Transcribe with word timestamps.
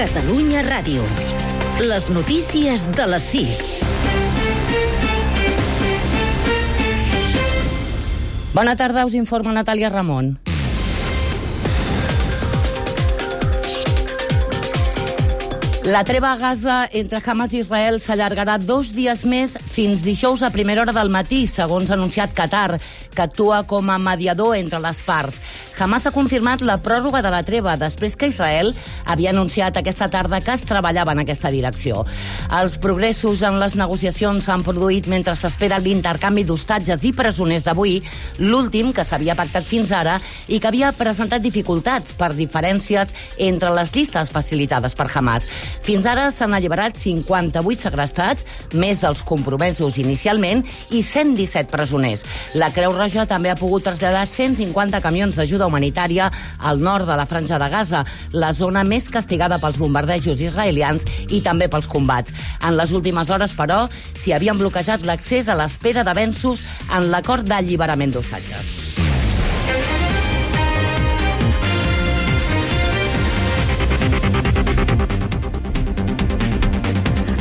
Catalunya 0.00 0.62
Ràdio. 0.64 1.02
Les 1.84 2.06
notícies 2.08 2.86
de 2.96 3.04
les 3.04 3.26
6. 3.34 3.58
Bona 8.56 8.78
tarda, 8.80 9.04
us 9.04 9.12
informa 9.18 9.52
Natàlia 9.52 9.92
Ramon. 9.92 10.38
La 15.84 16.04
treva 16.04 16.32
a 16.32 16.36
Gaza 16.36 16.90
entre 16.92 17.22
Hamas 17.24 17.54
i 17.54 17.62
Israel 17.62 18.02
s'allargarà 18.04 18.58
dos 18.60 18.90
dies 18.92 19.22
més 19.24 19.54
fins 19.72 20.02
dijous 20.04 20.42
a 20.44 20.50
primera 20.52 20.82
hora 20.82 20.92
del 20.92 21.08
matí, 21.08 21.46
segons 21.48 21.88
ha 21.88 21.94
anunciat 21.96 22.34
Qatar, 22.36 22.76
que 23.14 23.22
actua 23.24 23.62
com 23.64 23.88
a 23.88 23.96
mediador 23.98 24.58
entre 24.58 24.78
les 24.84 25.00
parts. 25.00 25.38
Hamas 25.80 26.04
ha 26.04 26.12
confirmat 26.12 26.60
la 26.60 26.76
pròrroga 26.84 27.22
de 27.24 27.30
la 27.32 27.40
treva 27.48 27.78
després 27.80 28.12
que 28.14 28.28
Israel 28.28 28.74
havia 29.06 29.32
anunciat 29.32 29.78
aquesta 29.80 30.10
tarda 30.12 30.42
que 30.44 30.52
es 30.52 30.66
treballava 30.68 31.14
en 31.16 31.22
aquesta 31.24 31.48
direcció. 31.48 32.04
Els 32.60 32.76
progressos 32.76 33.40
en 33.48 33.56
les 33.62 33.78
negociacions 33.80 34.44
s'han 34.44 34.66
produït 34.66 35.08
mentre 35.08 35.32
s'espera 35.32 35.80
l'intercanvi 35.80 36.44
d'hostatges 36.44 37.08
i 37.08 37.14
presoners 37.16 37.64
d'avui, 37.64 38.02
l'últim 38.38 38.92
que 38.92 39.06
s'havia 39.08 39.38
pactat 39.38 39.64
fins 39.64 39.96
ara 39.96 40.20
i 40.46 40.60
que 40.60 40.68
havia 40.68 40.92
presentat 40.92 41.40
dificultats 41.40 42.12
per 42.12 42.34
diferències 42.36 43.16
entre 43.38 43.72
les 43.80 43.96
llistes 43.96 44.28
facilitades 44.28 44.94
per 44.94 45.08
Hamas. 45.08 45.48
Fins 45.82 46.06
ara 46.06 46.28
s'han 46.34 46.54
alliberat 46.56 46.98
58 47.00 47.86
segrestats, 47.86 48.46
més 48.74 49.00
dels 49.02 49.22
compromesos 49.26 49.98
inicialment, 50.02 50.64
i 50.90 51.02
117 51.06 51.70
presoners. 51.72 52.24
La 52.54 52.70
Creu 52.74 52.94
Roja 52.96 53.26
també 53.30 53.52
ha 53.52 53.58
pogut 53.58 53.84
traslladar 53.86 54.26
150 54.28 55.00
camions 55.04 55.38
d'ajuda 55.38 55.68
humanitària 55.70 56.30
al 56.58 56.82
nord 56.82 57.08
de 57.08 57.16
la 57.16 57.26
Franja 57.30 57.58
de 57.60 57.70
Gaza, 57.72 58.04
la 58.32 58.52
zona 58.56 58.84
més 58.84 59.08
castigada 59.12 59.60
pels 59.62 59.80
bombardejos 59.80 60.42
israelians 60.44 61.06
i 61.28 61.42
també 61.44 61.70
pels 61.70 61.88
combats. 61.90 62.34
En 62.62 62.76
les 62.78 62.92
últimes 62.96 63.30
hores, 63.30 63.56
però, 63.56 63.86
s'hi 64.14 64.34
havien 64.36 64.58
bloquejat 64.58 65.06
l'accés 65.06 65.48
a 65.48 65.58
l'espera 65.58 66.04
d'avenços 66.04 66.64
en 66.90 67.10
l'acord 67.14 67.46
d'alliberament 67.46 68.14
d'hostatges. 68.14 69.99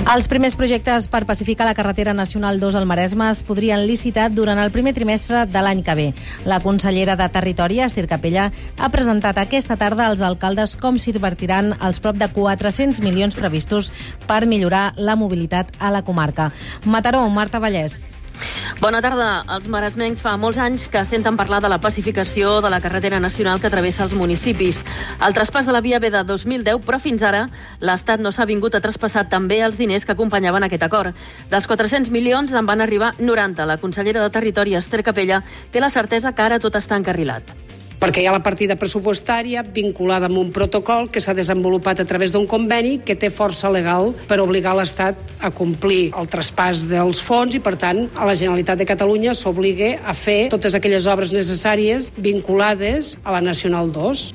Els 0.09 0.25
primers 0.25 0.55
projectes 0.57 1.05
per 1.05 1.19
pacificar 1.29 1.67
la 1.67 1.75
carretera 1.77 2.15
nacional 2.17 2.57
2 2.59 2.73
al 2.79 2.87
Maresme 2.89 3.27
es 3.29 3.43
podrien 3.45 3.83
licitar 3.85 4.31
durant 4.33 4.57
el 4.57 4.71
primer 4.73 4.95
trimestre 4.97 5.43
de 5.45 5.61
l'any 5.61 5.83
que 5.85 5.93
ve. 5.99 6.07
La 6.49 6.57
consellera 6.63 7.13
de 7.19 7.27
Territori, 7.29 7.77
Estir 7.85 8.07
Capella, 8.09 8.47
ha 8.79 8.89
presentat 8.89 9.37
aquesta 9.37 9.77
tarda 9.77 10.07
als 10.09 10.23
alcaldes 10.25 10.73
com 10.81 10.97
s'invertiran 10.97 11.75
els 11.77 12.01
prop 12.01 12.17
de 12.17 12.25
400 12.33 13.03
milions 13.05 13.37
previstos 13.37 13.91
per 14.25 14.47
millorar 14.49 14.95
la 14.97 15.13
mobilitat 15.15 15.77
a 15.77 15.93
la 15.93 16.01
comarca. 16.01 16.49
Mataró, 16.85 17.27
Marta 17.29 17.61
Vallès. 17.61 18.18
Bona 18.79 19.01
tarda. 19.03 19.43
Els 19.51 19.67
maresmencs 19.67 20.21
fa 20.23 20.37
molts 20.39 20.59
anys 20.63 20.87
que 20.91 21.01
senten 21.03 21.35
parlar 21.35 21.59
de 21.59 21.69
la 21.71 21.81
pacificació 21.83 22.59
de 22.63 22.69
la 22.71 22.79
carretera 22.79 23.19
nacional 23.19 23.59
que 23.59 23.69
travessa 23.69 24.05
els 24.05 24.15
municipis. 24.15 24.83
El 25.25 25.35
traspàs 25.35 25.67
de 25.67 25.75
la 25.75 25.81
via 25.83 25.99
ve 25.99 26.11
de 26.13 26.23
2010, 26.23 26.79
però 26.87 26.99
fins 27.03 27.25
ara 27.27 27.47
l'Estat 27.83 28.23
no 28.23 28.31
s'ha 28.31 28.47
vingut 28.47 28.75
a 28.75 28.83
traspassar 28.83 29.25
també 29.27 29.59
els 29.65 29.77
diners 29.77 30.05
que 30.05 30.15
acompanyaven 30.15 30.63
aquest 30.63 30.85
acord. 30.87 31.17
Dels 31.51 31.67
400 31.67 32.07
milions 32.15 32.53
en 32.53 32.65
van 32.65 32.79
arribar 32.79 33.15
90. 33.19 33.67
La 33.67 33.77
consellera 33.83 34.23
de 34.23 34.31
Territori, 34.31 34.75
Esther 34.79 35.03
Capella, 35.03 35.43
té 35.71 35.83
la 35.83 35.91
certesa 35.91 36.31
que 36.31 36.47
ara 36.47 36.63
tot 36.63 36.79
està 36.79 36.95
encarrilat 36.95 37.55
perquè 37.99 38.23
hi 38.23 38.27
ha 38.29 38.33
la 38.33 38.43
partida 38.43 38.77
pressupostària 38.79 39.61
vinculada 39.75 40.29
amb 40.29 40.39
un 40.39 40.53
protocol 40.55 41.09
que 41.11 41.19
s'ha 41.19 41.35
desenvolupat 41.35 41.99
a 41.99 42.07
través 42.07 42.31
d'un 42.31 42.47
conveni 42.47 42.97
que 43.03 43.17
té 43.19 43.29
força 43.29 43.69
legal 43.69 44.13
per 44.29 44.39
obligar 44.39 44.75
l'Estat 44.77 45.19
a 45.43 45.51
complir 45.51 46.13
el 46.15 46.31
traspàs 46.31 46.85
dels 46.87 47.19
fons 47.19 47.57
i, 47.59 47.61
per 47.63 47.75
tant, 47.79 48.05
a 48.15 48.27
la 48.29 48.37
Generalitat 48.39 48.79
de 48.79 48.87
Catalunya 48.87 49.35
s'obliga 49.35 49.97
a 50.07 50.15
fer 50.15 50.47
totes 50.53 50.77
aquelles 50.79 51.07
obres 51.11 51.35
necessàries 51.35 52.13
vinculades 52.15 53.17
a 53.23 53.35
la 53.35 53.43
Nacional 53.43 53.91
2. 53.91 54.27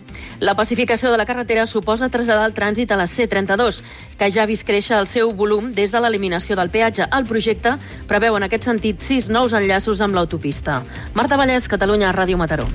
La 0.45 0.55
pacificació 0.55 1.11
de 1.11 1.17
la 1.17 1.27
carretera 1.27 1.65
suposa 1.67 2.11
traslladar 2.13 2.45
el 2.49 2.55
trànsit 2.55 2.93
a 2.93 2.99
la 3.01 3.09
C32, 3.09 3.81
que 4.19 4.31
ja 4.33 4.45
ha 4.45 4.51
vist 4.51 4.67
créixer 4.67 4.99
el 4.99 5.09
seu 5.11 5.33
volum 5.33 5.73
des 5.75 5.93
de 5.93 6.01
l'eliminació 6.01 6.57
del 6.57 6.71
peatge. 6.71 7.09
El 7.11 7.27
projecte 7.29 7.77
preveu 8.11 8.37
en 8.39 8.47
aquest 8.47 8.69
sentit 8.71 9.03
sis 9.03 9.31
nous 9.33 9.53
enllaços 9.53 10.01
amb 10.05 10.15
l'autopista. 10.15 10.83
Marta 11.15 11.39
Vallès, 11.41 11.69
Catalunya, 11.69 12.13
Ràdio 12.15 12.39
Mataró. 12.39 12.69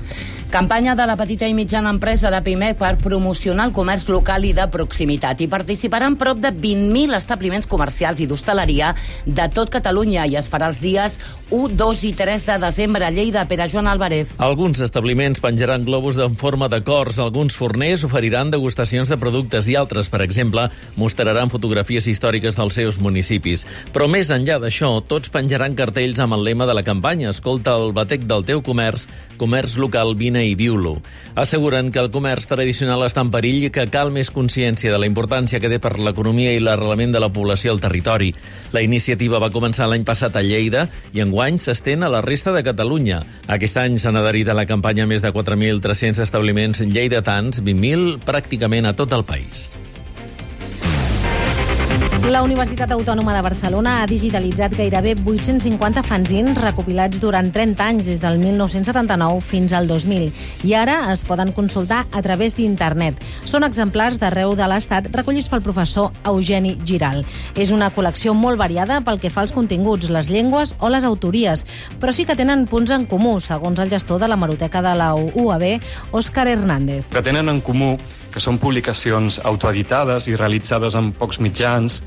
Campanya 0.50 0.96
de 0.98 1.06
la 1.06 1.14
petita 1.14 1.46
i 1.46 1.54
mitjana 1.54 1.92
empresa 1.94 2.30
de 2.34 2.40
PIMEC 2.42 2.74
per 2.80 2.96
promocionar 2.98 3.68
el 3.68 3.72
comerç 3.72 4.08
local 4.10 4.44
i 4.44 4.50
de 4.52 4.66
proximitat. 4.66 5.38
Hi 5.38 5.46
participaran 5.46 6.16
prop 6.18 6.40
de 6.42 6.50
20.000 6.50 7.14
establiments 7.14 7.68
comercials 7.70 8.18
i 8.18 8.26
d'hostaleria 8.26 8.90
de 9.26 9.46
tot 9.54 9.70
Catalunya 9.70 10.26
i 10.26 10.34
es 10.40 10.50
farà 10.50 10.72
els 10.72 10.82
dies 10.82 11.20
1, 11.54 11.76
2 11.78 12.02
i 12.10 12.12
3 12.18 12.46
de 12.48 12.58
desembre 12.66 13.06
a 13.06 13.12
Lleida. 13.14 13.46
Pere 13.46 13.68
Joan 13.70 13.86
Álvarez. 13.86 14.34
Alguns 14.38 14.82
establiments 14.82 15.38
penjaran 15.40 15.86
globus 15.86 16.18
en 16.18 16.34
forma 16.36 16.68
de 16.68 16.82
cors, 16.82 17.22
alguns 17.22 17.54
forners 17.54 18.02
oferiran 18.04 18.50
degustacions 18.50 19.08
de 19.08 19.18
productes 19.22 19.70
i 19.70 19.78
altres, 19.78 20.10
per 20.10 20.22
exemple, 20.26 20.66
mostraran 20.98 21.29
fotografies 21.50 22.06
històriques 22.10 22.56
dels 22.58 22.74
seus 22.74 23.00
municipis. 23.02 23.66
Però 23.94 24.08
més 24.10 24.30
enllà 24.34 24.58
d'això, 24.62 24.92
tots 25.06 25.32
penjaran 25.32 25.76
cartells 25.78 26.20
amb 26.20 26.38
el 26.38 26.44
lema 26.46 26.66
de 26.66 26.76
la 26.76 26.86
campanya 26.86 27.30
Escolta 27.30 27.76
el 27.78 27.92
batec 27.96 28.26
del 28.28 28.44
teu 28.46 28.60
comerç, 28.62 29.06
comerç 29.40 29.76
local, 29.80 30.14
vine 30.18 30.42
i 30.48 30.54
viu-lo. 30.58 30.96
Asseguren 31.38 31.90
que 31.92 32.00
el 32.02 32.10
comerç 32.12 32.48
tradicional 32.50 33.04
està 33.06 33.22
en 33.24 33.30
perill 33.32 33.64
i 33.66 33.70
que 33.72 33.86
cal 33.92 34.10
més 34.14 34.32
consciència 34.34 34.92
de 34.92 34.98
la 35.00 35.08
importància 35.08 35.60
que 35.62 35.70
té 35.72 35.78
per 35.82 35.94
l'economia 35.98 36.52
i 36.52 36.62
l'arrelament 36.62 37.14
de 37.14 37.22
la 37.22 37.30
població 37.32 37.72
al 37.72 37.82
territori. 37.82 38.32
La 38.74 38.82
iniciativa 38.84 39.40
va 39.42 39.52
començar 39.54 39.88
l'any 39.90 40.04
passat 40.04 40.36
a 40.36 40.44
Lleida 40.44 40.88
i 41.14 41.22
enguany 41.24 41.60
s'estén 41.62 42.02
a 42.04 42.10
la 42.12 42.22
resta 42.24 42.52
de 42.56 42.64
Catalunya. 42.66 43.22
Aquest 43.48 43.78
any 43.80 43.98
s'han 43.98 44.18
adherit 44.20 44.50
a 44.50 44.58
la 44.58 44.66
campanya 44.68 45.06
més 45.06 45.22
de 45.22 45.32
4.300 45.32 46.20
establiments 46.26 46.82
lleidatans, 46.82 47.62
20.000 47.62 48.20
pràcticament 48.26 48.90
a 48.90 48.96
tot 48.96 49.16
el 49.16 49.24
país. 49.24 49.70
La 52.28 52.42
Universitat 52.44 52.90
Autònoma 52.92 53.32
de 53.32 53.40
Barcelona 53.40 53.94
ha 54.02 54.06
digitalitzat 54.06 54.74
gairebé 54.76 55.14
850 55.24 56.02
fanzins 56.04 56.58
recopilats 56.60 57.16
durant 57.22 57.48
30 57.48 57.80
anys, 57.80 58.04
des 58.10 58.20
del 58.20 58.36
1979 58.38 59.40
fins 59.40 59.72
al 59.72 59.88
2000, 59.88 60.28
i 60.68 60.74
ara 60.76 60.98
es 61.14 61.24
poden 61.24 61.54
consultar 61.56 62.02
a 62.12 62.20
través 62.20 62.58
d'internet. 62.58 63.16
Són 63.48 63.64
exemplars 63.64 64.20
d'arreu 64.20 64.52
de 64.52 64.68
l'Estat 64.68 65.08
recollits 65.16 65.48
pel 65.48 65.64
professor 65.64 66.12
Eugeni 66.28 66.76
Giral. 66.84 67.24
És 67.56 67.72
una 67.72 67.88
col·lecció 67.88 68.36
molt 68.36 68.60
variada 68.60 69.00
pel 69.00 69.18
que 69.18 69.32
fa 69.32 69.40
als 69.46 69.56
continguts, 69.56 70.12
les 70.12 70.28
llengües 70.28 70.76
o 70.78 70.92
les 70.92 71.08
autories, 71.08 71.64
però 72.04 72.12
sí 72.12 72.28
que 72.28 72.36
tenen 72.36 72.68
punts 72.68 72.92
en 72.92 73.08
comú, 73.08 73.38
segons 73.40 73.80
el 73.80 73.88
gestor 73.90 74.20
de 74.20 74.28
la 74.28 74.36
Maroteca 74.36 74.84
de 74.84 74.94
la 74.94 75.14
UAB, 75.16 75.80
Òscar 76.12 76.50
Hernández. 76.52 77.08
Que 77.08 77.24
tenen 77.24 77.48
en 77.48 77.64
comú 77.64 77.96
que 78.32 78.42
són 78.42 78.58
publicacions 78.62 79.40
autoeditades 79.44 80.28
i 80.30 80.36
realitzades 80.36 80.96
en 80.98 81.12
pocs 81.16 81.40
mitjans, 81.42 82.00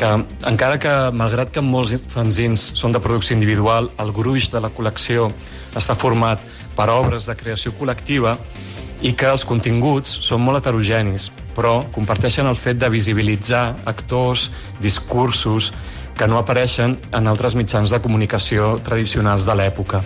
que 0.00 0.10
encara 0.48 0.78
que, 0.80 0.92
malgrat 1.12 1.52
que 1.52 1.60
molts 1.60 1.92
fanzins 2.08 2.70
són 2.78 2.94
de 2.96 3.02
producció 3.04 3.36
individual, 3.36 3.90
el 4.00 4.12
gruix 4.16 4.48
de 4.52 4.62
la 4.64 4.70
col·lecció 4.72 5.28
està 5.76 5.96
format 5.98 6.40
per 6.76 6.88
obres 6.88 7.28
de 7.28 7.36
creació 7.36 7.74
col·lectiva 7.76 8.38
i 9.04 9.12
que 9.16 9.28
els 9.28 9.44
continguts 9.48 10.18
són 10.24 10.42
molt 10.44 10.60
heterogenis, 10.60 11.30
però 11.56 11.80
comparteixen 11.92 12.48
el 12.48 12.56
fet 12.56 12.80
de 12.80 12.88
visibilitzar 12.92 13.64
actors, 13.88 14.50
discursos 14.80 15.72
que 16.16 16.28
no 16.28 16.40
apareixen 16.40 16.98
en 17.16 17.28
altres 17.28 17.56
mitjans 17.56 17.92
de 17.92 18.00
comunicació 18.04 18.74
tradicionals 18.84 19.48
de 19.48 19.56
l'època. 19.56 20.04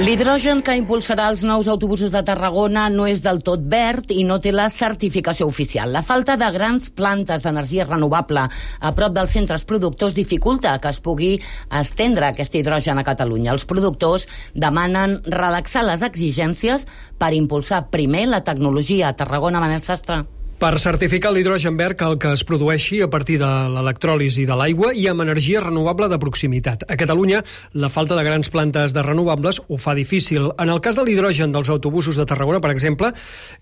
L'hidrogen 0.00 0.62
que 0.64 0.72
impulsarà 0.78 1.26
els 1.28 1.42
nous 1.44 1.66
autobusos 1.68 2.08
de 2.08 2.22
Tarragona 2.24 2.86
no 2.88 3.04
és 3.04 3.20
del 3.20 3.42
tot 3.44 3.66
verd 3.68 4.14
i 4.14 4.22
no 4.24 4.38
té 4.40 4.48
la 4.54 4.70
certificació 4.72 5.44
oficial. 5.50 5.92
La 5.92 6.00
falta 6.00 6.38
de 6.40 6.48
grans 6.54 6.88
plantes 6.96 7.44
d'energia 7.44 7.84
renovable 7.84 8.46
a 8.48 8.94
prop 8.96 9.12
dels 9.12 9.36
centres 9.36 9.66
productors 9.68 10.16
dificulta 10.16 10.72
que 10.80 10.88
es 10.88 11.02
pugui 11.04 11.34
estendre 11.82 12.30
aquest 12.30 12.56
hidrogen 12.56 12.96
a 12.96 13.04
Catalunya. 13.04 13.52
Els 13.52 13.68
productors 13.68 14.24
demanen 14.56 15.20
relaxar 15.28 15.84
les 15.84 16.00
exigències 16.08 16.88
per 17.20 17.34
impulsar 17.36 17.90
primer 17.92 18.24
la 18.32 18.40
tecnologia 18.40 19.12
a 19.12 19.16
Tarragona, 19.20 19.60
Manel 19.60 19.84
Sastre. 19.84 20.22
Per 20.60 20.76
certificar 20.76 21.30
l'hidrogen 21.32 21.78
verd 21.78 21.96
cal 21.96 22.18
que 22.20 22.34
es 22.36 22.42
produeixi 22.44 22.98
a 23.00 23.06
partir 23.08 23.38
de 23.40 23.48
l'electròlisi 23.72 24.42
de 24.44 24.56
l'aigua 24.60 24.90
i 24.92 25.06
amb 25.08 25.22
energia 25.24 25.62
renovable 25.64 26.04
de 26.12 26.18
proximitat. 26.20 26.82
A 26.84 26.98
Catalunya, 27.00 27.38
la 27.80 27.88
falta 27.88 28.12
de 28.18 28.24
grans 28.26 28.50
plantes 28.52 28.92
de 28.92 29.00
renovables 29.00 29.62
ho 29.66 29.78
fa 29.80 29.94
difícil. 29.96 30.50
En 30.60 30.68
el 30.68 30.82
cas 30.84 30.98
de 30.98 31.04
l'hidrogen 31.06 31.54
dels 31.54 31.70
autobusos 31.72 32.18
de 32.20 32.26
Tarragona, 32.28 32.60
per 32.60 32.74
exemple, 32.74 33.08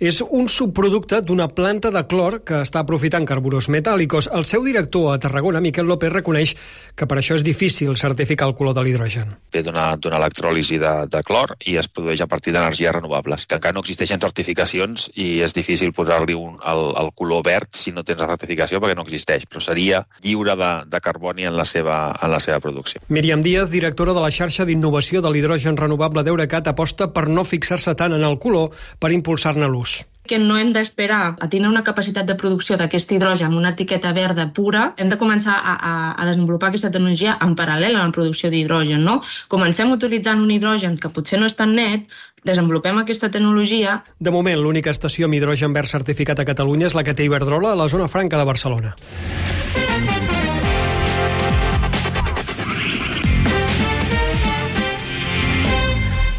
és 0.00 0.18
un 0.26 0.50
subproducte 0.50 1.20
d'una 1.22 1.46
planta 1.46 1.92
de 1.94 2.02
clor 2.10 2.40
que 2.42 2.64
està 2.66 2.82
aprofitant 2.82 3.30
carburós 3.30 3.70
metàl·licos. 3.70 4.26
El 4.34 4.42
seu 4.42 4.66
director 4.66 5.12
a 5.12 5.20
Tarragona, 5.22 5.62
Miquel 5.62 5.86
López, 5.86 6.10
reconeix 6.16 6.56
que 6.98 7.06
per 7.06 7.20
això 7.22 7.38
és 7.38 7.46
difícil 7.46 7.94
certificar 7.94 8.50
el 8.50 8.56
color 8.58 8.74
de 8.74 8.82
l'hidrogen. 8.82 9.36
Ve 9.54 9.62
d'una 9.62 9.94
electròlisi 10.18 10.82
de, 10.82 10.96
de 11.06 11.22
clor 11.22 11.54
i 11.62 11.78
es 11.78 11.86
produeix 11.86 12.26
a 12.26 12.30
partir 12.34 12.58
d'energies 12.58 12.98
renovables, 12.98 13.46
que 13.46 13.62
encara 13.62 13.78
no 13.78 13.86
existeixen 13.86 14.18
certificacions 14.18 15.12
i 15.14 15.38
és 15.46 15.54
difícil 15.54 15.94
posar-li 15.94 16.34
un, 16.34 16.58
el, 16.66 16.87
el 16.96 17.10
color 17.14 17.44
verd 17.46 17.70
si 17.76 17.92
no 17.92 18.04
tens 18.04 18.20
la 18.22 18.30
ratificació 18.30 18.80
perquè 18.82 18.96
no 18.98 19.06
existeix, 19.06 19.46
però 19.48 19.62
seria 19.64 20.02
lliure 20.24 20.56
de, 20.58 20.72
de 20.90 21.00
carboni 21.04 21.48
en 21.48 21.56
la, 21.56 21.66
seva, 21.68 21.98
en 22.22 22.34
la 22.34 22.42
seva 22.44 22.60
producció. 22.64 23.02
Míriam 23.08 23.42
Díaz, 23.44 23.70
directora 23.72 24.14
de 24.16 24.24
la 24.24 24.32
xarxa 24.34 24.66
d'innovació 24.68 25.22
de 25.24 25.32
l'hidrogen 25.32 25.78
renovable 25.80 26.24
d'Eurecat, 26.24 26.70
aposta 26.72 27.12
per 27.14 27.28
no 27.28 27.46
fixar-se 27.48 27.96
tant 27.98 28.16
en 28.16 28.24
el 28.24 28.38
color 28.42 28.72
per 29.00 29.12
impulsar-ne 29.14 29.68
l'ús 29.68 30.00
que 30.28 30.38
no 30.38 30.58
hem 30.60 30.70
d'esperar 30.76 31.22
a 31.40 31.48
tenir 31.50 31.66
una 31.66 31.82
capacitat 31.82 32.28
de 32.28 32.36
producció 32.38 32.76
d'aquest 32.78 33.10
hidrogen 33.16 33.48
amb 33.48 33.58
una 33.58 33.72
etiqueta 33.74 34.12
verda 34.14 34.46
pura, 34.54 34.92
hem 35.00 35.08
de 35.10 35.18
començar 35.18 35.56
a, 35.56 35.74
a, 35.74 35.92
a 36.12 36.26
desenvolupar 36.28 36.68
aquesta 36.70 36.92
tecnologia 36.94 37.38
en 37.44 37.56
paral·lel 37.58 37.96
a 37.96 38.04
la 38.04 38.14
producció 38.14 38.52
d'hidrogen. 38.52 39.02
No? 39.08 39.18
Comencem 39.48 39.90
utilitzant 39.96 40.44
un 40.44 40.52
hidrogen 40.54 40.98
que 41.00 41.10
potser 41.16 41.40
no 41.40 41.48
és 41.48 41.56
tan 41.58 41.74
net, 41.78 42.06
desenvolupem 42.48 42.98
aquesta 43.02 43.30
tecnologia. 43.30 44.02
De 44.18 44.34
moment, 44.34 44.58
l'única 44.58 44.94
estació 44.94 45.28
amb 45.28 45.38
hidrogen 45.38 45.76
verd 45.76 45.92
certificat 45.92 46.40
a 46.40 46.48
Catalunya 46.48 46.88
és 46.90 46.98
la 46.98 47.04
que 47.04 47.14
té 47.14 47.28
Iberdrola 47.28 47.74
a 47.74 47.80
la 47.84 47.88
zona 47.92 48.08
franca 48.08 48.40
de 48.40 48.48
Barcelona. 48.48 48.96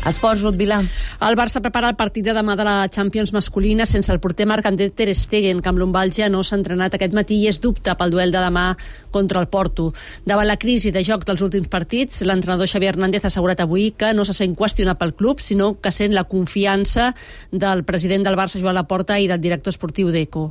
Esports, 0.08 0.42
Ruth 0.46 0.56
Vilà. 0.56 0.80
El 1.28 1.36
Barça 1.36 1.60
prepara 1.60 1.90
el 1.92 1.98
partit 2.00 2.24
de 2.24 2.32
demà 2.34 2.56
de 2.56 2.64
la 2.64 2.88
Champions 2.88 3.34
masculina 3.36 3.86
sense 3.86 4.12
el 4.14 4.22
porter 4.24 4.46
Marc-André 4.48 4.88
Ter 4.96 5.10
Stegen, 5.12 5.60
que 5.60 5.70
amb 5.70 5.82
l'Umbalgia 5.82 6.30
no 6.32 6.40
s'ha 6.44 6.56
entrenat 6.56 6.96
aquest 6.96 7.14
matí 7.18 7.42
i 7.44 7.50
és 7.52 7.60
dubte 7.60 7.94
pel 8.00 8.14
duel 8.14 8.32
de 8.32 8.40
demà 8.40 8.78
contra 9.12 9.44
el 9.44 9.50
Porto. 9.52 9.90
Davant 10.26 10.48
la 10.48 10.56
crisi 10.62 10.94
de 10.96 11.04
joc 11.04 11.28
dels 11.28 11.44
últims 11.44 11.68
partits, 11.68 12.24
l'entrenador 12.24 12.72
Xavier 12.72 12.94
Hernández 12.94 13.28
ha 13.28 13.32
assegurat 13.34 13.60
avui 13.60 13.92
que 13.92 14.14
no 14.16 14.24
se 14.24 14.38
sent 14.38 14.56
qüestionat 14.56 14.98
pel 15.02 15.14
club, 15.20 15.44
sinó 15.44 15.74
que 15.82 15.92
sent 15.92 16.16
la 16.16 16.24
confiança 16.24 17.12
del 17.52 17.84
president 17.84 18.24
del 18.24 18.40
Barça, 18.40 18.62
Joan 18.64 18.80
Laporta, 18.80 19.20
i 19.20 19.28
del 19.28 19.44
director 19.44 19.76
esportiu 19.76 20.16
d'ECO. 20.16 20.50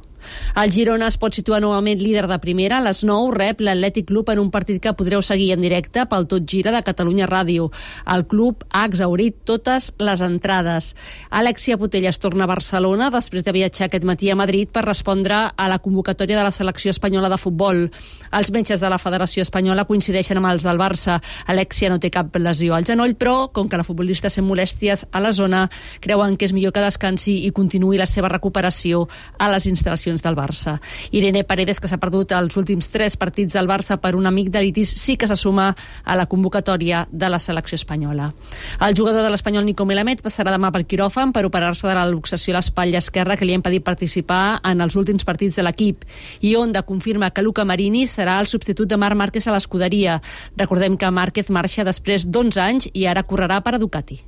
El 0.58 0.72
Girona 0.72 1.08
es 1.08 1.18
pot 1.20 1.34
situar 1.34 1.60
novament 1.62 2.00
líder 2.00 2.26
de 2.30 2.38
primera. 2.42 2.78
A 2.78 2.84
les 2.84 3.04
9 3.06 3.34
rep 3.36 3.60
l'Atlètic 3.60 4.08
Club 4.08 4.30
en 4.32 4.40
un 4.42 4.50
partit 4.50 4.80
que 4.82 4.94
podreu 4.96 5.22
seguir 5.22 5.52
en 5.54 5.62
directe 5.64 6.04
pel 6.08 6.26
Tot 6.30 6.46
Gira 6.48 6.72
de 6.74 6.82
Catalunya 6.86 7.28
Ràdio. 7.28 7.68
El 8.06 8.26
club 8.26 8.64
ha 8.70 8.86
exaurit 8.88 9.36
totes 9.44 9.92
les 9.98 10.22
entrades. 10.24 10.94
Alexia 11.30 11.78
Potelles 11.78 12.18
torna 12.18 12.44
a 12.44 12.50
Barcelona 12.50 13.10
després 13.14 13.44
de 13.44 13.52
viatjar 13.52 13.88
aquest 13.88 14.06
matí 14.08 14.30
a 14.30 14.38
Madrid 14.38 14.70
per 14.72 14.86
respondre 14.86 15.44
a 15.54 15.68
la 15.68 15.78
convocatòria 15.78 16.38
de 16.38 16.46
la 16.46 16.54
selecció 16.54 16.90
espanyola 16.90 17.28
de 17.28 17.38
futbol. 17.38 17.84
Els 18.32 18.50
metges 18.52 18.80
de 18.80 18.88
la 18.88 18.98
Federació 18.98 19.44
Espanyola 19.44 19.86
coincideixen 19.88 20.40
amb 20.40 20.50
els 20.50 20.64
del 20.64 20.80
Barça. 20.80 21.18
Alexia 21.46 21.90
no 21.92 22.00
té 22.00 22.10
cap 22.10 22.34
lesió 22.40 22.74
al 22.74 22.86
genoll, 22.88 23.14
però 23.18 23.50
com 23.52 23.68
que 23.68 23.76
la 23.76 23.84
futbolista 23.84 24.30
sent 24.30 24.46
molèsties 24.48 25.06
a 25.12 25.20
la 25.20 25.32
zona, 25.32 25.66
creuen 26.00 26.36
que 26.36 26.48
és 26.48 26.54
millor 26.56 26.72
que 26.72 26.84
descansi 26.84 27.44
i 27.44 27.52
continuï 27.52 27.98
la 28.00 28.08
seva 28.08 28.30
recuperació 28.32 29.04
a 29.38 29.50
les 29.52 29.66
instal·lacions 29.68 30.07
del 30.16 30.36
Barça. 30.36 30.78
Irene 31.12 31.44
Paredes, 31.44 31.80
que 31.80 31.88
s'ha 31.90 32.00
perdut 32.00 32.32
els 32.32 32.56
últims 32.56 32.88
tres 32.88 33.18
partits 33.20 33.52
del 33.52 33.68
Barça 33.68 33.98
per 34.00 34.14
un 34.16 34.26
amic 34.26 34.48
d'Elitis, 34.48 34.94
sí 34.96 35.18
que 35.20 35.28
se 35.28 35.36
suma 35.36 35.74
a 36.04 36.16
la 36.16 36.26
convocatòria 36.26 37.06
de 37.12 37.28
la 37.28 37.38
selecció 37.38 37.76
espanyola. 37.76 38.32
El 38.80 38.96
jugador 38.96 39.22
de 39.22 39.30
l'Espanyol 39.30 39.66
Nico 39.68 39.84
Melamed 39.84 40.22
passarà 40.24 40.54
demà 40.54 40.72
per 40.72 40.86
quiròfan 40.88 41.32
per 41.36 41.44
operar-se 41.44 41.86
de 41.86 41.94
la 41.94 42.06
luxació 42.08 42.54
a 42.54 42.58
l'espatlla 42.58 43.02
esquerra 43.04 43.36
que 43.36 43.44
li 43.44 43.52
ha 43.52 43.60
impedit 43.60 43.84
participar 43.84 44.60
en 44.64 44.80
els 44.80 44.96
últims 44.96 45.28
partits 45.28 45.60
de 45.60 45.66
l'equip. 45.66 46.08
I 46.40 46.56
Onda 46.56 46.82
confirma 46.82 47.30
que 47.30 47.44
Luca 47.44 47.66
Marini 47.68 48.06
serà 48.08 48.38
el 48.40 48.48
substitut 48.48 48.88
de 48.88 48.96
Marc 48.96 49.16
Márquez 49.18 49.46
a 49.46 49.52
l'escuderia. 49.52 50.20
Recordem 50.56 50.96
que 50.96 51.10
Márquez 51.10 51.50
marxa 51.50 51.84
després 51.84 52.24
d'11 52.24 52.64
anys 52.64 52.90
i 52.94 53.06
ara 53.06 53.26
correrà 53.26 53.60
per 53.60 53.76
a 53.76 53.82
Ducati. 53.82 54.22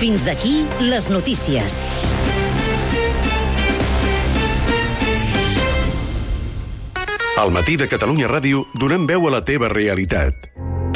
Fins 0.00 0.28
aquí 0.32 0.64
les 0.80 1.10
notícies. 1.10 1.84
Al 7.38 7.52
matí 7.54 7.76
de 7.78 7.86
Catalunya 7.86 8.26
Ràdio 8.26 8.64
donem 8.74 9.06
veu 9.06 9.28
a 9.28 9.30
la 9.30 9.40
teva 9.46 9.70
realitat. 9.70 10.50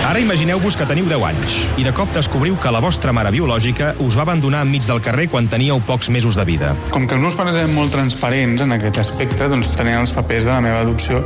Ara 0.04 0.20
imagineu-vos 0.20 0.74
que 0.76 0.84
teniu 0.84 1.06
10 1.08 1.22
anys 1.24 1.54
i 1.80 1.84
de 1.86 1.90
cop 1.96 2.10
descobriu 2.12 2.58
que 2.60 2.68
la 2.74 2.80
vostra 2.84 3.12
mare 3.16 3.30
biològica 3.32 3.94
us 4.04 4.18
va 4.18 4.26
abandonar 4.26 4.60
enmig 4.66 4.84
del 4.84 5.00
carrer 5.00 5.30
quan 5.32 5.46
teníeu 5.48 5.80
pocs 5.80 6.10
mesos 6.12 6.36
de 6.36 6.44
vida. 6.44 6.74
Com 6.92 7.06
que 7.08 7.16
els 7.16 7.22
meus 7.24 7.36
pares 7.38 7.56
eren 7.56 7.72
molt 7.72 7.94
transparents 7.96 8.60
en 8.60 8.76
aquest 8.76 9.00
aspecte, 9.00 9.48
doncs 9.48 9.72
tenien 9.72 10.02
els 10.02 10.12
papers 10.12 10.44
de 10.44 10.52
la 10.52 10.60
meva 10.60 10.82
adopció 10.84 11.22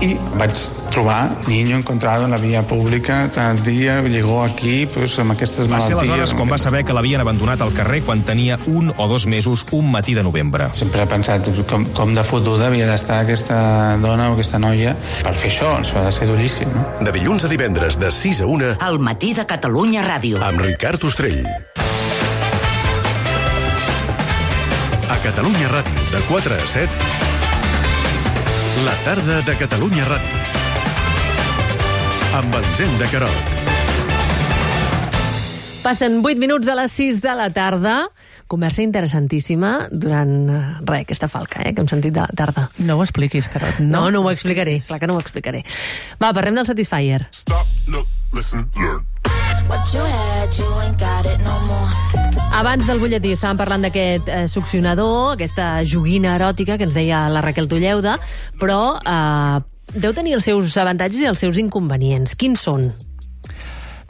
i 0.00 0.14
vaig 0.40 0.56
trobar 0.92 1.44
niño 1.46 1.76
encontrado 1.76 2.24
en 2.24 2.32
la 2.32 2.38
via 2.40 2.62
pública 2.66 3.28
tal 3.32 3.60
dia, 3.62 4.00
llegó 4.00 4.42
aquí 4.44 4.86
pues, 4.86 5.18
amb 5.20 5.36
aquestes 5.36 5.68
va 5.68 5.76
malalties. 5.76 5.94
Va 5.94 6.00
ser 6.00 6.08
aleshores 6.08 6.34
quan 6.40 6.52
va 6.52 6.60
saber 6.64 6.82
que 6.88 6.96
l'havien 6.96 7.20
abandonat 7.20 7.60
al 7.60 7.76
carrer 7.76 8.00
quan 8.08 8.24
tenia 8.24 8.58
un 8.64 8.92
o 8.96 9.08
dos 9.12 9.26
mesos 9.26 9.66
un 9.72 9.92
matí 9.92 10.16
de 10.16 10.24
novembre. 10.24 10.70
Sempre 10.72 11.04
he 11.04 11.10
pensat 11.12 11.52
com, 11.68 11.84
com 11.92 12.16
de 12.16 12.24
fotuda 12.24 12.72
havia 12.72 12.88
d'estar 12.88 13.22
aquesta 13.26 13.60
dona 14.00 14.30
o 14.32 14.40
aquesta 14.40 14.60
noia 14.60 14.96
per 15.20 15.36
fer 15.36 15.52
això, 15.52 15.76
això 15.84 16.00
ha 16.00 16.08
de 16.08 16.16
ser 16.16 16.32
duríssim. 16.32 16.72
No? 16.72 16.88
De 17.04 17.12
dilluns 17.12 17.44
a 17.44 17.52
divendres, 17.52 18.00
de 18.00 18.08
6 18.22 18.40
a 18.42 18.46
1... 18.46 18.76
Al 18.78 19.00
matí 19.02 19.32
de 19.34 19.42
Catalunya 19.50 19.98
Ràdio. 20.06 20.38
Amb 20.46 20.60
Ricard 20.62 21.02
Ostrell. 21.02 21.42
A 25.10 25.16
Catalunya 25.24 25.66
Ràdio, 25.72 26.04
de 26.12 26.20
4 26.28 26.54
a 26.54 26.60
7... 26.70 26.86
La 28.86 28.94
tarda 29.02 29.40
de 29.42 29.56
Catalunya 29.58 30.06
Ràdio. 30.06 30.38
Amb 32.38 32.54
Elisent 32.60 32.94
de 33.02 33.10
Carot. 33.10 33.50
Passen 35.82 36.22
8 36.22 36.38
minuts 36.38 36.70
a 36.70 36.78
les 36.78 36.94
6 36.94 37.18
de 37.26 37.34
la 37.42 37.50
tarda. 37.50 37.96
Conversa 38.52 38.82
interessantíssima 38.84 39.88
durant, 39.88 40.32
eh, 40.52 40.56
res, 40.84 41.06
aquesta 41.06 41.28
falca, 41.32 41.62
eh, 41.64 41.72
que 41.72 41.80
hem 41.80 41.88
sentit 41.88 42.12
de 42.12 42.26
tarda. 42.36 42.66
No 42.84 42.98
ho 42.98 43.02
expliquis, 43.02 43.48
Carot. 43.48 43.78
No, 43.80 44.10
no, 44.10 44.10
no 44.10 44.20
ho 44.26 44.30
explicaré. 44.30 44.82
Clar 44.86 45.00
que 45.00 45.06
no 45.08 45.14
ho 45.16 45.20
explicaré. 45.20 45.64
Va, 46.20 46.34
parlem 46.36 46.60
del 46.60 46.66
Satisfyer. 46.68 47.28
Stop, 47.32 47.64
look, 47.88 48.06
listen, 48.34 48.68
learn. 48.76 49.06
Abans 52.52 52.84
del 52.86 53.00
butlletí 53.00 53.32
estàvem 53.32 53.56
parlant 53.56 53.86
d'aquest 53.86 54.28
eh, 54.28 54.42
succionador, 54.52 55.32
aquesta 55.38 55.70
joguina 55.88 56.34
eròtica 56.36 56.76
que 56.76 56.84
ens 56.84 56.96
deia 56.96 57.22
la 57.32 57.40
Raquel 57.40 57.70
Tulleuda, 57.70 58.18
però 58.60 58.82
eh, 59.00 59.62
deu 59.94 60.12
tenir 60.12 60.36
els 60.36 60.44
seus 60.44 60.76
avantatges 60.76 61.24
i 61.24 61.30
els 61.32 61.40
seus 61.40 61.56
inconvenients. 61.62 62.36
Quins 62.36 62.68
són? 62.68 62.84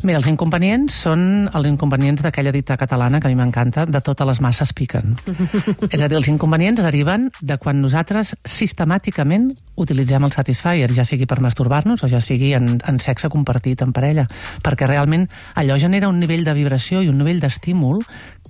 Mira, 0.02 0.18
els 0.18 0.26
inconvenients 0.26 0.94
són 1.04 1.22
els 1.54 1.68
inconvenients 1.68 2.24
d'aquella 2.24 2.52
dita 2.54 2.76
catalana 2.80 3.20
que 3.20 3.28
a 3.28 3.32
mi 3.32 3.38
m'encanta, 3.38 3.84
de 3.86 4.00
totes 4.02 4.26
les 4.26 4.40
masses 4.42 4.72
piquen. 4.74 5.12
És 5.92 6.00
a 6.00 6.08
dir, 6.08 6.16
els 6.18 6.30
inconvenients 6.32 6.82
deriven 6.82 7.28
de 7.40 7.56
quan 7.62 7.78
nosaltres 7.82 8.34
sistemàticament 8.42 9.50
utilitzem 9.82 10.26
el 10.26 10.34
Satisfyer, 10.34 10.90
ja 10.96 11.06
sigui 11.08 11.28
per 11.30 11.40
masturbar-nos 11.44 12.02
o 12.02 12.10
ja 12.10 12.22
sigui 12.24 12.52
en, 12.58 12.68
en 12.82 13.00
sexe 13.02 13.30
compartit 13.32 13.84
en 13.86 13.94
parella, 13.94 14.26
perquè 14.64 14.90
realment 14.90 15.28
allò 15.54 15.78
genera 15.78 16.10
un 16.10 16.18
nivell 16.22 16.44
de 16.48 16.56
vibració 16.58 17.02
i 17.02 17.10
un 17.12 17.22
nivell 17.22 17.42
d'estímul 17.42 18.02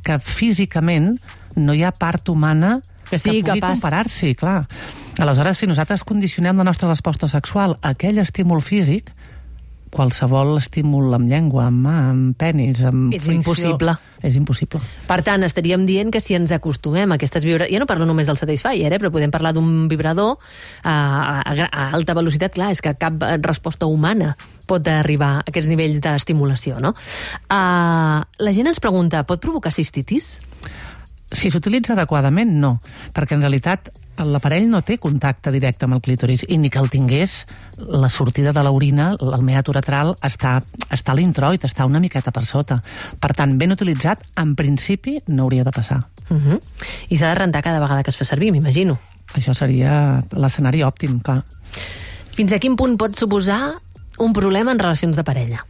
que 0.02 0.18
físicament 0.18 1.14
no 1.60 1.76
hi 1.76 1.84
ha 1.84 1.92
part 1.92 2.32
humana 2.32 2.78
que, 3.08 3.18
sigui 3.20 3.42
que 3.42 3.52
pugui 3.52 3.60
comparar-s'hi, 3.60 4.34
clar. 4.40 4.62
Aleshores, 5.20 5.60
si 5.60 5.68
nosaltres 5.68 6.04
condicionem 6.08 6.56
la 6.56 6.64
nostra 6.64 6.88
resposta 6.88 7.28
sexual 7.28 7.76
a 7.82 7.92
aquell 7.92 8.22
estímul 8.22 8.62
físic, 8.64 9.12
qualsevol 9.92 10.56
estímul 10.56 11.12
amb 11.12 11.28
llengua, 11.28 11.66
amb 11.68 11.84
mà, 11.84 11.96
amb 12.10 12.36
penis, 12.40 12.80
amb 12.88 13.12
És 13.12 13.26
fricció, 13.26 13.36
impossible. 13.36 13.94
És 14.24 14.38
impossible. 14.38 14.80
Per 15.08 15.18
tant, 15.26 15.44
estaríem 15.44 15.84
dient 15.84 16.12
que 16.14 16.22
si 16.22 16.36
ens 16.38 16.54
acostumem 16.54 17.12
a 17.12 17.18
aquestes 17.18 17.44
vibracions... 17.44 17.74
Ja 17.74 17.82
no 17.82 17.88
parlo 17.90 18.06
només 18.08 18.30
del 18.30 18.38
Satisfyer, 18.40 18.88
eh? 18.88 19.00
però 19.02 19.10
podem 19.12 19.32
parlar 19.34 19.52
d'un 19.56 19.88
vibrador 19.90 20.38
a, 20.82 20.94
a, 21.42 21.56
a 21.66 21.88
alta 21.98 22.16
velocitat. 22.16 22.54
Clar, 22.56 22.70
és 22.72 22.80
que 22.84 22.94
cap 22.96 23.20
eh, 23.26 23.36
resposta 23.44 23.88
humana 23.90 24.32
pot 24.68 24.88
arribar 24.88 25.34
a 25.36 25.42
aquests 25.52 25.68
nivells 25.68 26.00
d'estimulació, 26.04 26.78
no? 26.80 26.94
Uh, 27.50 28.22
la 28.22 28.54
gent 28.56 28.72
ens 28.72 28.80
pregunta, 28.80 29.26
pot 29.28 29.42
provocar 29.42 29.74
cistitis? 29.74 30.38
Si 31.32 31.50
s'utilitza 31.52 31.92
adequadament, 31.96 32.56
no, 32.60 32.78
perquè 33.12 33.36
en 33.36 33.44
realitat 33.44 33.92
l'aparell 34.18 34.68
no 34.70 34.82
té 34.84 34.98
contacte 35.00 35.50
directe 35.54 35.86
amb 35.86 35.96
el 35.96 36.02
clítoris 36.04 36.44
i 36.48 36.58
ni 36.60 36.70
que 36.70 36.80
el 36.82 36.90
tingués, 36.92 37.46
la 37.78 38.10
sortida 38.12 38.52
de 38.52 38.62
l'orina, 38.62 39.12
el 39.16 39.44
meat 39.44 39.68
uretral, 39.72 40.14
està, 40.22 40.58
està 40.92 41.14
a 41.14 41.16
l'introit, 41.18 41.64
està 41.64 41.86
una 41.88 42.00
miqueta 42.02 42.32
per 42.34 42.44
sota. 42.46 42.80
Per 43.20 43.32
tant, 43.36 43.56
ben 43.58 43.72
utilitzat, 43.72 44.22
en 44.42 44.54
principi 44.58 45.18
no 45.28 45.46
hauria 45.46 45.64
de 45.64 45.72
passar. 45.72 46.02
Uh 46.28 46.36
-huh. 46.36 46.60
I 47.08 47.16
s'ha 47.16 47.28
de 47.28 47.34
rentar 47.34 47.62
cada 47.62 47.80
vegada 47.80 48.02
que 48.02 48.10
es 48.10 48.16
fa 48.16 48.24
servir, 48.24 48.52
m'imagino. 48.52 48.98
Això 49.34 49.54
seria 49.54 50.22
l'escenari 50.30 50.82
òptim, 50.82 51.20
clar. 51.20 51.42
Fins 52.30 52.52
a 52.52 52.58
quin 52.58 52.76
punt 52.76 52.96
pot 52.96 53.16
suposar 53.16 53.80
un 54.18 54.32
problema 54.32 54.72
en 54.72 54.78
relacions 54.78 55.16
de 55.16 55.24
parella? 55.24 55.66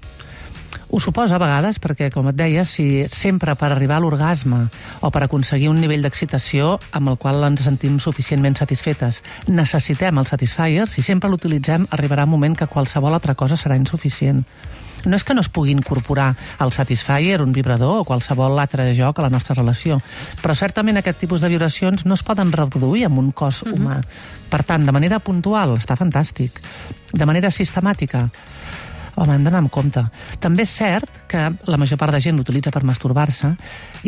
Ho 0.93 1.01
suposa 1.01 1.39
a 1.39 1.41
vegades 1.41 1.79
perquè, 1.81 2.11
com 2.13 2.27
et 2.29 2.37
deia, 2.37 2.67
si 2.69 3.07
sempre 3.09 3.55
per 3.57 3.71
arribar 3.73 3.97
a 3.97 4.03
l'orgasme 4.05 4.59
o 5.01 5.09
per 5.09 5.23
aconseguir 5.25 5.71
un 5.71 5.79
nivell 5.81 6.05
d'excitació 6.05 6.75
amb 6.93 7.09
el 7.09 7.17
qual 7.17 7.41
ens 7.47 7.63
sentim 7.65 7.97
suficientment 7.97 8.59
satisfetes 8.61 9.23
necessitem 9.49 10.21
el 10.21 10.29
Satisfyer, 10.29 10.85
si 10.85 11.01
sempre 11.01 11.31
l'utilitzem 11.33 11.87
arribarà 11.97 12.27
un 12.29 12.35
moment 12.35 12.59
que 12.59 12.69
qualsevol 12.69 13.17
altra 13.17 13.33
cosa 13.33 13.57
serà 13.57 13.81
insuficient. 13.81 14.45
No 15.09 15.17
és 15.17 15.25
que 15.25 15.33
no 15.33 15.41
es 15.41 15.49
pugui 15.49 15.73
incorporar 15.73 16.35
al 16.61 16.77
Satisfyer, 16.77 17.41
un 17.41 17.57
vibrador 17.57 18.03
o 18.03 18.05
qualsevol 18.05 18.61
altre 18.61 18.91
joc 18.93 19.17
a 19.17 19.25
la 19.25 19.33
nostra 19.33 19.57
relació, 19.57 19.97
però 20.45 20.53
certament 20.53 21.01
aquest 21.01 21.25
tipus 21.25 21.41
de 21.41 21.49
vibracions 21.57 22.05
no 22.05 22.21
es 22.21 22.23
poden 22.23 22.53
reproduir 22.53 23.09
amb 23.09 23.25
un 23.25 23.33
cos 23.33 23.65
humà. 23.65 24.03
Per 24.53 24.61
tant, 24.69 24.85
de 24.85 24.93
manera 24.93 25.25
puntual, 25.25 25.79
està 25.81 25.97
fantàstic. 25.97 26.61
De 27.17 27.25
manera 27.25 27.49
sistemàtica, 27.49 28.27
home, 29.15 29.35
hem 29.35 29.45
d'anar 29.45 29.63
amb 29.63 29.73
compte. 29.73 30.03
També 30.43 30.65
és 30.67 30.73
cert 30.73 31.23
que 31.31 31.49
la 31.69 31.79
major 31.81 31.99
part 32.01 32.15
de 32.15 32.21
gent 32.23 32.39
l'utilitza 32.39 32.73
per 32.75 32.85
masturbar-se 32.89 33.53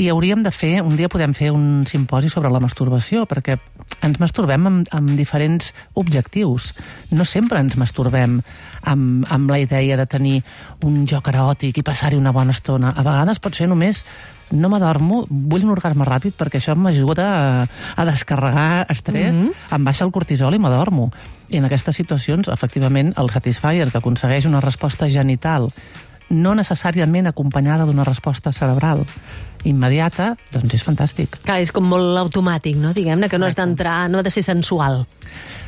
i 0.01 0.09
hauríem 0.13 0.43
de 0.45 0.53
fer, 0.55 0.79
un 0.83 0.97
dia 0.97 1.11
podem 1.13 1.35
fer 1.37 1.51
un 1.55 1.85
simposi 1.89 2.31
sobre 2.33 2.53
la 2.53 2.63
masturbació, 2.63 3.25
perquè 3.31 3.59
ens 4.05 4.21
masturbem 4.21 4.69
amb, 4.71 4.93
amb 4.95 5.15
diferents 5.19 5.73
objectius. 6.01 6.73
No 7.13 7.27
sempre 7.29 7.61
ens 7.61 7.77
masturbem 7.81 8.41
amb, 8.85 9.27
amb 9.31 9.51
la 9.51 9.61
idea 9.63 9.99
de 10.01 10.07
tenir 10.07 10.39
un 10.85 11.05
joc 11.09 11.29
eròtic 11.33 11.79
i 11.79 11.87
passar-hi 11.87 12.21
una 12.21 12.33
bona 12.33 12.57
estona. 12.57 12.95
A 12.95 13.05
vegades 13.07 13.41
pot 13.43 13.57
ser 13.57 13.69
només 13.71 14.05
no 14.53 14.69
m'adormo, 14.69 15.25
vull 15.29 15.65
un 15.65 15.73
orgasme 15.75 16.05
ràpid 16.05 16.37
perquè 16.39 16.61
això 16.61 16.75
m'ajuda 16.77 17.25
a, 17.25 17.67
a 17.97 18.05
descarregar 18.05 18.87
estrès, 18.89 19.35
mm 19.35 19.47
-hmm. 19.47 19.77
em 19.77 19.85
baixa 19.85 20.05
el 20.05 20.13
cortisol 20.13 20.55
i 20.55 20.59
m'adormo. 20.59 21.11
I 21.49 21.59
en 21.59 21.65
aquestes 21.65 21.97
situacions, 21.97 22.49
efectivament, 22.49 23.13
el 23.17 23.31
Satisfyer, 23.31 23.91
que 23.91 23.99
aconsegueix 23.99 24.47
una 24.47 24.61
resposta 24.61 25.09
genital 25.09 25.71
no 26.31 26.55
necessàriament 26.55 27.27
acompanyada 27.27 27.87
d'una 27.87 28.05
resposta 28.05 28.53
cerebral 28.53 29.05
immediata, 29.65 30.35
doncs 30.53 30.77
és 30.77 30.85
fantàstic. 30.85 31.39
Clar, 31.45 31.59
és 31.65 31.73
com 31.73 31.87
molt 31.89 32.19
automàtic, 32.21 32.77
no? 32.77 32.93
Diguem-ne 32.97 33.31
que 33.33 33.41
no 33.41 33.49
has 33.49 33.57
d'entrar, 33.57 34.11
no 34.13 34.21
ha 34.21 34.25
de 34.27 34.33
ser 34.33 34.45
sensual. 34.45 35.03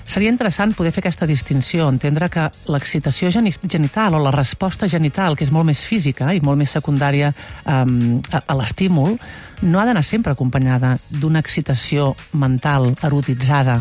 Seria 0.06 0.30
interessant 0.30 0.76
poder 0.76 0.92
fer 0.94 1.02
aquesta 1.02 1.26
distinció, 1.26 1.88
entendre 1.90 2.28
que 2.30 2.44
l'excitació 2.70 3.32
genital 3.32 4.14
o 4.14 4.20
la 4.22 4.30
resposta 4.30 4.86
genital, 4.86 5.34
que 5.34 5.42
és 5.44 5.50
molt 5.50 5.66
més 5.66 5.82
física 5.82 6.30
i 6.36 6.42
molt 6.44 6.60
més 6.60 6.76
secundària 6.76 7.32
um, 7.64 8.20
a, 8.30 8.44
a 8.46 8.58
l'estímul, 8.60 9.16
no 9.66 9.80
ha 9.80 9.86
d'anar 9.88 10.04
sempre 10.04 10.36
acompanyada 10.36 10.94
d'una 11.10 11.42
excitació 11.42 12.12
mental 12.32 12.92
erotitzada 13.02 13.80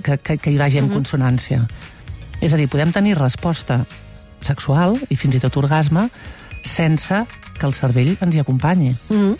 que, 0.00 0.16
que, 0.16 0.38
que 0.38 0.50
hi 0.54 0.56
vagi 0.56 0.78
en 0.78 0.86
uh 0.86 0.90
-huh. 0.90 1.02
consonància. 1.02 1.66
És 2.40 2.52
a 2.52 2.56
dir, 2.56 2.68
podem 2.68 2.92
tenir 2.92 3.18
resposta 3.18 3.84
sexual 4.44 4.98
i 5.08 5.16
fins 5.16 5.36
i 5.36 5.40
tot 5.42 5.56
orgasme 5.56 6.08
sense 6.62 7.24
que 7.58 7.66
el 7.66 7.74
cervell 7.74 8.16
ens 8.20 8.36
hi 8.36 8.40
acompanyi. 8.40 8.94
Mm 9.08 9.16
-hmm. 9.16 9.36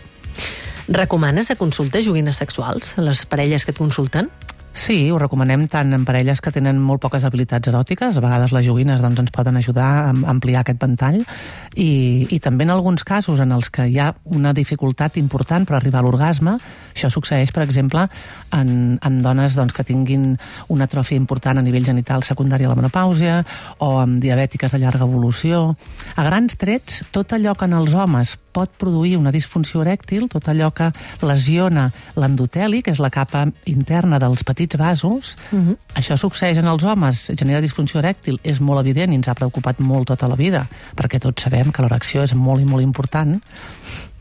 Recomanes 0.89 1.51
a 1.51 1.57
consultes 1.57 2.05
joguines 2.05 2.37
sexuals 2.37 2.99
a 2.99 3.03
les 3.03 3.27
parelles 3.27 3.65
que 3.65 3.71
et 3.71 3.79
consulten? 3.79 4.29
Sí, 4.73 5.11
ho 5.13 5.19
recomanem 5.21 5.67
tant 5.69 5.93
en 5.93 6.07
parelles 6.09 6.41
que 6.41 6.51
tenen 6.51 6.79
molt 6.81 7.03
poques 7.05 7.27
habilitats 7.29 7.69
eròtiques, 7.69 8.17
a 8.17 8.23
vegades 8.25 8.55
les 8.57 8.65
joguines 8.65 9.03
doncs, 9.05 9.21
ens 9.21 9.33
poden 9.35 9.59
ajudar 9.61 9.89
a 10.07 10.15
ampliar 10.33 10.63
aquest 10.63 10.81
ventall, 10.81 11.19
i, 11.77 12.25
i 12.33 12.39
també 12.41 12.65
en 12.65 12.73
alguns 12.73 13.05
casos 13.05 13.43
en 13.45 13.53
els 13.53 13.69
que 13.69 13.85
hi 13.91 13.99
ha 14.01 14.09
una 14.33 14.55
dificultat 14.57 15.19
important 15.21 15.69
per 15.69 15.77
arribar 15.77 16.01
a 16.01 16.07
l'orgasme, 16.07 16.57
això 16.95 17.11
succeeix, 17.13 17.53
per 17.53 17.67
exemple, 17.67 18.07
en, 18.57 18.97
en 18.97 19.21
dones 19.25 19.59
doncs, 19.61 19.77
que 19.77 19.85
tinguin 19.85 20.31
una 20.73 20.89
atròfia 20.89 21.21
important 21.21 21.61
a 21.61 21.67
nivell 21.67 21.85
genital 21.85 22.25
secundària 22.25 22.71
a 22.71 22.73
la 22.73 22.81
menopàusia 22.81 23.43
o 23.85 23.99
amb 24.01 24.23
diabètiques 24.25 24.73
de 24.73 24.81
llarga 24.81 25.05
evolució. 25.05 25.67
A 26.17 26.25
grans 26.25 26.57
trets, 26.57 27.03
tot 27.13 27.37
allò 27.37 27.53
que 27.53 27.69
en 27.69 27.77
els 27.77 27.93
homes 27.93 28.39
pot 28.53 28.71
produir 28.79 29.17
una 29.17 29.33
disfunció 29.33 29.83
erèctil, 29.83 30.29
tot 30.33 30.49
allò 30.49 30.71
que 30.77 30.91
lesiona 31.25 31.89
l'endoteli, 32.17 32.83
que 32.83 32.93
és 32.95 33.01
la 33.03 33.11
capa 33.11 33.47
interna 33.71 34.21
dels 34.23 34.45
petits 34.45 34.77
vasos, 34.77 35.37
uh 35.51 35.59
-huh. 35.59 35.77
això 35.95 36.17
succeeix 36.17 36.59
en 36.59 36.69
els 36.69 36.85
homes, 36.85 37.33
genera 37.37 37.61
disfunció 37.61 38.01
erèctil, 38.01 38.39
és 38.43 38.61
molt 38.61 38.81
evident 38.81 39.13
i 39.13 39.17
ens 39.17 39.29
ha 39.29 39.35
preocupat 39.35 39.81
molt 39.81 40.07
tota 40.09 40.29
la 40.29 40.37
vida, 40.37 40.67
perquè 40.97 41.19
tots 41.19 41.43
sabem 41.43 41.73
que 41.73 41.83
l'erecció 41.83 42.23
és 42.23 42.35
molt 42.35 42.61
i 42.61 42.65
molt 42.65 42.83
important, 42.83 43.41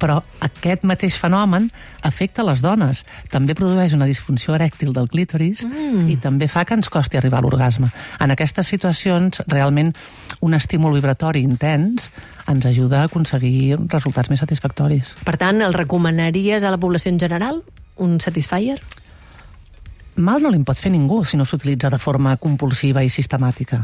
però 0.02 0.20
aquest 0.42 0.86
mateix 0.90 1.18
fenomen 1.22 1.70
afecta 2.08 2.46
les 2.48 2.64
dones. 2.66 3.04
També 3.32 3.56
produeix 3.58 3.94
una 3.98 4.10
disfunció 4.10 4.56
erèctil 4.58 4.96
del 4.96 5.10
clítoris 5.12 5.64
mm. 5.68 6.08
i 6.12 6.18
també 6.22 6.50
fa 6.52 6.66
que 6.66 6.78
ens 6.78 6.90
costi 6.92 7.20
arribar 7.20 7.42
a 7.42 7.46
l'orgasme. 7.46 7.92
En 8.20 8.34
aquestes 8.34 8.72
situacions, 8.74 9.44
realment, 9.52 9.94
un 10.42 10.58
estímul 10.58 10.98
vibratori 10.98 11.46
intens 11.46 12.10
ens 12.50 12.66
ajuda 12.66 13.04
a 13.04 13.12
aconseguir 13.12 13.78
resultats 13.92 14.32
més 14.34 14.42
satisfactoris. 14.42 15.16
Per 15.26 15.38
tant, 15.38 15.62
el 15.62 15.78
recomanaries 15.78 16.66
a 16.66 16.74
la 16.74 16.82
població 16.82 17.14
en 17.14 17.22
general 17.22 17.62
un 18.02 18.20
Satisfyer? 18.20 18.80
Mal 20.22 20.42
no 20.44 20.52
li 20.54 20.62
pot 20.66 20.80
fer 20.80 20.92
ningú 20.94 21.24
si 21.26 21.38
no 21.38 21.46
s'utilitza 21.46 21.90
de 21.90 22.00
forma 22.00 22.36
compulsiva 22.38 23.04
i 23.04 23.10
sistemàtica. 23.10 23.82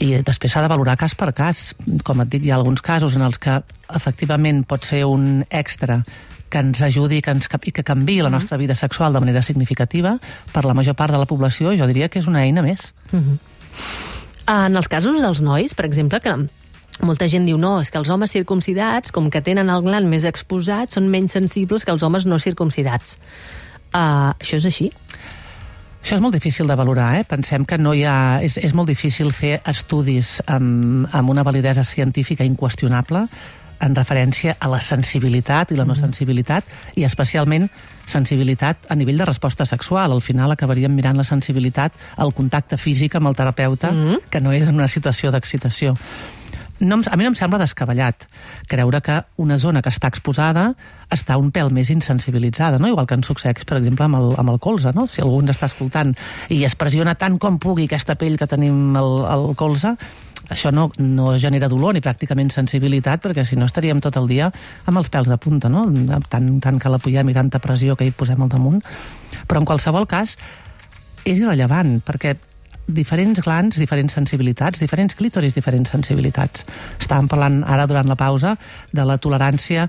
I 0.00 0.22
després 0.26 0.52
s'ha 0.52 0.64
de 0.64 0.70
valorar 0.72 0.98
cas 1.00 1.14
per 1.14 1.32
cas. 1.36 1.70
Com 2.04 2.20
et 2.24 2.30
dic, 2.32 2.44
hi 2.44 2.52
ha 2.52 2.58
alguns 2.58 2.82
casos 2.82 3.16
en 3.16 3.24
els 3.26 3.38
que 3.38 3.60
efectivament 3.94 4.64
pot 4.68 4.84
ser 4.86 5.04
un 5.08 5.44
extra 5.50 6.02
que 6.50 6.58
ens 6.58 6.82
ajudi 6.82 7.20
que 7.22 7.30
ens, 7.30 7.46
i 7.46 7.72
que 7.72 7.86
canvi 7.86 8.18
la 8.20 8.30
nostra 8.30 8.58
vida 8.58 8.74
sexual 8.74 9.14
de 9.14 9.20
manera 9.22 9.42
significativa, 9.42 10.18
per 10.52 10.64
la 10.66 10.74
major 10.74 10.96
part 10.98 11.14
de 11.14 11.20
la 11.22 11.28
població, 11.30 11.70
jo 11.78 11.86
diria 11.86 12.10
que 12.10 12.18
és 12.18 12.26
una 12.26 12.42
eina 12.42 12.60
més. 12.62 12.92
Uh 13.12 13.20
-huh. 13.20 13.38
En 14.50 14.76
els 14.76 14.88
casos 14.88 15.20
dels 15.22 15.40
nois, 15.40 15.74
per 15.74 15.86
exemple, 15.86 16.20
que 16.20 16.34
molta 17.00 17.28
gent 17.28 17.46
diu 17.46 17.58
no, 17.58 17.80
és 17.80 17.90
que 17.90 17.98
els 17.98 18.10
homes 18.10 18.32
circumcidats, 18.34 19.12
com 19.12 19.30
que 19.30 19.40
tenen 19.40 19.70
el 19.70 19.82
gland 19.82 20.08
més 20.08 20.24
exposat, 20.24 20.90
són 20.90 21.08
menys 21.08 21.32
sensibles 21.32 21.84
que 21.84 21.92
els 21.92 22.02
homes 22.02 22.26
no 22.26 22.38
circumcidats. 22.38 23.18
Uh, 23.94 24.30
això 24.38 24.56
és 24.56 24.66
així? 24.66 24.92
Això 26.00 26.16
és 26.16 26.22
molt 26.24 26.34
difícil 26.34 26.66
de 26.66 26.76
valorar, 26.76 27.12
eh? 27.20 27.24
Pensem 27.28 27.66
que 27.68 27.78
no 27.78 27.92
hi 27.94 28.04
ha... 28.08 28.40
És, 28.42 28.56
és 28.56 28.74
molt 28.74 28.88
difícil 28.88 29.32
fer 29.36 29.60
estudis 29.68 30.38
amb, 30.46 31.06
amb 31.12 31.30
una 31.30 31.44
validesa 31.44 31.84
científica 31.84 32.44
inqüestionable 32.44 33.26
en 33.80 33.94
referència 33.96 34.56
a 34.60 34.68
la 34.68 34.80
sensibilitat 34.84 35.70
i 35.72 35.76
la 35.76 35.84
no 35.84 35.94
mm-hmm. 35.94 36.02
sensibilitat, 36.04 36.66
i 37.00 37.06
especialment 37.08 37.68
sensibilitat 38.10 38.90
a 38.92 38.96
nivell 38.98 39.22
de 39.22 39.28
resposta 39.28 39.64
sexual. 39.66 40.12
Al 40.12 40.24
final 40.24 40.52
acabaríem 40.52 40.92
mirant 40.92 41.16
la 41.16 41.24
sensibilitat 41.24 41.96
al 42.16 42.34
contacte 42.36 42.76
físic 42.76 43.16
amb 43.16 43.30
el 43.30 43.38
terapeuta, 43.38 43.92
mm 43.92 44.04
-hmm. 44.04 44.20
que 44.30 44.40
no 44.40 44.52
és 44.52 44.68
en 44.68 44.74
una 44.74 44.88
situació 44.88 45.30
d'excitació 45.30 45.96
no, 46.80 46.98
a 47.04 47.16
mi 47.16 47.24
no 47.24 47.30
em 47.30 47.36
sembla 47.38 47.60
descabellat 47.60 48.26
creure 48.68 49.00
que 49.04 49.20
una 49.40 49.58
zona 49.60 49.82
que 49.84 49.92
està 49.92 50.08
exposada 50.08 50.70
està 51.12 51.36
un 51.40 51.50
pèl 51.52 51.70
més 51.74 51.90
insensibilitzada, 51.92 52.78
no? 52.80 52.88
igual 52.88 53.06
que 53.06 53.18
ens 53.18 53.28
succeeix, 53.28 53.66
per 53.68 53.78
exemple, 53.78 54.06
amb 54.06 54.18
el, 54.18 54.32
amb 54.40 54.54
el 54.54 54.58
colze. 54.62 54.94
No? 54.96 55.06
Si 55.10 55.22
algú 55.22 55.42
ens 55.42 55.52
està 55.54 55.68
escoltant 55.70 56.14
i 56.48 56.62
es 56.64 56.76
pressiona 56.78 57.14
tant 57.20 57.38
com 57.42 57.60
pugui 57.60 57.86
aquesta 57.88 58.16
pell 58.18 58.38
que 58.40 58.48
tenim 58.50 58.96
al, 58.96 59.12
al 59.28 59.46
colze, 59.60 59.94
això 60.50 60.72
no, 60.74 60.88
no 60.98 61.34
genera 61.38 61.68
dolor 61.70 61.94
ni 61.94 62.02
pràcticament 62.02 62.50
sensibilitat, 62.54 63.22
perquè 63.22 63.44
si 63.46 63.58
no 63.60 63.68
estaríem 63.68 64.00
tot 64.02 64.16
el 64.18 64.26
dia 64.30 64.50
amb 64.88 64.98
els 64.98 65.10
pèls 65.12 65.28
de 65.30 65.38
punta, 65.38 65.70
no? 65.70 65.84
tant, 66.32 66.48
tant 66.64 66.80
que 66.80 66.90
la 66.90 66.98
puiem 67.02 67.28
i 67.30 67.36
tanta 67.36 67.60
pressió 67.62 67.96
que 67.96 68.08
hi 68.08 68.14
posem 68.16 68.40
al 68.42 68.50
damunt. 68.50 68.80
Però 69.46 69.60
en 69.60 69.68
qualsevol 69.68 70.08
cas, 70.10 70.38
és 71.24 71.38
irrellevant, 71.38 72.00
perquè 72.06 72.34
diferents 72.94 73.40
glans, 73.44 73.78
diferents 73.80 74.14
sensibilitats, 74.16 74.80
diferents 74.82 75.16
clítoris, 75.18 75.54
diferents 75.56 75.90
sensibilitats. 75.90 76.66
Estàvem 76.98 77.28
parlant 77.30 77.62
ara 77.64 77.86
durant 77.90 78.08
la 78.08 78.18
pausa 78.18 78.56
de 78.92 79.06
la 79.06 79.18
tolerància 79.18 79.88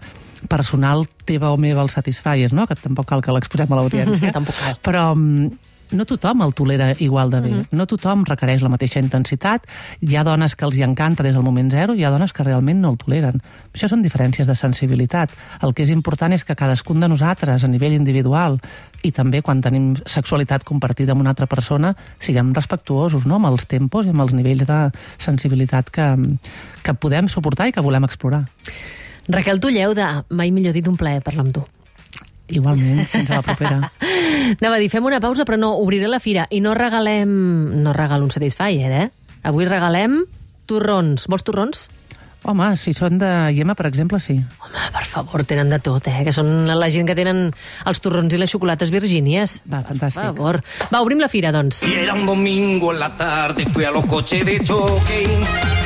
personal 0.50 1.06
teva 1.26 1.52
o 1.54 1.58
meva 1.58 1.84
als 1.84 1.94
satisfiers, 1.98 2.54
no? 2.54 2.66
que 2.68 2.78
tampoc 2.80 3.10
cal 3.10 3.22
que 3.22 3.34
l'exposem 3.36 3.72
a 3.72 3.82
l'audiència. 3.82 4.32
tampoc 4.38 4.58
cal. 4.58 4.80
Però 4.86 5.12
mm, 5.16 5.71
no 5.92 6.06
tothom 6.06 6.42
el 6.46 6.54
tolera 6.54 6.92
igual 7.00 7.30
de 7.30 7.42
bé, 7.42 7.50
mhm. 7.50 7.60
-huh. 7.62 7.68
no 7.72 7.86
tothom 7.88 8.24
requereix 8.26 8.62
la 8.62 8.70
mateixa 8.70 9.00
intensitat, 9.00 9.66
hi 10.02 10.16
ha 10.16 10.24
dones 10.24 10.56
que 10.56 10.66
els 10.66 10.76
hi 10.76 10.84
encanta 10.84 11.24
des 11.24 11.36
del 11.36 11.44
moment 11.44 11.72
zero, 11.72 11.94
hi 11.94 12.04
ha 12.04 12.10
dones 12.10 12.34
que 12.34 12.44
realment 12.44 12.82
no 12.82 12.90
el 12.92 12.98
toleren. 12.98 13.42
Això 13.74 13.88
són 13.88 14.02
diferències 14.02 14.48
de 14.48 14.56
sensibilitat. 14.56 15.32
El 15.62 15.74
que 15.74 15.84
és 15.84 15.90
important 15.90 16.34
és 16.34 16.44
que 16.44 16.56
cadascun 16.56 17.00
de 17.00 17.08
nosaltres, 17.08 17.64
a 17.64 17.68
nivell 17.68 17.94
individual, 17.94 18.60
i 19.04 19.12
també 19.12 19.42
quan 19.42 19.62
tenim 19.62 19.96
sexualitat 20.06 20.64
compartida 20.64 21.12
amb 21.12 21.22
una 21.22 21.32
altra 21.32 21.48
persona, 21.48 21.96
siguem 22.20 22.54
respectuosos 22.54 23.26
no? 23.26 23.36
amb 23.36 23.46
els 23.46 23.66
tempos 23.66 24.06
i 24.06 24.10
amb 24.10 24.22
els 24.22 24.34
nivells 24.34 24.68
de 24.68 24.92
sensibilitat 25.18 25.90
que, 25.90 26.38
que 26.84 26.94
podem 26.94 27.28
suportar 27.28 27.68
i 27.68 27.72
que 27.72 27.82
volem 27.82 28.04
explorar. 28.04 28.46
Raquel 29.28 29.60
Tulleu, 29.60 29.94
de 29.94 30.08
Mai 30.30 30.52
millor 30.52 30.74
dit 30.74 30.88
un 30.88 30.98
plaer 30.98 31.22
parlar 31.22 31.46
amb 31.46 31.54
tu. 31.54 31.81
Igualment, 32.52 33.06
fins 33.12 33.32
a 33.32 33.40
la 33.40 33.46
propera. 33.46 33.80
Anava 34.60 34.76
a 34.76 34.82
dir, 34.82 34.90
fem 34.92 35.06
una 35.08 35.22
pausa, 35.24 35.46
però 35.48 35.58
no, 35.60 35.72
obriré 35.80 36.10
la 36.12 36.20
fira. 36.20 36.48
I 36.52 36.60
no 36.64 36.76
regalem... 36.78 37.32
No 37.82 37.96
regalo 37.96 38.28
un 38.28 38.34
Satisfyer, 38.34 38.92
eh? 38.92 39.08
Avui 39.48 39.66
regalem 39.70 40.22
torrons. 40.70 41.28
Vols 41.32 41.48
torrons? 41.48 41.88
Home, 42.42 42.72
si 42.82 42.90
són 42.98 43.20
de 43.22 43.30
Iema, 43.54 43.76
per 43.78 43.86
exemple, 43.86 44.18
sí. 44.20 44.34
Home, 44.66 44.86
per 44.96 45.04
favor, 45.06 45.44
tenen 45.46 45.70
de 45.70 45.78
tot, 45.84 46.08
eh? 46.10 46.24
Que 46.26 46.34
són 46.34 46.66
la 46.68 46.90
gent 46.94 47.10
que 47.10 47.16
tenen 47.18 47.52
els 47.86 48.02
torrons 48.02 48.34
i 48.34 48.42
les 48.42 48.50
xocolates 48.50 48.94
virgínies. 48.94 49.60
Va, 49.70 49.84
fantàstic. 49.86 50.24
Per 50.24 50.34
favor. 50.34 50.62
Va, 50.90 51.04
obrim 51.04 51.22
la 51.22 51.30
fira, 51.30 51.54
doncs. 51.54 51.84
Y 51.86 51.94
era 52.02 52.18
un 52.18 52.26
domingo 52.26 52.92
en 52.94 53.00
la 53.00 53.16
tarde, 53.16 53.68
fui 53.72 53.86
a 53.86 53.92
los 53.92 54.06
coches 54.08 54.46
de 54.46 54.60
choque. 54.60 55.81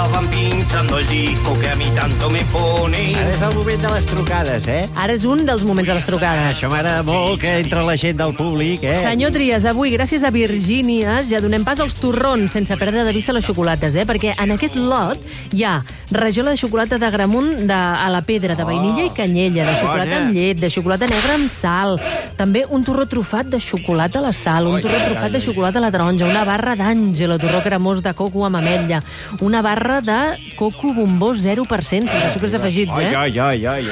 Estaban 0.00 0.28
pinchando 0.28 0.98
el 0.98 1.06
disco 1.06 1.58
que 1.58 1.68
a 1.68 1.74
mí 1.74 1.84
tanto 1.94 2.30
me 2.30 2.42
pone. 2.46 3.14
Ara 3.20 3.34
és 3.34 3.42
el 3.42 3.52
moment 3.52 3.82
de 3.82 3.90
les 3.92 4.06
trucades, 4.08 4.66
eh? 4.66 4.88
Ara 4.96 5.12
és 5.12 5.26
un 5.28 5.44
dels 5.44 5.60
moments 5.68 5.90
de 5.90 5.96
les 5.98 6.06
trucades. 6.08 6.54
Això 6.54 6.70
m'agrada 6.72 7.02
molt, 7.04 7.36
que 7.42 7.58
entra 7.60 7.82
la 7.84 7.98
gent 8.00 8.16
del 8.16 8.32
públic, 8.32 8.80
eh? 8.80 9.02
Senyor 9.04 9.34
Trias, 9.36 9.66
avui, 9.68 9.92
gràcies 9.92 10.24
a 10.24 10.30
Virgínies, 10.32 11.28
ja 11.28 11.42
donem 11.44 11.66
pas 11.68 11.82
als 11.84 11.98
torrons, 12.00 12.48
sense 12.48 12.78
perdre 12.80 13.04
de 13.04 13.12
vista 13.12 13.34
les 13.36 13.44
xocolates, 13.44 13.92
eh? 13.92 14.06
Perquè 14.08 14.32
en 14.40 14.54
aquest 14.56 14.78
lot 14.80 15.20
hi 15.52 15.66
ha 15.68 15.82
rajola 16.16 16.56
de 16.56 16.62
xocolata 16.62 16.96
de 16.98 17.10
gramunt 17.12 17.68
de, 17.68 17.76
a 17.76 18.08
la 18.08 18.22
pedra, 18.24 18.56
de 18.56 18.64
vainilla 18.64 19.04
i 19.04 19.12
canyella, 19.12 19.68
de 19.68 19.76
xocolata 19.82 20.08
bona. 20.08 20.22
amb 20.24 20.34
llet, 20.34 20.64
de 20.64 20.72
xocolata 20.72 21.10
negra 21.12 21.36
amb 21.36 21.52
sal, 21.52 22.00
també 22.40 22.64
un 22.64 22.88
torró 22.88 23.04
trufat 23.04 23.52
de 23.52 23.60
xocolata 23.60 24.24
a 24.24 24.30
la 24.30 24.32
sal, 24.32 24.72
un 24.72 24.80
torró 24.80 25.04
trufat 25.10 25.36
de 25.36 25.44
xocolata 25.44 25.78
a 25.78 25.84
la 25.84 25.92
taronja, 25.92 26.24
una 26.24 26.48
barra 26.48 26.74
d'àngela, 26.80 27.36
torró 27.38 27.60
cremós 27.60 28.00
de 28.00 28.16
coco 28.16 28.48
amb 28.48 28.62
ametlla, 28.64 29.04
una 29.44 29.60
barra 29.60 29.89
de 29.98 30.54
coco 30.54 30.92
bombó 30.94 31.32
0%, 31.34 31.82
sense 31.82 32.32
sucres 32.32 32.54
afegits, 32.54 32.94
Ai, 32.94 33.04
eh? 33.06 33.16
ai, 33.16 33.38
ai, 33.38 33.66
ai. 33.66 33.84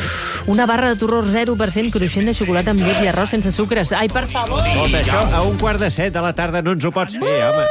Una 0.47 0.65
barra 0.71 0.93
de 0.95 0.97
torró 0.97 1.21
0% 1.27 1.91
cruixent 1.93 2.31
de 2.31 2.35
xocolata 2.39 2.71
amb 2.73 2.87
llet 2.87 3.03
i 3.03 3.11
arròs 3.11 3.35
sense 3.35 3.53
sucres. 3.53 3.91
Ai, 3.93 4.09
per 4.09 4.29
favor! 4.31 4.63
Escolta, 4.63 5.03
això 5.03 5.25
a 5.35 5.43
un 5.51 5.59
quart 5.59 5.83
de 5.83 5.91
set 5.91 6.15
de 6.15 6.23
la 6.25 6.33
tarda 6.39 6.63
no 6.63 6.79
ens 6.79 6.87
ho 6.87 6.95
pots 6.95 7.19
fer, 7.19 7.37
home. 7.51 7.67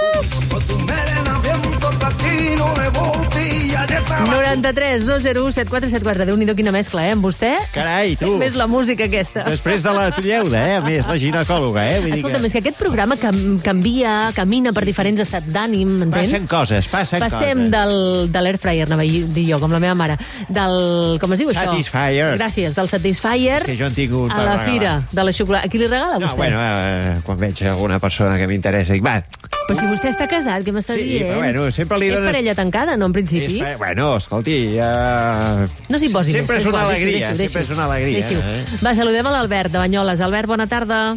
93 4.25 5.05
201 5.05 5.51
7474. 5.53 6.25
Déu-n'hi-do 6.25 6.55
quina 6.57 6.71
mescla, 6.73 7.05
eh, 7.07 7.11
amb 7.13 7.23
vostè? 7.23 7.53
Carai, 7.73 8.15
tu. 8.19 8.31
Més 8.41 8.55
la 8.57 8.65
música 8.67 9.05
aquesta. 9.05 9.43
Després 9.45 9.83
de 9.85 9.93
la 9.93 10.07
Tulleuda, 10.15 10.61
eh? 10.67 10.75
A 10.77 10.81
més, 10.81 11.05
la 11.07 11.17
ginecòloga, 11.21 11.83
eh? 11.85 11.99
Vull 12.01 12.11
dir 12.15 12.19
Escolta'm, 12.21 12.41
que... 12.41 12.47
és 12.49 12.55
que 12.55 12.61
aquest 12.63 12.79
programa 12.81 13.17
cam 13.21 13.37
canvia, 13.63 14.15
camina 14.35 14.73
per 14.73 14.83
diferents 14.87 15.21
estats 15.23 15.51
d'ànim, 15.53 15.93
m'entens? 15.99 16.31
Passen 16.33 16.47
coses, 16.49 16.89
passen 16.91 17.21
Passem 17.23 17.63
coses. 17.65 17.71
del, 17.75 18.31
de 18.33 18.43
l'airfryer, 18.47 18.87
anava 18.89 19.05
a 19.05 19.23
dir 19.37 19.45
jo, 19.51 19.59
com 19.61 19.71
la 19.75 19.81
meva 19.83 19.95
mare, 19.95 20.17
del... 20.49 21.17
com 21.21 21.33
es 21.37 21.43
diu 21.43 21.53
això? 21.53 21.67
Satisfyer. 21.69 22.31
Gràcies, 22.41 22.75
del 22.77 22.89
Satisfyer 22.91 23.61
Que 23.67 23.77
jo 23.79 23.87
en 23.91 23.95
tinc 23.95 24.13
un 24.17 24.31
a 24.31 24.37
la 24.41 24.57
regalar. 24.57 24.65
fira 24.65 24.95
de 25.11 25.23
la 25.29 25.33
xocolata. 25.33 25.67
A 25.67 25.69
qui 25.71 25.77
li 25.81 25.87
regala, 25.87 26.17
No, 26.17 26.27
vostè? 26.27 26.37
bueno, 26.41 26.59
eh, 26.63 27.15
quan 27.23 27.39
veig 27.39 27.61
alguna 27.69 27.99
persona 27.99 28.37
que 28.37 28.47
m'interessa, 28.49 28.93
dic, 28.97 29.05
va, 29.05 29.21
Però 29.67 29.75
si 29.79 29.85
vostè 29.89 30.09
està 30.13 30.27
casat, 30.31 30.63
què 30.63 30.71
m'està 30.71 30.93
Sí, 30.95 31.03
dient? 31.03 31.27
però 31.31 31.37
bueno, 31.43 31.71
sempre 31.71 31.97
li 31.99 32.07
És 32.07 32.15
dones- 32.15 32.29
parella 32.31 32.55
tancada, 32.55 32.95
no, 32.97 33.05
en 33.07 33.13
principi? 33.13 33.59
és, 33.61 33.77
bueno, 33.77 34.15
escolti, 34.17 34.71
ja... 34.75 35.65
No 35.89 35.99
s'hi 35.99 36.09
posi 36.09 36.31
Sempre 36.31 36.55
més. 36.57 36.63
és 36.65 36.69
una 36.71 36.83
igual, 36.83 36.95
alegria, 36.95 37.27
deixi-ho, 37.33 37.37
sempre 37.49 37.61
és 37.63 37.69
una 37.75 37.85
alegria. 37.85 38.29
eh? 38.29 38.63
Va, 38.83 38.95
saludem 38.95 39.27
a 39.27 39.31
l'Albert 39.31 39.71
de 39.71 39.77
Banyoles. 39.79 40.21
Albert, 40.21 40.47
bona 40.47 40.67
tarda. 40.67 41.15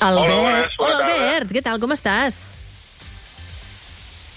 Albert. 0.00 0.32
bones, 0.34 0.76
bona 0.78 0.94
Hola, 0.94 0.98
tarda. 1.06 1.14
Albert, 1.26 1.50
què 1.52 1.62
tal, 1.62 1.78
com 1.82 1.92
estàs? 1.92 2.38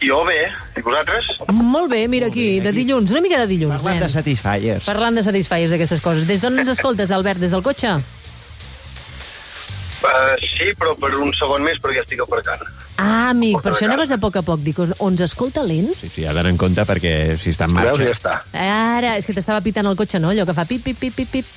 Jo 0.03 0.25
bé, 0.27 0.49
i 0.75 0.81
vosaltres? 0.83 1.29
Molt 1.53 1.89
bé, 1.93 2.01
mira 2.11 2.27
aquí, 2.27 2.59
de 2.59 2.73
dilluns, 2.75 3.09
una 3.13 3.21
mica 3.23 3.37
de 3.39 3.47
dilluns. 3.47 3.71
Parlant 3.77 4.01
de 4.01 4.07
nen. 4.09 4.11
Satisfyers. 4.17 4.83
Parlant 4.83 5.15
de 5.15 5.23
satisfaies 5.23 5.71
d'aquestes 5.71 6.01
coses. 6.03 6.27
Des 6.27 6.41
d'on 6.41 6.59
ens 6.59 6.67
escoltes, 6.73 7.09
Albert? 7.15 7.39
Des 7.39 7.51
del 7.55 7.63
cotxe? 7.63 7.93
Uh, 10.03 10.35
sí, 10.43 10.73
però 10.75 10.93
per 10.99 11.13
un 11.15 11.31
segon 11.37 11.63
més 11.63 11.77
perquè 11.79 12.01
estic 12.03 12.19
aparcant. 12.23 12.65
Ah, 12.99 13.29
amic, 13.31 13.61
per 13.63 13.71
això 13.71 13.87
anaves 13.87 14.11
a 14.11 14.17
poc 14.21 14.35
a 14.41 14.43
poc. 14.45 14.59
Dic, 14.65 14.81
on 14.83 15.13
ens 15.13 15.23
escolta 15.25 15.63
lent? 15.63 15.93
Sí, 15.99 16.11
sí, 16.13 16.25
ha 16.27 16.33
d'anar 16.35 16.51
en 16.51 16.59
compte 16.59 16.83
perquè 16.89 17.37
si 17.39 17.53
està 17.53 17.69
en 17.69 17.77
marxa... 17.77 17.93
Veus, 17.95 18.03
ja 18.09 18.17
està. 18.17 18.33
Ara, 18.53 19.15
és 19.17 19.25
que 19.29 19.35
t'estava 19.37 19.63
pitant 19.65 19.87
el 19.89 19.95
cotxe, 19.99 20.19
no? 20.19 20.33
Allò 20.33 20.45
que 20.49 20.57
fa 20.57 20.67
pip, 20.69 20.83
pip, 20.83 20.99
pip, 20.99 21.15
pip, 21.15 21.31
pip. 21.37 21.47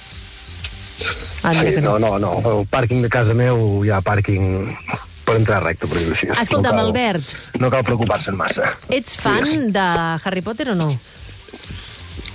Ah, 1.43 1.53
mira 1.53 1.69
sí, 1.69 1.75
que 1.76 1.83
no. 1.83 1.99
no, 1.99 2.15
no, 2.19 2.38
no. 2.41 2.55
El 2.61 2.65
pàrquing 2.71 3.03
de 3.05 3.11
casa 3.12 3.35
meu 3.37 3.83
hi 3.85 3.91
ha 3.93 4.00
pàrquing 4.05 4.71
per 5.26 5.37
entrar 5.41 5.61
recte, 5.65 5.91
per 5.91 5.99
dir-ho 5.99 6.15
així. 6.15 6.31
Escolta'm, 6.47 6.79
no 6.79 6.87
cal, 6.87 6.87
Albert, 6.87 7.37
No 7.61 7.71
cal 7.75 7.85
preocupar-se'n 7.85 8.38
massa. 8.38 8.73
ets 8.95 9.19
fan 9.21 9.73
de 9.75 9.87
Harry 10.23 10.43
Potter 10.47 10.71
o 10.73 10.79
no? 10.79 10.93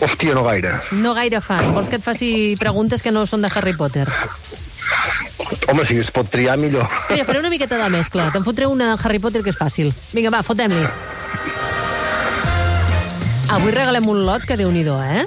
Hòstia, 0.01 0.34
no 0.34 0.44
gaire. 0.44 0.74
No 0.98 1.13
gaire 1.13 1.39
fan. 1.46 1.72
Vols 1.75 1.89
que 1.89 2.00
et 2.01 2.03
faci 2.03 2.32
preguntes 2.60 3.03
que 3.06 3.13
no 3.13 3.25
són 3.30 3.46
de 3.46 3.51
Harry 3.53 3.74
Potter? 3.77 4.08
Home, 5.72 5.86
si 5.88 5.98
es 5.98 6.12
pot 6.12 6.28
triar, 6.28 6.58
millor. 6.60 6.90
Mira, 7.10 7.24
faré 7.24 7.40
una 7.40 7.50
miqueta 7.50 7.78
de 7.80 7.88
mescla. 7.94 8.28
Te'n 8.34 8.44
fotré 8.44 8.68
una 8.68 8.90
de 8.92 8.98
Harry 9.00 9.20
Potter 9.24 9.40
que 9.46 9.54
és 9.54 9.60
fàcil. 9.60 9.94
Vinga, 10.12 10.34
va, 10.34 10.42
fotem-li. 10.44 10.84
Avui 13.51 13.72
regalem 13.72 14.10
un 14.12 14.25
lot 14.27 14.44
que 14.48 14.57
déu-n'hi-do, 14.60 14.98
eh? 15.00 15.24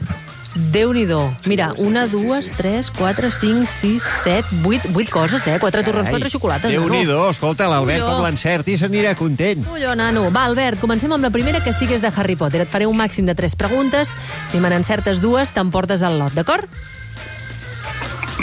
Déu-n'hi-do. 0.55 1.19
Mira, 1.51 1.71
una, 1.83 2.05
dues, 2.07 2.53
tres, 2.57 2.91
quatre, 2.95 3.31
cinc, 3.33 3.65
sis, 3.67 4.05
set, 4.23 4.47
vuit, 4.63 4.85
vuit 4.95 5.09
coses, 5.11 5.47
eh? 5.49 5.57
Quatre 5.61 5.83
torrons, 5.83 6.09
quatre 6.13 6.31
xocolates. 6.31 6.71
Déu-n'hi-do, 6.71 7.19
escolta, 7.33 7.67
l'Albert 7.69 8.05
com 8.05 8.21
l'encerti 8.23 8.77
s'anirà 8.79 9.17
content. 9.19 9.65
Colló, 9.67 9.97
nano. 9.99 10.29
Va, 10.29 10.45
Albert, 10.51 10.79
comencem 10.81 11.13
amb 11.17 11.25
la 11.25 11.33
primera 11.35 11.65
que 11.65 11.73
sigues 11.73 12.05
de 12.05 12.13
Harry 12.15 12.37
Potter. 12.37 12.63
Et 12.65 12.71
faré 12.71 12.87
un 12.87 12.97
màxim 13.01 13.27
de 13.27 13.35
tres 13.35 13.57
preguntes. 13.57 14.13
Si 14.53 14.61
me 14.61 14.69
n'encertes 14.69 15.25
dues, 15.25 15.57
t'emportes 15.57 16.05
el 16.05 16.21
lot, 16.21 16.37
d'acord? 16.37 16.69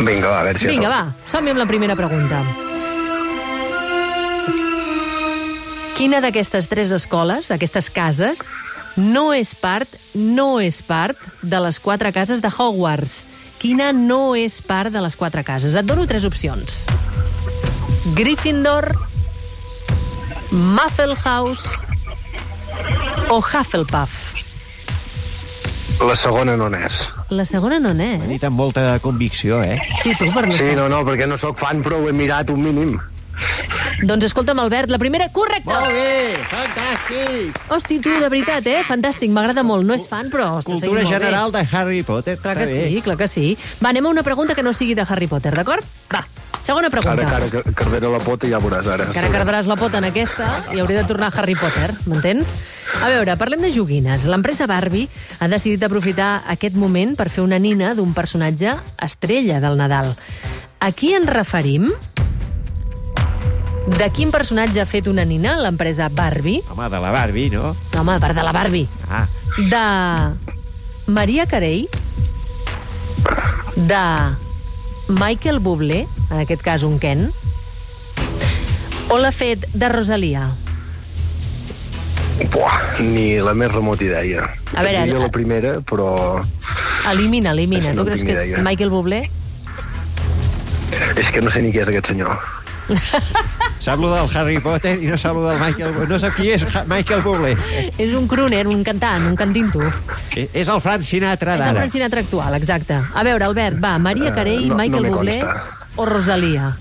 Vinga, 0.02 0.28
va, 0.30 0.40
a 0.40 0.44
veure 0.48 0.60
si... 0.60 0.68
Vinga, 0.70 0.90
va, 0.90 1.02
som-hi 1.30 1.54
amb 1.54 1.62
la 1.62 1.68
primera 1.70 1.96
pregunta. 1.98 2.42
Quina 5.98 6.22
d'aquestes 6.24 6.66
tres 6.72 6.90
escoles, 6.96 7.52
aquestes 7.54 7.92
cases, 7.94 8.42
no 8.98 9.30
és 9.38 9.54
part, 9.54 10.00
no 10.18 10.60
és 10.64 10.82
part 10.82 11.20
de 11.44 11.60
les 11.62 11.78
quatre 11.80 12.12
cases 12.16 12.42
de 12.42 12.50
Hogwarts? 12.50 13.22
Quina 13.62 13.92
no 13.94 14.34
és 14.34 14.58
part 14.66 14.90
de 14.90 15.04
les 15.04 15.16
quatre 15.16 15.46
cases? 15.46 15.78
Et 15.78 15.86
dono 15.86 16.08
tres 16.10 16.26
opcions. 16.26 16.86
Gryffindor, 18.18 18.90
Muffelhouse 20.52 21.70
o 23.30 23.38
Hufflepuff? 23.38 24.41
La 26.02 26.16
segona 26.18 26.56
no 26.58 26.66
n'és. 26.74 26.96
La 27.30 27.44
segona 27.46 27.78
no 27.80 27.92
n'és. 27.94 28.24
Dit 28.30 28.44
amb 28.48 28.58
molta 28.58 28.98
convicció, 29.04 29.60
eh? 29.62 29.78
Sí, 30.02 30.16
tu, 30.18 30.32
per 30.34 30.48
no 30.50 30.58
Sí, 30.58 30.74
no, 30.78 30.88
no, 30.90 31.04
perquè 31.06 31.28
no 31.30 31.38
sóc 31.42 31.62
fan, 31.62 31.84
però 31.86 32.02
ho 32.02 32.10
he 32.10 32.16
mirat 32.18 32.50
un 32.50 32.64
mínim. 32.66 32.96
Doncs 34.02 34.26
escolta'm, 34.26 34.58
Albert, 34.60 34.90
la 34.90 34.98
primera, 34.98 35.28
correcta! 35.34 35.76
Molt 35.80 35.94
bé, 35.94 36.34
fantàstic! 36.50 37.60
Hosti, 37.70 38.00
tu, 38.02 38.10
de 38.18 38.30
veritat, 38.34 38.66
eh? 38.68 38.80
Fantàstic, 38.88 39.30
m'agrada 39.34 39.62
molt. 39.64 39.86
No 39.86 39.94
és 39.94 40.08
fan, 40.10 40.32
però... 40.34 40.56
Està 40.60 40.72
Cultura 40.72 41.02
molt 41.04 41.12
bé. 41.12 41.14
general 41.20 41.54
de 41.54 41.62
Harry 41.72 42.02
Potter, 42.04 42.38
Clar 42.42 42.56
que 42.58 42.66
bé. 42.66 42.84
sí, 42.90 43.02
clar 43.06 43.18
que 43.20 43.28
sí. 43.30 43.52
Va, 43.84 43.90
anem 43.92 44.08
a 44.08 44.14
una 44.16 44.24
pregunta 44.26 44.56
que 44.58 44.64
no 44.66 44.74
sigui 44.74 44.96
de 44.98 45.06
Harry 45.08 45.28
Potter, 45.30 45.54
d'acord? 45.54 45.86
Va, 46.14 46.24
segona 46.66 46.90
pregunta. 46.90 47.14
Ara, 47.28 47.30
cara, 47.30 47.50
que 47.64 47.74
cardera 47.78 48.10
la 48.10 48.20
pota 48.26 48.50
i 48.50 48.54
ja 48.56 48.60
veuràs 48.64 48.90
ara. 48.90 49.06
Que 49.14 49.22
ara 49.22 49.30
cardaràs 49.38 49.70
la 49.70 49.78
pota 49.78 50.02
en 50.02 50.10
aquesta 50.10 50.50
i 50.74 50.82
hauré 50.82 50.98
de 50.98 51.06
tornar 51.06 51.30
a 51.30 51.38
Harry 51.42 51.56
Potter, 51.56 51.92
m'entens? 52.10 52.56
A 53.06 53.08
veure, 53.14 53.38
parlem 53.38 53.62
de 53.62 53.72
joguines. 53.72 54.26
L'empresa 54.26 54.66
Barbie 54.68 55.08
ha 55.40 55.48
decidit 55.48 55.84
aprofitar 55.86 56.42
aquest 56.52 56.74
moment 56.76 57.14
per 57.16 57.30
fer 57.30 57.46
una 57.46 57.60
nina 57.62 57.94
d'un 57.96 58.14
personatge 58.18 58.74
estrella 59.06 59.62
del 59.62 59.78
Nadal. 59.78 60.10
A 60.82 60.90
qui 60.92 61.14
ens 61.14 61.30
referim? 61.30 61.92
De 63.88 64.10
quin 64.14 64.30
personatge 64.32 64.80
ha 64.82 64.86
fet 64.86 65.08
una 65.10 65.24
nina 65.26 65.56
l'empresa 65.60 66.08
Barbie? 66.10 66.62
Home, 66.70 66.88
de 66.90 67.00
la 67.02 67.12
Barbie, 67.12 67.50
no? 67.50 67.74
No, 67.94 68.02
home, 68.02 68.20
part 68.22 68.36
de 68.38 68.44
la 68.46 68.52
Barbie. 68.54 68.88
Ah, 69.10 69.28
De 69.58 71.12
Maria 71.12 71.46
Carey? 71.48 71.88
De 73.76 74.04
Michael 75.10 75.60
Bublé, 75.60 76.08
en 76.30 76.40
aquest 76.40 76.62
cas 76.62 76.84
un 76.84 77.00
Ken? 77.00 77.32
O 79.10 79.18
l'ha 79.20 79.32
fet 79.36 79.66
de 79.74 79.90
Rosalia? 79.90 80.46
Buah, 82.54 83.00
ni 83.02 83.36
la 83.44 83.54
més 83.54 83.72
remota 83.74 84.04
idea. 84.06 84.46
A 84.78 84.84
veure, 84.86 85.02
diria 85.04 85.18
la- 85.20 85.26
la 85.28 85.32
primera, 85.32 85.74
però 85.82 86.40
Elimina, 87.12 87.52
elimina. 87.52 87.92
Tu 87.98 88.06
creus 88.06 88.24
que 88.24 88.32
és 88.38 88.48
idea. 88.54 88.62
Michael 88.64 88.90
Bublé? 88.94 89.30
és 91.18 91.32
que 91.32 91.42
no 91.42 91.50
sé 91.52 91.62
ni 91.62 91.72
qui 91.72 91.80
és 91.80 91.88
aquest 91.88 92.08
senyor. 92.08 92.38
sap 93.82 93.98
lo 94.00 94.12
del 94.14 94.30
Harry 94.38 94.60
Potter 94.62 94.94
i 95.02 95.08
no 95.10 95.18
sap 95.18 95.34
lo 95.36 95.48
del 95.50 95.58
Michael 95.60 95.92
Bublé. 95.96 96.08
No 96.14 96.20
sap 96.22 96.36
qui 96.38 96.52
és 96.54 96.64
Ha- 96.70 96.84
Michael 96.88 97.24
Bublé. 97.26 97.56
És 97.98 98.14
un 98.14 98.28
crooner, 98.30 98.68
un 98.70 98.84
cantant, 98.86 99.26
un 99.28 99.36
cantinto. 99.36 99.82
Eh, 100.36 100.48
És 100.54 100.68
el 100.70 100.80
Frank 100.82 101.02
Sinatra 101.04 101.56
És 101.56 101.60
el 101.60 101.66
d'ara. 101.66 101.80
Frank 101.82 101.92
Sinatra 101.98 102.20
actual, 102.22 102.56
exacte. 102.56 102.94
A 103.14 103.24
veure, 103.24 103.44
Albert, 103.50 103.82
va, 103.84 103.98
Maria 103.98 104.30
Eh, 104.30 104.34
Carey, 104.36 104.60
no- 104.68 104.76
no 104.76 104.84
Michael 104.84 105.04
me 105.04 105.10
Bublé 105.10 105.44
o 105.96 106.06
Rosalia? 106.06 106.78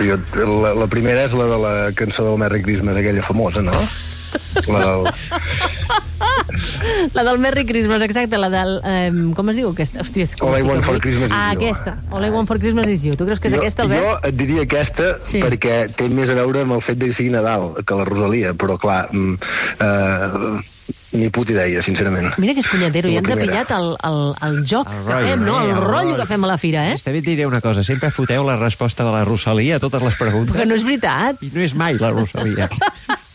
Jo, 0.00 0.18
la, 0.62 0.74
la 0.74 0.86
primera 0.86 1.24
és 1.24 1.32
la 1.32 1.44
de 1.48 1.58
la 1.58 1.72
cançó 1.96 2.24
del 2.28 2.38
Merry 2.38 2.62
Christmas, 2.62 2.96
aquella 2.96 3.22
famosa, 3.22 3.62
no? 3.62 3.72
La 4.68 4.80
del... 4.80 5.12
La 7.14 7.24
del 7.24 7.38
Merry 7.38 7.64
Christmas, 7.66 8.02
exacte, 8.02 8.38
la 8.38 8.48
del... 8.48 8.80
Eh, 8.84 9.10
com 9.36 9.50
es 9.52 9.56
diu 9.58 9.70
aquesta? 9.72 10.00
Hòstia, 10.04 10.24
és 10.26 10.34
com 10.38 10.48
All 10.52 10.60
I 10.60 10.64
Want 10.66 10.84
for. 10.86 10.98
Christmas 11.02 11.28
is 11.28 11.34
Ah, 11.36 11.50
you. 11.52 11.58
aquesta. 11.60 11.96
All 12.10 12.24
I 12.24 12.30
Want 12.32 12.48
for 12.48 12.58
Christmas 12.62 12.88
is 12.92 13.02
you. 13.04 13.16
Tu 13.16 13.26
creus 13.26 13.40
que 13.42 13.48
és 13.50 13.54
jo, 13.56 13.60
aquesta, 13.60 13.84
Albert? 13.84 14.04
Jo 14.06 14.14
et 14.30 14.36
diria 14.38 14.62
aquesta 14.64 15.10
Sí. 15.26 15.42
perquè 15.42 15.76
té 15.96 16.08
més 16.08 16.30
a 16.32 16.38
veure 16.38 16.62
amb 16.64 16.76
el 16.78 16.82
fet 16.86 16.98
de 16.98 17.10
que 17.10 17.18
sigui 17.18 17.30
Nadal 17.34 17.74
que 17.84 17.98
la 17.98 18.06
Rosalia, 18.08 18.54
però 18.54 18.78
clar, 18.80 19.08
mm, 19.12 19.34
eh, 19.80 20.62
ni 21.16 21.28
puta 21.30 21.52
idea, 21.52 21.82
sincerament. 21.82 22.32
Mira 22.38 22.54
que 22.54 22.60
és 22.64 22.68
punyetero, 22.68 23.08
ja 23.12 23.20
ens 23.22 23.30
ha 23.32 23.36
pillat 23.40 23.70
el, 23.76 23.92
el, 24.04 24.18
el 24.48 24.58
joc 24.68 24.88
El 24.90 25.04
que 25.04 25.12
rotllo, 25.12 25.28
fem, 25.34 25.44
no? 25.46 25.58
eh? 25.60 25.64
El 25.64 25.70
El 25.76 25.82
rotllo 25.84 26.16
que 26.16 26.26
fem 26.32 26.44
a 26.44 26.50
la 26.54 26.58
fira, 26.58 26.88
eh? 26.92 26.96
També 27.04 27.20
et 27.22 27.28
diré 27.28 27.46
una 27.46 27.60
cosa, 27.64 27.84
sempre 27.84 28.10
foteu 28.10 28.44
la 28.46 28.56
resposta 28.56 29.04
de 29.04 29.12
la 29.12 29.24
Rosalia 29.24 29.76
a 29.76 29.80
totes 29.80 30.02
les 30.02 30.16
preguntes. 30.16 30.54
Perquè 30.56 30.66
no 30.68 30.74
és 30.78 30.84
veritat. 30.84 31.42
I 31.42 31.50
no 31.54 31.60
és 31.66 31.74
mai 31.74 31.98
la 32.00 32.12
Rosalia. 32.16 32.68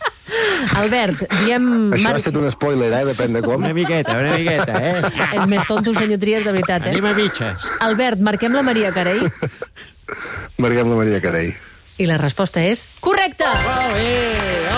Albert, 0.79 1.25
diem... 1.43 1.65
Això 1.93 2.03
Mar... 2.05 2.13
ha 2.15 2.21
estat 2.21 2.37
un 2.39 2.47
spoiler, 2.53 2.91
eh? 2.93 3.01
Depèn 3.11 3.35
de 3.35 3.41
com. 3.45 3.57
Una 3.61 3.73
miqueta, 3.75 4.15
una 4.19 4.35
miqueta, 4.37 4.77
eh? 4.79 5.01
És 5.39 5.47
més 5.51 5.65
tonto, 5.69 5.93
senyor 5.97 6.21
Trias, 6.21 6.45
de 6.47 6.53
veritat, 6.55 6.87
eh? 6.87 6.93
Anem 6.95 7.09
a 7.09 7.15
mitges. 7.17 7.67
Albert, 7.83 8.21
marquem 8.23 8.55
la 8.55 8.63
Maria 8.63 8.93
Carey 8.95 9.25
Marguem 10.61 10.89
la 10.91 10.95
Maria 10.99 11.21
Carey. 11.23 11.53
i 12.01 12.07
la 12.09 12.17
resposta 12.17 12.63
és 12.65 12.87
correcta! 13.03 13.51
Mira, 13.93 14.77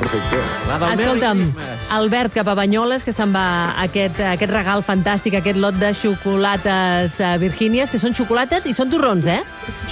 perfecte. 0.00 0.38
La 0.68 0.78
del 0.78 0.88
Merry 0.88 1.04
Escolta'm. 1.04 1.42
Albert 1.90 2.32
cap 2.34 2.48
a 2.48 2.54
Banyoles, 2.58 3.04
que 3.04 3.12
se'n 3.12 3.32
va 3.34 3.44
aquest, 3.82 4.18
aquest 4.32 4.52
regal 4.52 4.82
fantàstic, 4.86 5.36
aquest 5.38 5.58
lot 5.60 5.76
de 5.80 5.92
xocolates 5.94 7.18
uh, 7.20 7.34
virgínies, 7.42 7.90
que 7.92 8.00
són 8.02 8.14
xocolates 8.16 8.66
i 8.66 8.74
són 8.76 8.90
torrons, 8.92 9.26
eh? 9.30 9.40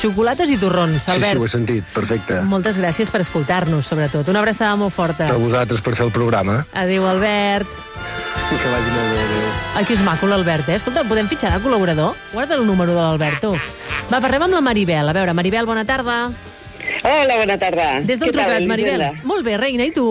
Xocolates 0.01 0.51
i 0.51 0.59
torrons, 0.61 0.97
Sí, 0.99 1.05
sí, 1.05 1.11
ho 1.11 1.15
Albert. 1.19 1.45
he 1.45 1.53
sentit, 1.53 1.85
perfecte. 1.95 2.41
Moltes 2.49 2.79
gràcies 2.81 3.11
per 3.13 3.21
escoltar-nos, 3.27 3.87
sobretot. 3.87 4.29
Una 4.33 4.41
abraçada 4.43 4.75
molt 4.81 4.95
forta. 4.97 5.29
A 5.29 5.39
vosaltres 5.39 5.83
per 5.85 5.95
fer 5.99 6.07
el 6.09 6.13
programa. 6.15 6.65
Adéu, 6.73 7.07
Albert. 7.07 7.69
Que 8.49 8.71
vagi 8.73 8.93
molt 8.95 9.11
bé. 9.13 9.23
adéu. 9.23 9.49
Ai, 9.77 9.85
que 9.85 9.95
és 9.95 10.03
maco 10.03 10.27
l'Albert, 10.27 10.69
eh? 10.73 10.77
Escolta, 10.81 11.03
el 11.05 11.09
podem 11.11 11.29
fitxar 11.29 11.53
de 11.53 11.61
col·laborador? 11.63 12.15
Guarda 12.33 12.57
el 12.57 12.67
número 12.67 12.95
de 12.95 13.01
l'Albert, 13.03 13.41
tu. 13.43 13.53
Va, 14.09 14.21
parlem 14.25 14.47
amb 14.47 14.55
la 14.57 14.63
Maribel. 14.65 15.09
A 15.09 15.13
veure, 15.13 15.35
Maribel, 15.37 15.67
bona 15.69 15.85
tarda. 15.85 16.31
Hola, 17.03 17.37
bona 17.41 17.57
tarda. 17.61 17.89
Des 18.07 18.21
d'on 18.21 18.31
truques, 18.35 18.67
Maribel? 18.71 19.05
Molt 19.29 19.47
bé, 19.47 19.57
reina, 19.61 19.87
i 19.89 19.95
tu? 19.95 20.07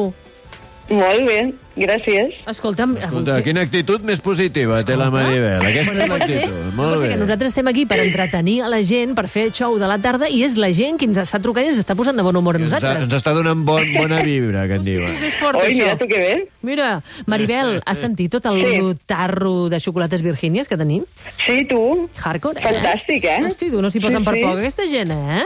Molt 0.90 1.26
bé, 1.28 1.40
gràcies. 1.78 2.34
Escolta'm... 2.50 2.96
Escolta, 2.98 3.38
quina 3.46 3.62
actitud 3.68 4.02
més 4.08 4.20
positiva 4.26 4.82
té 4.88 4.96
la 4.98 5.10
Maribel. 5.14 5.62
Aquesta 5.62 5.94
és 5.94 6.10
l'actitud. 6.12 6.58
Molt 6.78 6.98
ser 7.00 7.08
que 7.08 7.14
bé. 7.14 7.20
nosaltres 7.22 7.54
estem 7.54 7.68
aquí 7.72 7.86
per 7.90 8.00
entretenir 8.04 8.58
a 8.66 8.70
la 8.74 8.82
gent, 8.84 9.14
per 9.18 9.28
fer 9.32 9.48
show 9.54 9.78
de 9.80 9.88
la 9.90 9.98
tarda, 10.04 10.28
i 10.30 10.44
és 10.46 10.58
la 10.60 10.72
gent 10.76 10.98
qui 11.00 11.08
ens 11.10 11.18
està 11.22 11.40
trucant 11.44 11.66
i 11.66 11.72
ens 11.74 11.80
està 11.82 11.96
posant 11.98 12.18
de 12.18 12.26
bon 12.26 12.36
humor 12.36 12.58
a 12.58 12.62
Ens, 12.62 12.68
nosaltres. 12.72 13.04
ens 13.08 13.14
està 13.20 13.34
donant 13.38 13.64
bon, 13.66 13.84
bona 13.98 14.22
vibra, 14.26 14.68
que 14.68 14.80
en 14.82 14.86
diuen. 14.86 15.16
Que 15.22 15.30
és 15.32 15.40
fort, 15.40 15.60
Oi, 15.62 15.72
això. 15.72 15.84
mira 15.86 15.98
tu 16.02 16.08
que 16.12 16.20
bé. 16.22 16.34
Mira, 16.68 16.90
Maribel, 17.26 17.78
has 17.86 18.02
sentit 18.04 18.32
tot 18.38 18.46
el 18.52 18.64
Sí. 18.68 18.80
tarro 19.06 19.70
de 19.70 19.80
xocolates 19.80 20.22
virgínies 20.26 20.68
que 20.68 20.76
tenim? 20.78 21.04
Sí, 21.46 21.64
tu. 21.70 22.10
Hardcore, 22.18 22.60
eh? 22.60 22.66
Fantàstic, 22.66 23.24
eh? 23.30 23.38
Hosti, 23.48 23.70
tu 23.72 23.82
no 23.82 23.92
s'hi 23.94 24.02
posen 24.04 24.20
Sí, 24.22 24.26
per 24.26 24.36
sí. 24.36 24.44
poc, 24.44 24.58
aquesta 24.60 24.88
gent, 24.90 25.12
eh? 25.14 25.44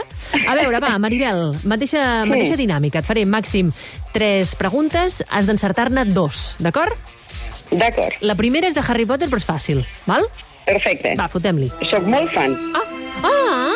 A 0.48 0.54
veure, 0.58 0.80
va, 0.82 0.96
Maribel, 0.98 1.52
mateixa, 1.68 2.24
Sí. 2.24 2.30
mateixa 2.30 2.56
dinàmica. 2.56 2.98
Et 3.02 3.06
faré 3.06 3.24
màxim 3.28 3.70
tres 4.12 4.54
preguntes, 4.56 5.22
has 5.30 5.46
d'encertar-ne 5.48 6.04
dos, 6.12 6.21
d'acord? 6.62 7.12
D'acord. 7.72 8.18
La 8.20 8.34
primera 8.38 8.68
és 8.68 8.74
de 8.76 8.82
Harry 8.86 9.06
Potter, 9.08 9.28
però 9.32 9.40
és 9.40 9.46
fàcil, 9.48 9.82
val? 10.06 10.26
Perfecte. 10.66 11.14
Va, 11.18 11.26
fotem-li. 11.32 11.70
Soc 11.90 12.04
molt 12.06 12.30
fan. 12.34 12.52
Ah! 12.76 13.70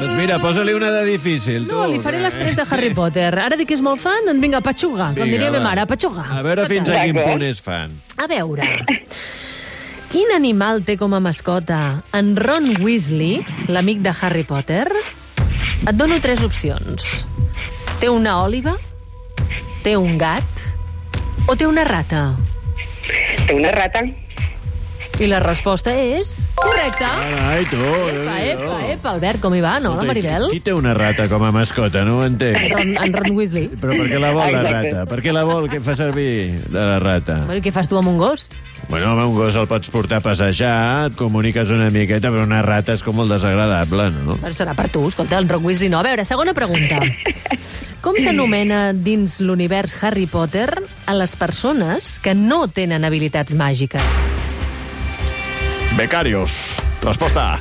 Doncs 0.00 0.14
mira, 0.16 0.38
posa-li 0.40 0.72
una 0.72 0.88
de 0.94 1.02
difícil, 1.10 1.66
tu. 1.68 1.74
No, 1.76 1.84
li 1.92 1.98
faré 2.00 2.22
les 2.22 2.32
tres 2.32 2.56
de 2.56 2.64
Harry 2.70 2.88
Potter. 2.96 3.28
Ara 3.36 3.58
dic 3.60 3.68
que 3.68 3.76
és 3.76 3.82
molt 3.84 4.00
fan, 4.00 4.24
doncs 4.24 4.40
vinga, 4.40 4.62
patxuga, 4.64 5.10
com 5.12 5.20
Vinga, 5.26 5.34
diria 5.36 5.50
va. 5.52 5.58
ma 5.60 5.68
mare, 5.68 5.84
patxuga. 5.90 6.24
A 6.38 6.40
veure 6.46 6.64
fins 6.70 6.88
a 6.88 7.02
quin 7.04 7.18
punt 7.20 7.44
és 7.44 7.60
fan. 7.60 7.92
A 8.16 8.26
veure... 8.30 8.64
Quin 10.10 10.32
animal 10.34 10.80
té 10.82 10.96
com 10.98 11.12
a 11.14 11.20
mascota 11.22 12.00
en 12.18 12.32
Ron 12.34 12.64
Weasley, 12.82 13.44
l'amic 13.70 14.00
de 14.02 14.10
Harry 14.10 14.42
Potter? 14.42 14.88
Et 15.86 15.92
dono 15.94 16.16
tres 16.24 16.40
opcions. 16.42 17.04
Té 18.00 18.08
una 18.10 18.40
òliba? 18.42 18.72
Té 19.84 19.92
un 20.00 20.16
gat? 20.18 20.64
O 21.50 21.56
té 21.58 21.66
una 21.66 21.82
rata? 21.82 22.18
Té 23.48 23.54
una 23.56 23.72
rata. 23.74 24.04
I 25.18 25.26
la 25.28 25.40
resposta 25.42 25.92
és... 25.92 26.46
Correcte! 26.56 27.04
Ai, 27.04 27.64
tu. 27.68 27.76
Epa, 27.76 28.36
epa, 28.40 28.76
epa, 28.94 29.10
Albert, 29.12 29.40
com 29.42 29.52
hi 29.56 29.60
va, 29.60 29.74
no, 29.82 29.92
la 29.98 30.06
Maribel? 30.08 30.46
Qui 30.52 30.62
té 30.64 30.72
una 30.72 30.94
rata 30.96 31.26
com 31.28 31.44
a 31.44 31.50
mascota? 31.52 32.04
No 32.08 32.18
ho 32.18 32.24
En 32.24 32.36
entenc. 32.38 32.60
Ron, 32.72 32.94
en 32.94 33.16
Ron 33.18 33.36
Weasley. 33.36 33.66
Però 33.82 33.96
per 33.98 34.06
què 34.08 34.20
la 34.22 34.30
vol, 34.36 34.54
la 34.54 34.62
rata? 34.64 35.04
Per 35.10 35.20
què 35.24 35.34
la 35.36 35.44
vol? 35.48 35.68
Què 35.72 35.82
fa 35.84 35.96
servir 35.98 36.30
de 36.70 36.78
la 36.78 36.96
rata? 37.02 37.40
Bueno, 37.44 37.58
i 37.60 37.64
què 37.66 37.72
fas 37.74 37.90
tu 37.90 38.00
amb 38.00 38.08
un 38.12 38.16
gos? 38.20 38.46
Bueno, 38.88 39.12
home, 39.12 39.28
un 39.28 39.36
gos 39.36 39.60
el 39.60 39.68
pots 39.68 39.92
portar 39.92 40.22
a 40.22 40.24
passejar, 40.24 41.10
et 41.10 41.18
comuniques 41.20 41.68
una 41.74 41.90
miqueta, 41.92 42.32
però 42.32 42.46
una 42.48 42.62
rata 42.64 42.96
és 42.96 43.04
com 43.04 43.20
molt 43.20 43.34
desagradable, 43.36 44.08
no? 44.24 44.40
Però 44.40 44.56
serà 44.56 44.74
per 44.78 44.88
tu, 44.94 45.04
escolta, 45.12 45.38
en 45.38 45.52
Ron 45.52 45.68
Weasley 45.68 45.92
no. 45.92 46.00
A 46.00 46.06
veure, 46.06 46.24
segona 46.24 46.56
pregunta. 46.56 47.02
Com 48.00 48.16
s'anomena 48.16 48.94
dins 48.96 49.36
l'univers 49.44 49.92
Harry 50.00 50.24
Potter 50.24 50.70
a 51.04 51.16
les 51.18 51.36
persones 51.36 52.16
que 52.24 52.32
no 52.32 52.64
tenen 52.72 53.04
habilitats 53.04 53.52
màgiques? 53.52 54.39
Becarios. 55.96 56.50
Resposta 57.02 57.54
A. 57.54 57.60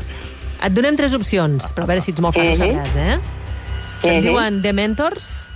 Et 0.68 0.74
donem 0.76 0.96
tres 1.00 1.14
opcions, 1.16 1.70
però 1.76 1.86
a 1.86 1.90
veure 1.94 2.02
si 2.04 2.12
ets 2.12 2.22
molt 2.22 2.36
fan 2.36 2.48
ho 2.50 2.52
Mhm. 2.52 2.60
sabràs, 2.60 2.96
eh? 2.96 3.20
Se'n 4.02 4.16
Mhm. 4.18 4.22
diuen 4.22 4.62
Dementors, 4.62 5.48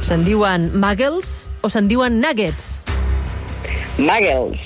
se'n 0.00 0.24
diuen 0.24 0.70
Muggles 0.78 1.48
o 1.62 1.68
se'n 1.70 1.88
diuen 1.88 2.20
Nuggets? 2.20 2.84
Muggles. 3.98 4.58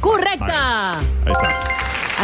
Correcte! 0.00 0.52
Ahí 0.52 1.32
està. 1.32 1.48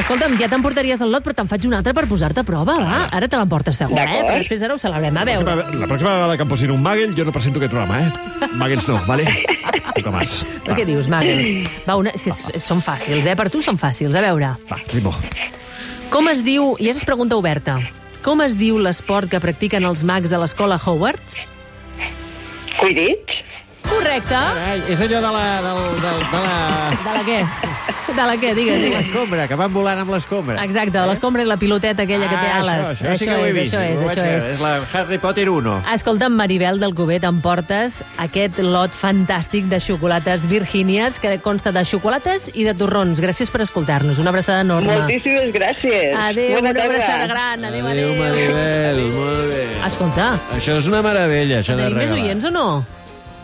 Escolta'm, 0.01 0.37
ja 0.39 0.49
t'emportaries 0.49 1.01
el 1.01 1.11
lot, 1.11 1.25
però 1.25 1.35
te'n 1.35 1.49
faig 1.49 1.65
un 1.67 1.73
altre 1.75 1.95
per 1.95 2.07
posar-te 2.07 2.41
a 2.41 2.45
prova, 2.45 2.77
va? 2.77 3.09
Ara 3.11 3.29
te 3.29 3.37
l'emportes 3.37 3.77
segur, 3.79 3.99
eh? 3.99 4.23
Però 4.27 4.37
després 4.37 4.63
ara 4.63 4.75
ho 4.75 4.79
celebrem. 4.79 5.17
A 5.17 5.25
veure. 5.25 5.45
La 5.57 5.87
pròxima 5.87 6.13
vegada 6.13 6.37
que 6.37 6.43
em 6.43 6.49
posin 6.49 6.71
un 6.71 6.83
Magel, 6.83 7.15
jo 7.17 7.25
no 7.25 7.33
presento 7.33 7.59
aquest 7.59 7.73
programa, 7.73 8.01
eh? 8.07 8.13
Magels 8.55 8.87
no, 8.89 9.01
vale? 9.07 9.25
Poca 9.95 10.11
más. 10.11 10.33
Però 10.65 10.75
què 10.77 10.85
dius, 10.89 11.07
Muggles? 11.09 11.69
Va, 11.87 11.97
una... 12.01 12.11
És 12.17 12.23
que 12.27 12.33
s- 12.35 12.59
són 12.65 12.81
fàcils, 12.85 13.27
eh? 13.27 13.37
Per 13.39 13.49
tu 13.53 13.63
són 13.65 13.79
fàcils. 13.81 14.15
A 14.19 14.23
veure. 14.25 14.55
Va, 14.71 14.81
ritmo. 14.93 15.15
Com 16.11 16.29
es 16.33 16.43
diu... 16.47 16.75
I 16.81 16.91
ara 16.91 16.99
és 17.01 17.05
pregunta 17.09 17.37
oberta. 17.39 17.79
Com 18.27 18.41
es 18.43 18.57
diu 18.59 18.79
l'esport 18.83 19.31
que 19.31 19.39
practiquen 19.41 19.85
els 19.87 20.03
mags 20.07 20.33
a 20.35 20.41
l'escola 20.43 20.79
Hogwarts? 20.83 21.47
Quidditch. 22.81 23.43
Correcte. 23.97 24.37
Ai, 24.37 24.83
és 24.93 25.01
allò 25.01 25.21
de 25.25 25.33
la... 25.33 25.45
Del, 25.65 25.83
del, 26.05 26.23
de 26.31 26.41
la... 26.45 26.57
De 27.07 27.13
la 27.17 27.23
què? 27.27 27.41
De 28.17 28.25
la 28.25 28.35
què? 28.41 28.51
Digues, 28.57 28.79
digues. 28.81 29.01
L'escombra, 29.03 29.45
que 29.51 29.57
van 29.59 29.73
volant 29.75 29.99
amb 30.05 30.13
l'escombra. 30.15 30.61
Exacte, 30.65 30.95
de 30.95 31.05
l'escombra 31.11 31.43
i 31.43 31.49
la 31.49 31.57
piloteta 31.61 32.05
aquella 32.07 32.29
que 32.31 32.37
té 32.39 32.47
Ah, 32.53 32.61
ales. 32.63 32.85
Això, 32.93 33.09
això, 33.11 33.17
sí 33.19 33.27
que 33.27 33.35
ho 33.35 33.45
he 33.45 33.49
és, 33.51 33.57
vist. 33.57 33.75
això 33.75 33.83
és, 33.83 34.03
això 34.13 34.25
és. 34.31 34.47
És 34.55 34.61
la 34.63 34.71
Harry 34.95 35.19
Potter 35.21 35.47
1. 35.51 35.75
Escolta'm, 35.97 36.37
Maribel 36.39 36.79
del 36.81 36.95
Cuber, 36.97 37.19
t'emportes 37.25 37.99
aquest 38.23 38.61
lot 38.63 38.95
fantàstic 38.95 39.67
de 39.73 39.81
xocolates 39.83 40.47
virgínies 40.49 41.19
que 41.21 41.35
consta 41.45 41.73
de 41.75 41.85
xocolates 41.85 42.49
i 42.55 42.65
de 42.69 42.77
torrons. 42.79 43.21
Gràcies 43.21 43.51
per 43.53 43.65
escoltar-nos. 43.67 44.21
Una 44.23 44.31
abraçada 44.33 44.63
enorme. 44.65 44.97
Moltíssimes 45.01 45.53
gràcies. 45.53 46.15
Adéu, 46.17 46.55
Bona 46.57 46.71
una 46.71 46.75
tarda. 46.79 46.93
abraçada 46.95 47.27
gran. 47.35 47.65
Adéu, 47.73 47.87
adéu. 47.91 48.13
Adéu, 48.13 48.23
Maribel, 48.23 49.03
molt 49.19 49.49
bé. 49.51 49.65
Escolta, 49.91 50.31
Això 50.57 50.79
és 50.79 50.87
una 50.89 51.03
meravella, 51.03 51.61
això 51.61 51.75
de 51.77 51.83
tenim 51.83 51.99
més 51.99 52.07
regalar. 52.07 52.23
oients 52.25 52.45
o 52.45 52.51
no? 52.55 52.69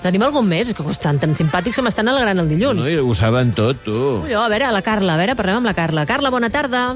Tenim 0.02 0.22
algun 0.26 0.48
més? 0.50 0.66
És 0.72 0.74
que 0.74 0.82
estan 0.90 1.20
tan 1.22 1.36
simpàtics 1.38 1.76
que 1.78 1.82
m'estan 1.86 2.10
alegrant 2.10 2.42
el 2.42 2.48
dilluns. 2.50 2.80
No, 2.80 2.88
i 2.90 2.98
ho 2.98 3.14
saben 3.14 3.52
tot, 3.54 3.84
tu. 3.86 3.94
Ullo, 4.24 4.40
a 4.42 4.48
veure, 4.50 4.72
la 4.74 4.82
Carla, 4.82 5.14
a 5.14 5.20
veure, 5.20 5.36
parlem 5.38 5.60
amb 5.60 5.70
la 5.70 5.74
Carla. 5.78 6.02
Carla, 6.10 6.32
bona 6.34 6.50
tarda. 6.50 6.88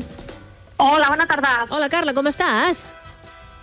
Hola, 0.82 1.08
bona 1.12 1.26
tarda. 1.30 1.52
Hola, 1.70 1.88
Carla, 1.88 2.12
com 2.16 2.26
estàs? 2.26 2.82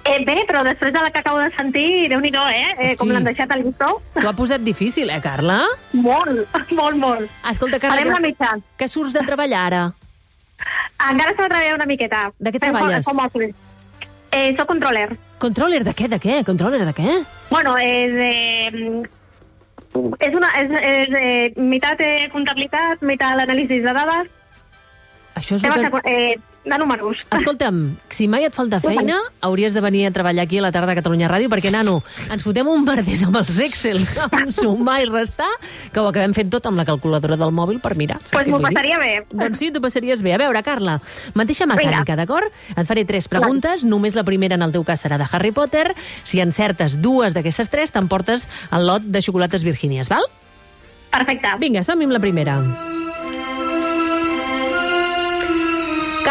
Eh, 0.05 0.23
bé, 0.27 0.45
però 0.47 0.63
després 0.63 0.91
de 0.95 0.99
la 0.99 1.11
que 1.11 1.19
acabo 1.19 1.39
de 1.39 1.51
sentir, 1.55 2.07
déu 2.11 2.19
nhi 2.19 2.31
eh? 2.31 2.75
eh 2.77 2.95
com 2.97 3.07
Sí. 3.07 3.13
l'han 3.13 3.23
deixat 3.23 3.51
al 3.51 3.63
llistó. 3.63 4.01
T'ho 4.13 4.27
ha 4.29 4.33
posat 4.33 4.61
difícil, 4.61 5.09
eh, 5.09 5.19
Carla? 5.21 5.65
Molt, 5.93 6.47
molt, 6.71 6.97
molt. 6.97 7.29
Escolta, 7.51 7.79
Carla, 7.79 7.97
Farem 7.97 8.11
la 8.11 8.17
que, 8.19 8.27
mitja. 8.27 8.59
que 8.77 8.87
surts 8.87 9.13
de 9.13 9.25
treballar 9.25 9.65
ara? 9.67 9.93
Encara 11.09 11.35
s'ha 11.35 11.43
de 11.43 11.49
treballar 11.49 11.75
una 11.75 11.85
miqueta. 11.85 12.31
De 12.39 12.51
què 12.51 12.59
treballes? 12.59 13.07
home 13.07 13.23
office. 13.25 13.55
Eh, 14.31 14.55
soc 14.57 14.67
controller. 14.67 15.17
Controller 15.37 15.83
de 15.83 15.93
què, 15.93 16.07
de 16.07 16.19
què? 16.19 16.43
Controller 16.43 16.85
de 16.85 16.93
què? 16.93 17.23
Bueno. 17.49 17.75
Eh, 17.77 19.03
és 20.19 20.33
una... 20.37 20.49
És, 20.61 20.73
és 20.93 21.13
eh, 21.19 21.59
meitat 21.59 22.01
eh, 22.01 22.29
comptabilitat, 22.33 23.03
meitat 23.05 23.37
l'anàlisi 23.37 23.81
de 23.83 23.93
dades. 23.93 24.31
Això 25.39 25.57
és 25.59 25.67
el 25.69 25.89
que... 25.89 26.01
eh, 26.09 26.52
de 26.65 26.77
números. 26.77 27.17
Escolta'm, 27.35 27.97
si 28.09 28.27
mai 28.31 28.45
et 28.47 28.55
falta 28.55 28.79
feina, 28.83 29.17
hauries 29.43 29.73
de 29.75 29.81
venir 29.83 30.05
a 30.07 30.11
treballar 30.15 30.45
aquí 30.45 30.59
a 30.59 30.63
la 30.63 30.71
tarda 30.71 30.93
de 30.93 30.97
Catalunya 31.01 31.27
Ràdio, 31.27 31.49
perquè, 31.51 31.71
nano, 31.73 31.97
ens 32.31 32.43
fotem 32.45 32.67
un 32.71 32.85
merders 32.87 33.25
amb 33.27 33.37
els 33.41 33.59
Excel, 33.65 33.99
amb 34.31 34.51
sumar 34.55 35.01
i 35.03 35.09
restar, 35.09 35.49
que 35.91 35.99
ho 35.99 36.07
acabem 36.07 36.35
fent 36.37 36.53
tot 36.53 36.69
amb 36.69 36.79
la 36.79 36.85
calculadora 36.87 37.37
del 37.39 37.51
mòbil 37.55 37.81
per 37.83 37.95
mirar. 37.99 38.21
Saps 38.23 38.37
Pues 38.37 38.47
m'ho 38.51 38.61
passaria 38.63 38.99
bé. 39.01 39.11
Doncs 39.33 39.59
sí, 39.59 39.71
t'ho 39.75 39.83
passaries 39.83 40.23
bé. 40.23 40.35
A 40.37 40.41
veure, 40.41 40.63
Carla, 40.63 40.99
mateixa 41.35 41.67
mecànica, 41.69 42.15
d'acord? 42.19 42.51
Et 42.75 42.87
faré 42.87 43.03
tres 43.09 43.27
preguntes, 43.27 43.83
només 43.83 44.15
la 44.15 44.23
primera 44.23 44.55
en 44.55 44.63
el 44.63 44.71
teu 44.71 44.87
cas 44.87 45.03
serà 45.03 45.19
de 45.19 45.27
Harry 45.31 45.51
Potter. 45.51 45.89
Si 46.23 46.39
encertes 46.39 46.99
dues 47.03 47.35
d'aquestes 47.35 47.69
tres, 47.73 47.91
t'emportes 47.91 48.47
el 48.71 48.87
lot 48.87 49.03
de 49.03 49.21
xocolates 49.21 49.67
virgínies, 49.67 50.09
val? 50.09 50.25
Perfecte. 51.13 51.57
Vinga, 51.61 51.83
som 51.85 52.01
amb 52.01 52.15
la 52.15 52.23
primera. 52.23 52.57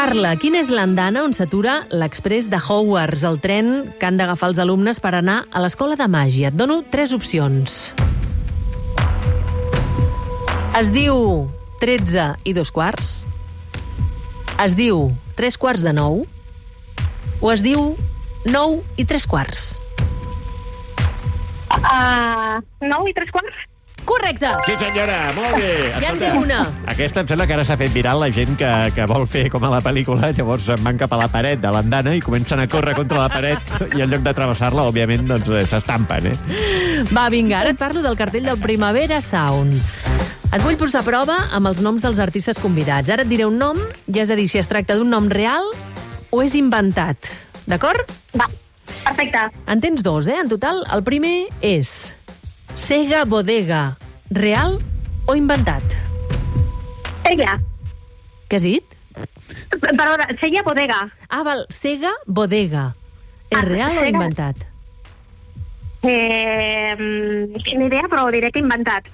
Carla, 0.02 0.32
quina 0.34 0.58
és 0.58 0.66
l'andana 0.66 1.20
on 1.22 1.30
s'atura 1.30 1.84
l'express 1.94 2.48
de 2.50 2.58
Hogwarts, 2.58 3.22
el 3.22 3.36
tren 3.38 3.68
que 4.00 4.08
han 4.08 4.16
d'agafar 4.18 4.48
els 4.50 4.58
alumnes 4.58 4.98
per 4.98 5.12
anar 5.14 5.36
a 5.54 5.62
l'escola 5.62 5.94
de 5.94 6.08
màgia? 6.10 6.50
Et 6.50 6.56
dono 6.58 6.80
tres 6.90 7.12
opcions. 7.14 7.76
Es 10.80 10.90
diu 10.90 11.46
13 11.78 12.26
i 12.42 12.56
dos 12.58 12.74
quarts, 12.74 13.12
es 14.66 14.74
diu 14.74 15.12
3 15.38 15.60
quarts 15.62 15.86
de 15.86 15.94
9 15.94 16.26
o 17.38 17.54
es 17.54 17.62
diu 17.62 17.92
9 18.50 18.82
i 18.98 19.06
3 19.06 19.30
quarts. 19.30 19.68
Uh, 21.78 22.58
9 22.82 23.06
i 23.06 23.20
3 23.22 23.38
quarts? 23.38 23.68
Correcte! 24.04 24.48
Sí, 24.66 24.74
senyora, 24.80 25.18
molt 25.36 25.56
bé. 25.60 25.72
Ja 26.02 26.10
en 26.10 26.18
tinc 26.18 26.38
una. 26.40 26.62
Aquesta 26.90 27.22
em 27.22 27.28
sembla 27.30 27.46
que 27.46 27.54
ara 27.54 27.64
s'ha 27.66 27.76
fet 27.78 27.92
viral 27.94 28.18
la 28.22 28.30
gent 28.34 28.56
que, 28.58 28.70
que 28.96 29.06
vol 29.10 29.26
fer 29.30 29.44
com 29.52 29.62
a 29.68 29.70
la 29.72 29.80
pel·lícula, 29.84 30.32
llavors 30.36 30.66
se'n 30.66 30.82
van 30.82 30.98
cap 31.00 31.12
a 31.14 31.20
la 31.20 31.28
paret 31.32 31.62
de 31.62 31.70
l'andana 31.72 32.14
i 32.18 32.22
comencen 32.24 32.60
a 32.62 32.66
córrer 32.70 32.96
contra 32.98 33.22
la 33.22 33.30
paret 33.32 33.94
i 33.94 34.02
en 34.02 34.10
lloc 34.10 34.24
de 34.26 34.34
travessar-la, 34.34 34.88
òbviament, 34.90 35.26
doncs 35.30 35.50
eh, 35.54 35.64
s'estampen, 35.70 36.32
eh? 36.32 37.04
Va, 37.14 37.28
vinga, 37.32 37.60
ara 37.62 37.74
et 37.74 37.78
parlo 37.78 38.02
del 38.02 38.18
cartell 38.18 38.50
del 38.50 38.58
Primavera 38.62 39.20
Sound. 39.22 39.78
Et 40.52 40.60
vull 40.60 40.76
posar 40.76 41.00
a 41.00 41.06
prova 41.06 41.38
amb 41.56 41.70
els 41.70 41.80
noms 41.80 42.02
dels 42.04 42.18
artistes 42.20 42.58
convidats. 42.60 43.08
Ara 43.08 43.24
et 43.24 43.30
diré 43.30 43.46
un 43.48 43.56
nom 43.60 43.78
i 43.78 44.18
has 44.20 44.28
de 44.28 44.36
dir 44.36 44.50
si 44.52 44.60
es 44.60 44.68
tracta 44.68 44.98
d'un 44.98 45.08
nom 45.08 45.30
real 45.32 45.70
o 46.28 46.42
és 46.44 46.56
inventat. 46.58 47.30
D'acord? 47.70 48.02
Va, 48.36 48.50
perfecte. 49.04 49.46
En 49.70 49.80
tens 49.80 50.02
dos, 50.04 50.26
eh, 50.26 50.40
en 50.42 50.50
total. 50.50 50.82
El 50.92 51.06
primer 51.06 51.46
és 51.62 52.18
Sega 52.76 53.24
Bodega. 53.24 53.96
Real 54.30 54.78
o 55.26 55.34
inventat? 55.36 55.82
Sella. 57.26 57.58
Què 58.48 58.56
has 58.58 58.64
dit? 58.64 58.96
Perdona, 59.82 60.26
Sella 60.40 60.62
Bodega. 60.66 61.00
Ah, 61.28 61.42
val, 61.46 61.66
Sega 61.70 62.12
Bodega. 62.26 62.94
És 63.50 63.58
Ah, 63.58 63.62
real 63.64 63.90
o 63.96 64.00
Sega- 64.00 64.08
inventat? 64.08 64.56
Eh, 66.02 66.96
ni 66.98 67.86
idea, 67.86 68.02
però 68.10 68.28
diré 68.30 68.50
que 68.50 68.58
inventat. 68.58 69.06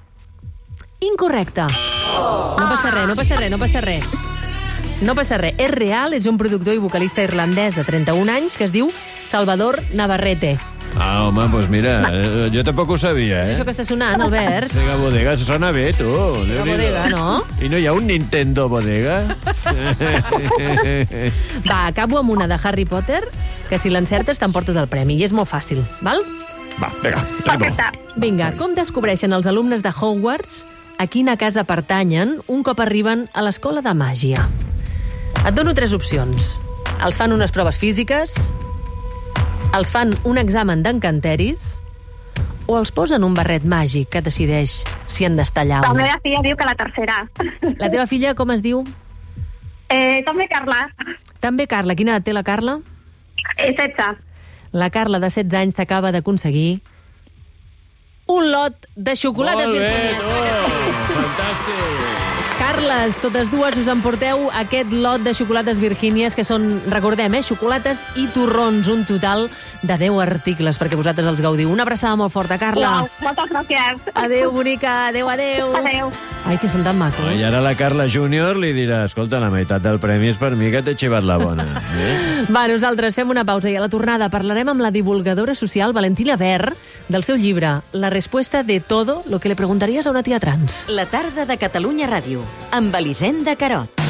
Incorrecte. 1.01 1.61
No 1.61 2.65
passa 2.67 2.89
res, 2.91 3.07
no 3.07 3.15
passa 3.15 3.35
res, 3.35 3.51
no 3.51 3.57
passa 3.59 3.81
res. 3.81 4.03
No 5.01 5.15
passa 5.15 5.37
res. 5.37 5.53
És 5.57 5.71
real, 5.71 6.13
és 6.13 6.25
un 6.25 6.37
productor 6.37 6.73
i 6.73 6.77
vocalista 6.79 7.21
irlandès 7.23 7.75
de 7.75 7.83
31 7.83 8.29
anys 8.29 8.57
que 8.57 8.65
es 8.65 8.71
diu 8.73 8.91
Salvador 9.27 9.79
Navarrete. 9.93 10.57
Ah, 10.97 11.27
home, 11.27 11.45
doncs 11.51 11.69
mira, 11.69 12.01
eh, 12.11 12.49
jo 12.51 12.63
tampoc 12.65 12.89
ho 12.89 12.97
sabia, 12.97 13.43
eh? 13.45 13.53
això 13.53 13.63
que 13.67 13.71
està 13.75 13.85
sonant, 13.87 14.19
Albert. 14.25 14.71
Sega 14.73 14.95
Bodega, 14.99 15.35
sona 15.37 15.69
bé, 15.75 15.91
tu. 15.95 16.09
Sega. 16.47 16.65
Bodega, 16.65 17.03
no? 17.13 17.43
I 17.61 17.69
no 17.71 17.77
hi 17.79 17.85
ha 17.87 17.93
un 17.95 18.07
Nintendo 18.09 18.67
Bodega? 18.71 19.21
Va, 21.69 21.85
acabo 21.85 22.19
amb 22.19 22.33
una 22.33 22.47
de 22.49 22.57
Harry 22.63 22.85
Potter, 22.89 23.21
que 23.69 23.79
si 23.79 23.91
l'encertes 23.93 24.41
t'emportes 24.41 24.75
el 24.79 24.89
premi, 24.91 25.15
i 25.19 25.27
és 25.27 25.35
molt 25.35 25.49
fàcil, 25.51 25.83
val? 26.01 26.23
Va, 26.79 26.89
vinga, 27.03 27.23
Perfecte. 27.45 27.89
Vinga, 28.19 28.51
com 28.59 28.73
descobreixen 28.75 29.33
els 29.35 29.47
alumnes 29.47 29.83
de 29.85 29.91
Hogwarts 29.93 30.63
a 30.99 31.07
quina 31.07 31.37
casa 31.39 31.63
pertanyen 31.67 32.37
un 32.47 32.63
cop 32.63 32.79
arriben 32.83 33.27
a 33.33 33.43
l'escola 33.45 33.83
de 33.85 33.93
màgia? 33.95 34.47
Et 35.45 35.53
dono 35.55 35.71
tres 35.75 35.93
opcions. 35.95 36.57
Els 37.05 37.19
fan 37.19 37.31
unes 37.31 37.51
proves 37.55 37.77
físiques, 37.79 38.35
els 39.77 39.91
fan 39.93 40.13
un 40.27 40.37
examen 40.41 40.81
d'encanteris 40.83 41.67
o 42.69 42.77
els 42.77 42.91
posen 42.93 43.23
un 43.25 43.33
barret 43.37 43.65
màgic 43.65 44.09
que 44.13 44.21
decideix 44.25 44.79
si 45.09 45.25
han 45.25 45.37
d'estar 45.39 45.63
allà 45.65 45.81
La 45.83 45.91
o 45.91 45.95
no. 45.95 46.01
meva 46.03 46.19
filla 46.23 46.41
diu 46.45 46.57
que 46.57 46.65
la 46.67 46.75
tercera. 46.77 47.19
La 47.81 47.89
teva 47.89 48.05
filla 48.07 48.35
com 48.37 48.51
es 48.53 48.61
diu? 48.65 48.83
Eh, 49.89 50.21
també 50.25 50.47
Carla. 50.51 50.83
També 51.41 51.65
Carla. 51.67 51.95
Quina 51.97 52.17
edat 52.17 52.27
té 52.29 52.33
la 52.35 52.43
Carla? 52.45 52.77
Eh, 53.57 53.71
16. 53.73 54.19
La 54.71 54.91
Carla, 54.93 55.17
de 55.17 55.29
16 55.33 55.55
anys, 55.63 55.75
t'acaba 55.79 56.11
d'aconseguir 56.13 56.81
un 58.29 58.51
lot 58.51 58.85
de 58.95 59.15
xocolates 59.17 59.65
Molt 59.65 59.79
bé, 59.79 60.13
tu! 60.19 60.29
Fantàstic! 61.15 62.08
Carles, 62.79 63.17
totes 63.19 63.49
dues 63.51 63.75
us 63.75 63.89
emporteu 63.91 64.45
aquest 64.55 64.93
lot 64.95 65.19
de 65.19 65.33
xocolates 65.35 65.81
virgínies 65.83 66.31
que 66.31 66.45
són, 66.47 66.69
recordem, 66.87 67.33
eh, 67.35 67.41
xocolates 67.43 67.99
i 68.15 68.23
torrons, 68.31 68.87
un 68.87 69.03
total 69.03 69.49
de 69.81 69.97
10 69.99 70.15
articles 70.23 70.79
perquè 70.79 70.95
vosaltres 70.95 71.27
els 71.27 71.41
gaudiu. 71.43 71.73
Una 71.73 71.83
abraçada 71.83 72.15
molt 72.15 72.31
forta, 72.31 72.57
Carla. 72.57 73.01
Uau, 73.01 73.09
moltes 73.19 73.51
gràcies. 73.51 74.07
Adéu, 74.13 74.53
bonica, 74.55 75.09
adéu, 75.09 75.27
adéu. 75.27 75.75
Adéu. 75.75 76.11
Ai, 76.45 76.55
que 76.57 76.69
són 76.71 76.85
tan 76.87 76.95
macos. 76.97 77.27
I 77.35 77.43
ara 77.43 77.59
la 77.59 77.75
Carla 77.75 78.07
Júnior 78.07 78.55
li 78.55 78.71
dirà 78.71 79.03
escolta, 79.09 79.41
la 79.43 79.51
meitat 79.51 79.83
del 79.83 79.99
premi 79.99 80.31
és 80.31 80.39
per 80.39 80.53
mi, 80.55 80.71
que 80.71 80.81
t'he 80.81 80.95
xivat 80.95 81.27
la 81.27 81.35
bona. 81.37 81.67
Eh? 81.99 82.45
Va, 82.47 82.63
nosaltres 82.69 83.15
fem 83.17 83.29
una 83.29 83.43
pausa 83.43 83.67
i 83.67 83.75
a 83.75 83.81
la 83.83 83.89
tornada 83.91 84.29
parlarem 84.31 84.69
amb 84.71 84.79
la 84.79 84.91
divulgadora 84.91 85.51
social 85.55 85.91
Valentina 85.91 86.37
Ver 86.39 86.71
del 87.09 87.23
seu 87.23 87.35
llibre 87.35 87.81
La 87.91 88.09
respuesta 88.09 88.63
de 88.63 88.79
todo 88.79 89.23
lo 89.27 89.39
que 89.39 89.49
le 89.49 89.55
preguntarías 89.55 90.07
a 90.07 90.11
una 90.11 90.23
tía 90.23 90.39
trans. 90.39 90.85
La 90.87 91.05
tarda 91.05 91.45
de 91.45 91.57
Catalunya 91.57 92.07
Ràdio, 92.07 92.45
amb 92.71 92.95
Elisenda 92.95 93.57
Carot. 93.57 94.08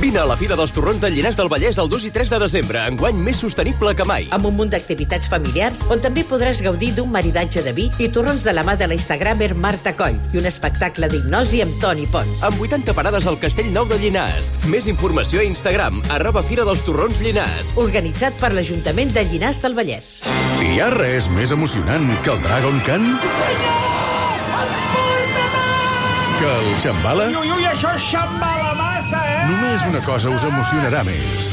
Vine 0.00 0.18
a 0.18 0.24
la 0.26 0.36
Fira 0.36 0.56
dels 0.58 0.72
Torrons 0.74 1.00
de 1.00 1.08
Llinars 1.10 1.36
del 1.38 1.48
Vallès 1.48 1.78
el 1.78 1.88
2 1.88 2.04
i 2.08 2.10
3 2.10 2.30
de 2.32 2.38
desembre, 2.42 2.80
enguany 2.90 3.16
més 3.20 3.38
sostenible 3.40 3.94
que 3.94 4.04
mai. 4.08 4.26
amb 4.34 4.46
un 4.48 4.56
munt 4.56 4.70
d'activitats 4.72 5.28
familiars 5.30 5.82
on 5.92 6.00
també 6.02 6.24
podràs 6.26 6.60
gaudir 6.64 6.92
d'un 6.96 7.10
maridatge 7.12 7.62
de 7.62 7.72
vi 7.76 7.86
i 8.02 8.08
torrons 8.08 8.42
de 8.44 8.52
la 8.52 8.64
mà 8.66 8.74
de 8.76 8.88
la 8.90 8.96
instagramer 8.98 9.54
Marta 9.54 9.94
Coll 9.96 10.18
i 10.32 10.40
un 10.40 10.46
espectacle 10.50 11.08
d'hipnosi 11.08 11.62
amb 11.62 11.78
Toni 11.80 12.06
Pons. 12.10 12.42
Amb 12.42 12.60
80 12.60 12.94
parades 12.94 13.26
al 13.30 13.38
Castell 13.38 13.70
Nou 13.72 13.86
de 13.88 13.98
Llinars. 14.02 14.52
Més 14.66 14.88
informació 14.90 15.40
a 15.40 15.46
Instagram, 15.46 16.02
arroba 16.10 16.42
Fira 16.42 16.66
dels 16.66 16.82
Torrons 16.84 17.20
Llinars. 17.22 17.72
Organitzat 17.76 18.34
per 18.40 18.52
l'Ajuntament 18.52 19.14
de 19.14 19.24
Llinars 19.30 19.62
del 19.62 19.78
Vallès. 19.78 20.20
Hi 20.64 20.80
ha 20.80 20.90
res 20.96 21.30
més 21.30 21.54
emocionant 21.54 22.10
que 22.24 22.34
el 22.34 22.42
Dragon 22.42 22.80
Khan? 22.88 23.10
Que 26.40 26.50
el 26.50 26.70
Shambhala? 26.82 27.30
Ui, 27.30 27.50
ui, 27.50 27.68
això 27.70 27.94
és 27.94 28.10
xambala? 28.10 28.73
Només 29.04 29.84
una 29.84 30.00
cosa 30.00 30.30
us 30.32 30.44
emocionarà 30.48 31.02
més. 31.04 31.50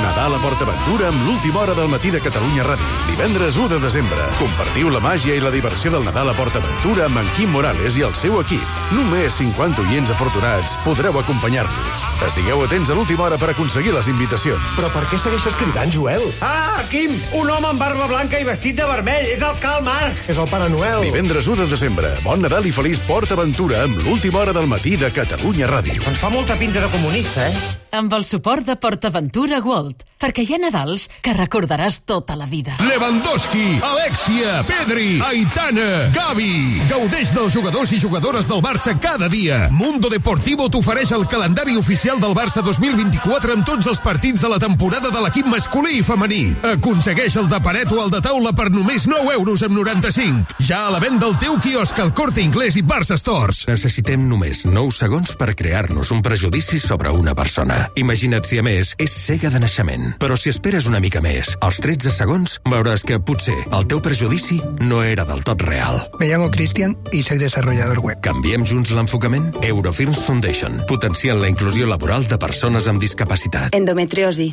Nadal 0.00 0.36
a 0.36 0.38
PortAventura 0.40 1.10
amb 1.10 1.26
l'última 1.26 1.60
hora 1.60 1.74
del 1.76 1.90
matí 1.92 2.08
de 2.14 2.20
Catalunya 2.24 2.64
Ràdio. 2.64 2.86
Divendres 3.10 3.58
1 3.60 3.68
de 3.74 3.80
desembre. 3.82 4.16
Compartiu 4.38 4.88
la 4.92 5.00
màgia 5.04 5.34
i 5.36 5.42
la 5.42 5.50
diversió 5.52 5.90
del 5.92 6.06
Nadal 6.06 6.30
a 6.32 6.34
PortAventura 6.36 7.04
amb 7.10 7.20
en 7.20 7.28
Quim 7.36 7.52
Morales 7.52 7.98
i 8.00 8.04
el 8.06 8.14
seu 8.16 8.38
equip. 8.40 8.64
Només 8.96 9.36
50 9.42 9.84
oients 9.84 10.12
afortunats 10.14 10.78
podreu 10.86 11.18
acompanyar-los. 11.20 12.04
Estigueu 12.24 12.62
atents 12.64 12.88
a 12.92 12.96
l'última 12.96 13.26
hora 13.26 13.36
per 13.40 13.50
aconseguir 13.52 13.92
les 13.92 14.08
invitacions. 14.08 14.72
Però 14.78 14.88
per 14.94 15.04
què 15.10 15.20
segueixes 15.20 15.58
cridant, 15.60 15.92
Joel? 15.92 16.24
Ah, 16.40 16.80
Quim, 16.88 17.12
un 17.36 17.50
home 17.50 17.72
amb 17.74 17.80
barba 17.82 18.08
blanca 18.08 18.40
i 18.40 18.48
vestit 18.48 18.78
de 18.80 18.88
vermell. 18.88 19.28
És 19.36 19.44
el 19.44 19.60
Karl 19.60 19.84
Marx. 19.84 20.30
És 20.32 20.40
el 20.40 20.48
Pare 20.48 20.70
Noel. 20.72 21.02
Divendres 21.04 21.48
1 21.50 21.60
de 21.64 21.68
desembre. 21.76 22.14
Bon 22.24 22.40
Nadal 22.40 22.64
i 22.68 22.72
feliç 22.72 23.02
PortAventura 23.08 23.84
amb 23.84 24.00
l'última 24.06 24.44
hora 24.44 24.56
del 24.56 24.70
matí 24.70 24.96
de 24.96 25.12
Catalunya 25.12 25.68
Ràdio. 25.68 26.00
Ens 26.06 26.20
fa 26.22 26.32
molta 26.32 26.56
pinta 26.56 26.80
de 26.80 26.85
comunista, 26.88 27.48
eh? 27.48 27.85
Amb 27.96 28.12
el 28.12 28.26
suport 28.28 28.66
de 28.68 28.74
PortAventura 28.76 29.56
Gold, 29.64 30.02
perquè 30.20 30.42
hi 30.44 30.52
ha 30.52 30.58
Nadals 30.60 31.06
que 31.24 31.32
recordaràs 31.32 32.02
tota 32.04 32.34
la 32.36 32.44
vida. 32.44 32.74
Lewandowski, 32.84 33.78
Alexia, 33.80 34.58
Pedri, 34.68 35.16
Aitana, 35.24 36.10
Gavi. 36.12 36.82
Gaudeix 36.90 37.32
dels 37.32 37.56
jugadors 37.56 37.94
i 37.96 38.00
jugadores 38.02 38.48
del 38.50 38.60
Barça 38.60 38.92
cada 39.00 39.30
dia. 39.32 39.70
Mundo 39.72 40.10
Deportivo 40.12 40.68
t'ofereix 40.68 41.14
el 41.16 41.24
calendari 41.30 41.78
oficial 41.80 42.20
del 42.20 42.36
Barça 42.36 42.60
2024 42.66 43.56
amb 43.56 43.64
tots 43.64 43.88
els 43.88 44.02
partits 44.04 44.44
de 44.44 44.52
la 44.52 44.60
temporada 44.60 45.08
de 45.14 45.24
l'equip 45.24 45.48
masculí 45.48 46.02
i 46.02 46.04
femení. 46.04 46.42
Aconsegueix 46.74 47.40
el 47.40 47.48
de 47.48 47.62
paret 47.64 47.96
o 47.96 48.02
el 48.04 48.12
de 48.12 48.20
taula 48.20 48.52
per 48.52 48.68
només 48.74 49.08
9 49.08 49.32
euros 49.38 49.64
amb 49.64 49.72
95. 49.78 50.60
Ja 50.68 50.84
a 50.90 50.92
la 50.92 51.00
venda 51.00 51.30
al 51.30 51.40
teu 51.40 51.56
quiosc 51.64 51.96
al 52.04 52.12
Corte 52.12 52.44
Inglés 52.44 52.76
i 52.76 52.84
Barça 52.84 53.16
Stores. 53.16 53.64
Necessitem 53.72 54.28
només 54.28 54.66
9 54.68 54.92
segons 54.92 55.32
per 55.40 55.54
crear-nos 55.56 56.12
un 56.12 56.20
prejudici 56.20 56.76
sobre 56.82 57.08
una 57.16 57.32
persona. 57.32 57.85
Imagina't 57.94 58.46
si, 58.48 58.58
a 58.58 58.64
més, 58.66 58.94
és 59.02 59.12
cega 59.26 59.50
de 59.52 59.60
naixement. 59.62 60.12
Però 60.22 60.36
si 60.38 60.50
esperes 60.52 60.88
una 60.90 61.00
mica 61.02 61.22
més, 61.24 61.54
als 61.64 61.80
13 61.84 62.12
segons, 62.14 62.58
veuràs 62.66 63.04
que 63.06 63.20
potser 63.22 63.56
el 63.70 63.86
teu 63.90 64.02
prejudici 64.04 64.60
no 64.82 65.02
era 65.06 65.24
del 65.28 65.42
tot 65.46 65.62
real. 65.62 66.02
Me 66.20 66.28
llamo 66.28 66.50
Cristian 66.50 66.96
y 67.12 67.22
soy 67.22 67.38
desarrollador 67.38 68.00
web. 68.00 68.20
Canviem 68.20 68.66
junts 68.66 68.90
l'enfocament? 68.90 69.52
Eurofirms 69.62 70.24
Foundation, 70.26 70.80
potenciant 70.88 71.40
la 71.40 71.50
inclusió 71.52 71.86
laboral 71.86 72.26
de 72.28 72.38
persones 72.38 72.88
amb 72.90 73.02
discapacitat. 73.02 73.74
Endometriosi, 73.76 74.52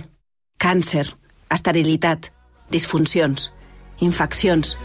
càncer, 0.62 1.08
esterilitat, 1.54 2.32
disfuncions, 2.74 3.52
infeccions, 4.02 4.78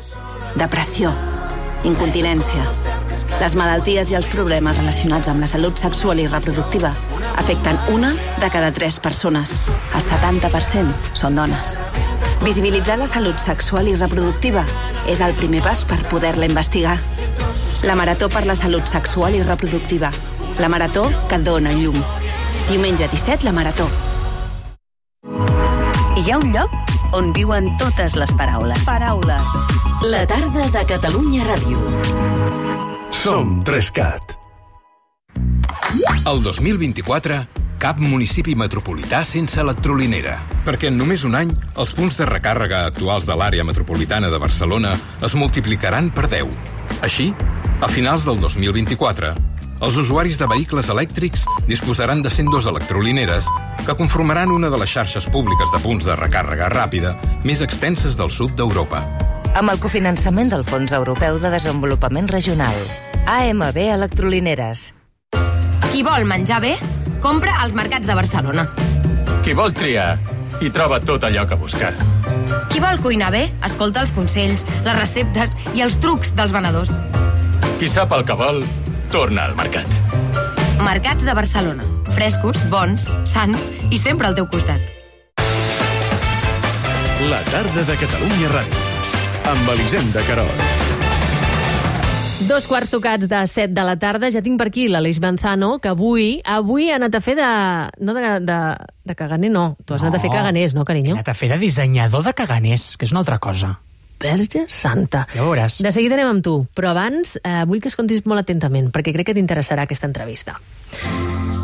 depressió, 0.58 1.12
incontinència. 1.84 2.64
Les 3.40 3.54
malalties 3.58 4.10
i 4.10 4.16
els 4.18 4.26
problemes 4.32 4.78
relacionats 4.78 5.30
amb 5.30 5.42
la 5.44 5.50
salut 5.50 5.78
sexual 5.78 6.20
i 6.22 6.26
reproductiva 6.26 6.92
afecten 7.38 7.78
una 7.92 8.14
de 8.40 8.50
cada 8.50 8.72
tres 8.72 8.98
persones. 8.98 9.68
El 9.94 10.02
70% 10.02 11.14
són 11.14 11.38
dones. 11.38 11.76
Visibilitzar 12.42 12.98
la 12.98 13.08
salut 13.10 13.38
sexual 13.42 13.88
i 13.90 13.96
reproductiva 13.98 14.64
és 15.10 15.22
el 15.24 15.34
primer 15.38 15.62
pas 15.64 15.84
per 15.88 15.98
poder-la 16.10 16.46
investigar. 16.50 16.98
La 17.86 17.94
Marató 17.98 18.28
per 18.28 18.44
la 18.46 18.56
Salut 18.58 18.86
Sexual 18.86 19.34
i 19.34 19.42
Reproductiva. 19.42 20.10
La 20.58 20.68
marató 20.68 21.08
que 21.28 21.38
dona 21.38 21.72
llum. 21.72 21.98
Diumenge 22.68 23.06
17, 23.08 23.44
la 23.46 23.52
Marató. 23.52 23.88
Hi 26.18 26.30
ha 26.30 26.38
un 26.38 26.52
lloc 26.52 26.87
on 27.12 27.32
viuen 27.32 27.70
totes 27.78 28.16
les 28.16 28.32
paraules. 28.36 28.84
Paraules. 28.86 29.56
La 30.04 30.26
tarda 30.26 30.68
de 30.72 30.82
Catalunya 30.86 31.46
Ràdio. 31.48 31.80
Som 33.10 33.62
3CAT. 33.64 34.36
El 36.28 36.42
2024, 36.44 37.38
cap 37.80 38.00
municipi 38.02 38.54
metropolità 38.58 39.22
sense 39.24 39.60
electrolinera, 39.62 40.36
perquè 40.66 40.90
en 40.92 40.98
només 41.00 41.24
un 41.24 41.38
any 41.38 41.52
els 41.78 41.94
punts 41.96 42.18
de 42.18 42.26
recàrrega 42.28 42.84
actuals 42.90 43.26
de 43.26 43.36
l'àrea 43.38 43.64
metropolitana 43.64 44.28
de 44.28 44.40
Barcelona 44.42 44.96
es 45.24 45.34
multiplicaran 45.38 46.10
per 46.12 46.28
10. 46.28 46.52
Així, 47.06 47.32
a 47.80 47.88
finals 47.88 48.26
del 48.28 48.40
2024, 48.42 49.32
els 49.80 49.96
usuaris 49.96 50.38
de 50.38 50.46
vehicles 50.50 50.88
elèctrics 50.90 51.44
disposaran 51.68 52.22
de 52.22 52.30
102 52.30 52.66
electrolineres 52.66 53.46
que 53.86 53.94
conformaran 53.96 54.50
una 54.50 54.70
de 54.70 54.78
les 54.78 54.90
xarxes 54.90 55.28
públiques 55.30 55.70
de 55.72 55.80
punts 55.84 56.08
de 56.08 56.16
recàrrega 56.18 56.68
ràpida 56.72 57.14
més 57.46 57.62
extenses 57.62 58.18
del 58.18 58.30
sud 58.30 58.56
d'Europa. 58.58 59.04
Amb 59.56 59.70
el 59.72 59.78
cofinançament 59.80 60.50
del 60.52 60.64
Fons 60.66 60.92
Europeu 60.92 61.38
de 61.40 61.50
Desenvolupament 61.54 62.28
Regional. 62.28 62.74
AMB 63.28 63.78
Electrolineres. 63.94 64.92
Qui 65.92 66.02
vol 66.04 66.26
menjar 66.28 66.60
bé, 66.64 66.74
compra 67.24 67.56
als 67.62 67.74
mercats 67.78 68.06
de 68.06 68.16
Barcelona. 68.18 68.66
Qui 69.44 69.54
vol 69.56 69.72
triar 69.72 70.18
i 70.60 70.72
troba 70.74 71.00
tot 71.00 71.24
allò 71.24 71.46
que 71.48 71.56
busca. 71.56 71.94
Qui 72.68 72.82
vol 72.82 73.00
cuinar 73.00 73.30
bé, 73.32 73.46
escolta 73.64 74.02
els 74.04 74.12
consells, 74.12 74.66
les 74.84 74.98
receptes 74.98 75.54
i 75.74 75.86
els 75.86 75.96
trucs 76.02 76.34
dels 76.36 76.52
venedors. 76.52 76.92
Qui 77.78 77.88
sap 77.88 78.12
el 78.12 78.26
que 78.26 78.36
vol, 78.36 78.64
torna 79.10 79.44
al 79.44 79.56
mercat. 79.56 79.86
Mercats 80.84 81.24
de 81.24 81.34
Barcelona. 81.34 81.84
Frescos, 82.14 82.60
bons, 82.70 83.08
sants 83.28 83.70
i 83.90 83.98
sempre 83.98 84.28
al 84.28 84.36
teu 84.36 84.46
costat. 84.50 84.80
La 87.28 87.40
tarda 87.50 87.82
de 87.82 87.96
Catalunya 87.98 88.52
Ràdio. 88.52 88.84
Amb 89.48 89.72
Elisenda 89.74 90.22
Carol. 90.28 90.52
Dos 92.48 92.68
quarts 92.70 92.92
tocats 92.92 93.26
de 93.28 93.40
set 93.50 93.72
de 93.74 93.82
la 93.82 93.96
tarda. 93.98 94.30
Ja 94.30 94.44
tinc 94.44 94.60
per 94.60 94.68
aquí 94.70 94.86
l'Aleix 94.88 95.18
Manzano, 95.20 95.74
que 95.82 95.90
avui 95.90 96.38
avui 96.46 96.92
ha 96.92 97.00
anat 97.00 97.18
a 97.18 97.20
fer 97.24 97.34
de... 97.40 97.48
No 98.04 98.14
de, 98.14 98.38
de, 98.46 98.60
de 99.08 99.18
caganer, 99.18 99.50
no. 99.50 99.72
Tu 99.84 99.96
has 99.96 100.04
no. 100.04 100.12
anat 100.12 100.20
a 100.20 100.22
fer 100.22 100.30
caganers, 100.32 100.76
no, 100.78 100.86
carinyo? 100.86 101.16
He 101.16 101.18
anat 101.18 101.32
a 101.32 101.36
fer 101.36 101.50
de 101.50 101.58
dissenyador 101.58 102.22
de 102.28 102.36
caganers, 102.38 102.92
que 102.96 103.08
és 103.08 103.12
una 103.12 103.24
altra 103.24 103.40
cosa. 103.42 103.78
Verge 104.18 104.66
Santa. 104.68 105.26
Ja 105.34 105.46
veuràs. 105.46 105.80
De 105.84 105.92
seguida 105.94 106.18
anem 106.18 106.34
amb 106.34 106.44
tu, 106.44 106.60
però 106.74 106.92
abans 106.92 107.36
eh, 107.42 107.62
vull 107.68 107.82
que 107.82 107.92
escoltis 107.92 108.24
molt 108.26 108.42
atentament, 108.42 108.90
perquè 108.94 109.14
crec 109.14 109.30
que 109.30 109.38
t'interessarà 109.38 109.86
aquesta 109.86 110.10
entrevista. 110.10 110.58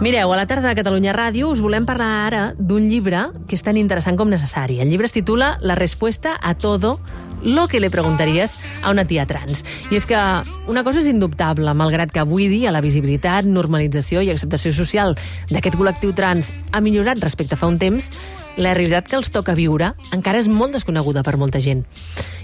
Mireu, 0.02 0.32
a 0.32 0.36
la 0.36 0.46
tarda 0.46 0.68
de 0.68 0.76
Catalunya 0.76 1.14
Ràdio 1.14 1.48
us 1.48 1.62
volem 1.62 1.86
parlar 1.86 2.08
ara 2.26 2.40
d'un 2.58 2.88
llibre 2.90 3.28
que 3.48 3.54
és 3.56 3.62
tan 3.62 3.78
interessant 3.78 4.18
com 4.18 4.28
necessari. 4.28 4.80
El 4.82 4.90
llibre 4.90 5.06
es 5.06 5.14
titula 5.14 5.54
La 5.62 5.76
respuesta 5.78 6.34
a 6.40 6.54
todo 6.54 6.98
lo 7.44 7.68
que 7.68 7.78
le 7.78 7.90
preguntaries 7.90 8.52
a 8.82 8.90
una 8.90 9.04
tia 9.04 9.26
trans. 9.26 9.62
I 9.92 9.98
és 10.00 10.06
que 10.08 10.18
una 10.66 10.82
cosa 10.82 11.00
és 11.00 11.10
indubtable, 11.10 11.72
malgrat 11.76 12.10
que 12.10 12.22
avui 12.22 12.48
dia 12.48 12.72
la 12.74 12.82
visibilitat, 12.84 13.46
normalització 13.46 14.24
i 14.24 14.32
acceptació 14.32 14.72
social 14.74 15.14
d'aquest 15.52 15.76
col·lectiu 15.78 16.14
trans 16.16 16.50
ha 16.72 16.82
millorat 16.84 17.20
respecte 17.22 17.54
a 17.54 17.60
fa 17.60 17.70
un 17.70 17.78
temps, 17.78 18.10
la 18.56 18.74
realitat 18.74 19.08
que 19.08 19.16
els 19.18 19.30
toca 19.34 19.56
viure 19.58 19.92
encara 20.14 20.38
és 20.38 20.48
molt 20.50 20.76
desconeguda 20.76 21.24
per 21.26 21.36
molta 21.40 21.62
gent. 21.64 21.82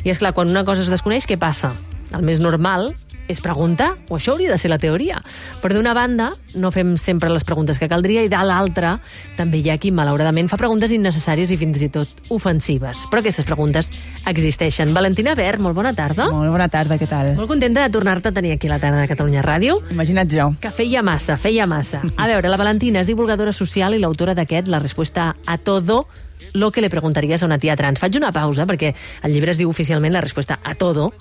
I 0.05 0.11
és 0.11 0.18
clar, 0.18 0.33
quan 0.35 0.51
una 0.51 0.64
cosa 0.64 0.83
es 0.83 0.90
desconeix, 0.90 1.29
què 1.29 1.38
passa? 1.38 1.73
El 2.16 2.25
més 2.27 2.40
normal 2.42 2.90
és 3.31 3.40
preguntar, 3.43 3.93
o 4.09 4.19
això 4.19 4.35
hauria 4.35 4.51
de 4.53 4.59
ser 4.59 4.71
la 4.73 4.79
teoria. 4.83 5.21
Però 5.62 5.75
d'una 5.77 5.95
banda, 5.97 6.31
no 6.55 6.71
fem 6.75 6.97
sempre 6.99 7.31
les 7.31 7.45
preguntes 7.47 7.79
que 7.79 7.88
caldria, 7.88 8.25
i 8.27 8.31
de 8.33 8.40
l'altra, 8.47 8.97
també 9.37 9.61
hi 9.61 9.71
ha 9.71 9.79
qui, 9.81 9.93
malauradament, 9.95 10.51
fa 10.51 10.59
preguntes 10.61 10.93
innecessàries 10.95 11.51
i 11.51 11.59
fins 11.61 11.83
i 11.87 11.90
tot 11.93 12.33
ofensives. 12.35 13.07
Però 13.11 13.23
aquestes 13.23 13.47
preguntes 13.49 13.90
existeixen. 14.31 14.95
Valentina 14.95 15.35
Ver, 15.38 15.59
molt 15.62 15.77
bona 15.79 15.95
tarda. 15.97 16.31
Molt 16.31 16.53
bona 16.53 16.69
tarda, 16.73 16.99
què 17.01 17.09
tal? 17.09 17.35
Molt 17.38 17.51
contenta 17.51 17.87
de 17.87 17.93
tornar-te 17.95 18.31
a 18.31 18.37
tenir 18.37 18.53
aquí 18.57 18.69
a 18.69 18.75
la 18.75 18.81
tarda 18.83 19.01
de 19.01 19.11
Catalunya 19.11 19.45
Ràdio. 19.47 19.79
Imagina't 19.95 20.31
jo. 20.33 20.51
Que 20.61 20.73
feia 20.75 21.03
massa, 21.07 21.38
feia 21.40 21.66
massa. 21.71 22.03
A 22.16 22.27
veure, 22.31 22.51
la 22.51 22.59
Valentina 22.61 23.01
és 23.01 23.09
divulgadora 23.11 23.55
social 23.57 23.95
i 23.95 24.03
l'autora 24.03 24.35
d'aquest, 24.35 24.69
La 24.71 24.79
respuesta 24.79 25.37
a 25.47 25.59
todo 25.59 26.07
lo 26.53 26.71
que 26.71 26.81
le 26.81 26.90
preguntaries 26.90 27.43
a 27.43 27.47
una 27.47 27.59
tia 27.59 27.77
trans. 27.77 28.01
Faig 28.01 28.16
una 28.19 28.33
pausa 28.33 28.66
perquè 28.66 28.95
el 29.23 29.35
llibre 29.35 29.53
es 29.53 29.59
diu 29.61 29.71
oficialment 29.71 30.12
La 30.12 30.23
respuesta 30.25 30.59
a 30.64 30.75
todo, 30.75 31.12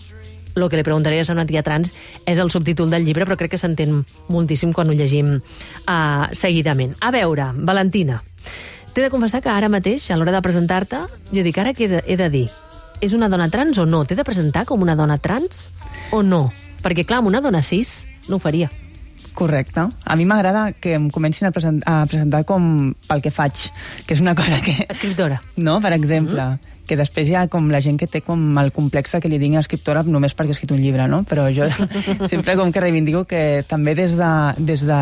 lo 0.55 0.69
que 0.69 0.77
li 0.77 0.83
preguntaries 0.83 1.29
a 1.29 1.35
una 1.35 1.45
tia 1.45 1.63
trans 1.63 1.93
és 2.25 2.39
el 2.39 2.51
subtítol 2.51 2.89
del 2.89 3.05
llibre, 3.05 3.25
però 3.27 3.37
crec 3.39 3.53
que 3.55 3.61
s'entén 3.61 4.01
moltíssim 4.29 4.73
quan 4.73 4.89
ho 4.89 4.97
llegim 4.97 5.37
uh, 5.39 6.25
seguidament. 6.31 6.95
A 7.01 7.11
veure, 7.15 7.51
Valentina, 7.55 8.21
t'he 8.93 9.05
de 9.05 9.11
confessar 9.13 9.43
que 9.45 9.53
ara 9.53 9.69
mateix, 9.71 10.09
a 10.09 10.17
l'hora 10.17 10.35
de 10.35 10.43
presentar-te, 10.45 11.03
jo 11.31 11.45
dic, 11.45 11.61
ara 11.61 11.73
què 11.73 11.87
he 11.87 11.93
de, 11.95 12.03
he 12.05 12.17
de 12.19 12.29
dir? 12.33 12.47
És 13.01 13.15
una 13.15 13.29
dona 13.31 13.49
trans 13.49 13.77
o 13.79 13.85
no? 13.87 14.03
T'he 14.05 14.17
de 14.17 14.27
presentar 14.27 14.65
com 14.67 14.81
una 14.83 14.97
dona 14.99 15.17
trans 15.23 15.69
o 16.11 16.21
no? 16.23 16.49
Perquè, 16.83 17.05
clar, 17.07 17.21
amb 17.23 17.31
una 17.31 17.41
dona 17.43 17.63
cis 17.63 18.03
no 18.27 18.37
ho 18.37 18.43
faria. 18.43 18.69
Correcte. 19.39 19.85
A 20.03 20.15
mi 20.19 20.25
m'agrada 20.27 20.73
que 20.75 20.97
em 20.97 21.05
comencin 21.13 21.47
a, 21.47 21.53
present, 21.55 21.79
a 21.87 22.01
presentar 22.09 22.43
com 22.49 22.91
pel 23.07 23.21
que 23.23 23.31
faig, 23.31 23.69
que 24.03 24.17
és 24.17 24.23
una 24.23 24.35
cosa 24.35 24.59
que... 24.65 24.75
Escriptora. 24.89 25.39
No, 25.55 25.79
per 25.79 25.93
exemple. 25.95 26.41
Mm 26.41 26.57
-hmm 26.57 26.78
que 26.89 26.97
després 26.97 27.29
hi 27.29 27.35
ha 27.37 27.45
com 27.51 27.69
la 27.69 27.81
gent 27.85 27.99
que 28.01 28.07
té 28.09 28.23
com 28.25 28.41
el 28.61 28.71
complex 28.73 29.15
que 29.21 29.29
li 29.29 29.39
diguin 29.41 29.61
escriptora 29.61 30.03
només 30.07 30.35
perquè 30.37 30.53
ha 30.53 30.57
escrit 30.57 30.73
un 30.73 30.81
llibre, 30.81 31.05
no? 31.11 31.21
Però 31.29 31.47
jo 31.53 31.67
sempre 32.31 32.55
com 32.59 32.73
que 32.73 32.83
reivindico 32.83 33.23
que 33.29 33.63
també 33.69 33.93
des 33.97 34.15
de, 34.17 34.31
des 34.57 34.85
de 34.89 34.99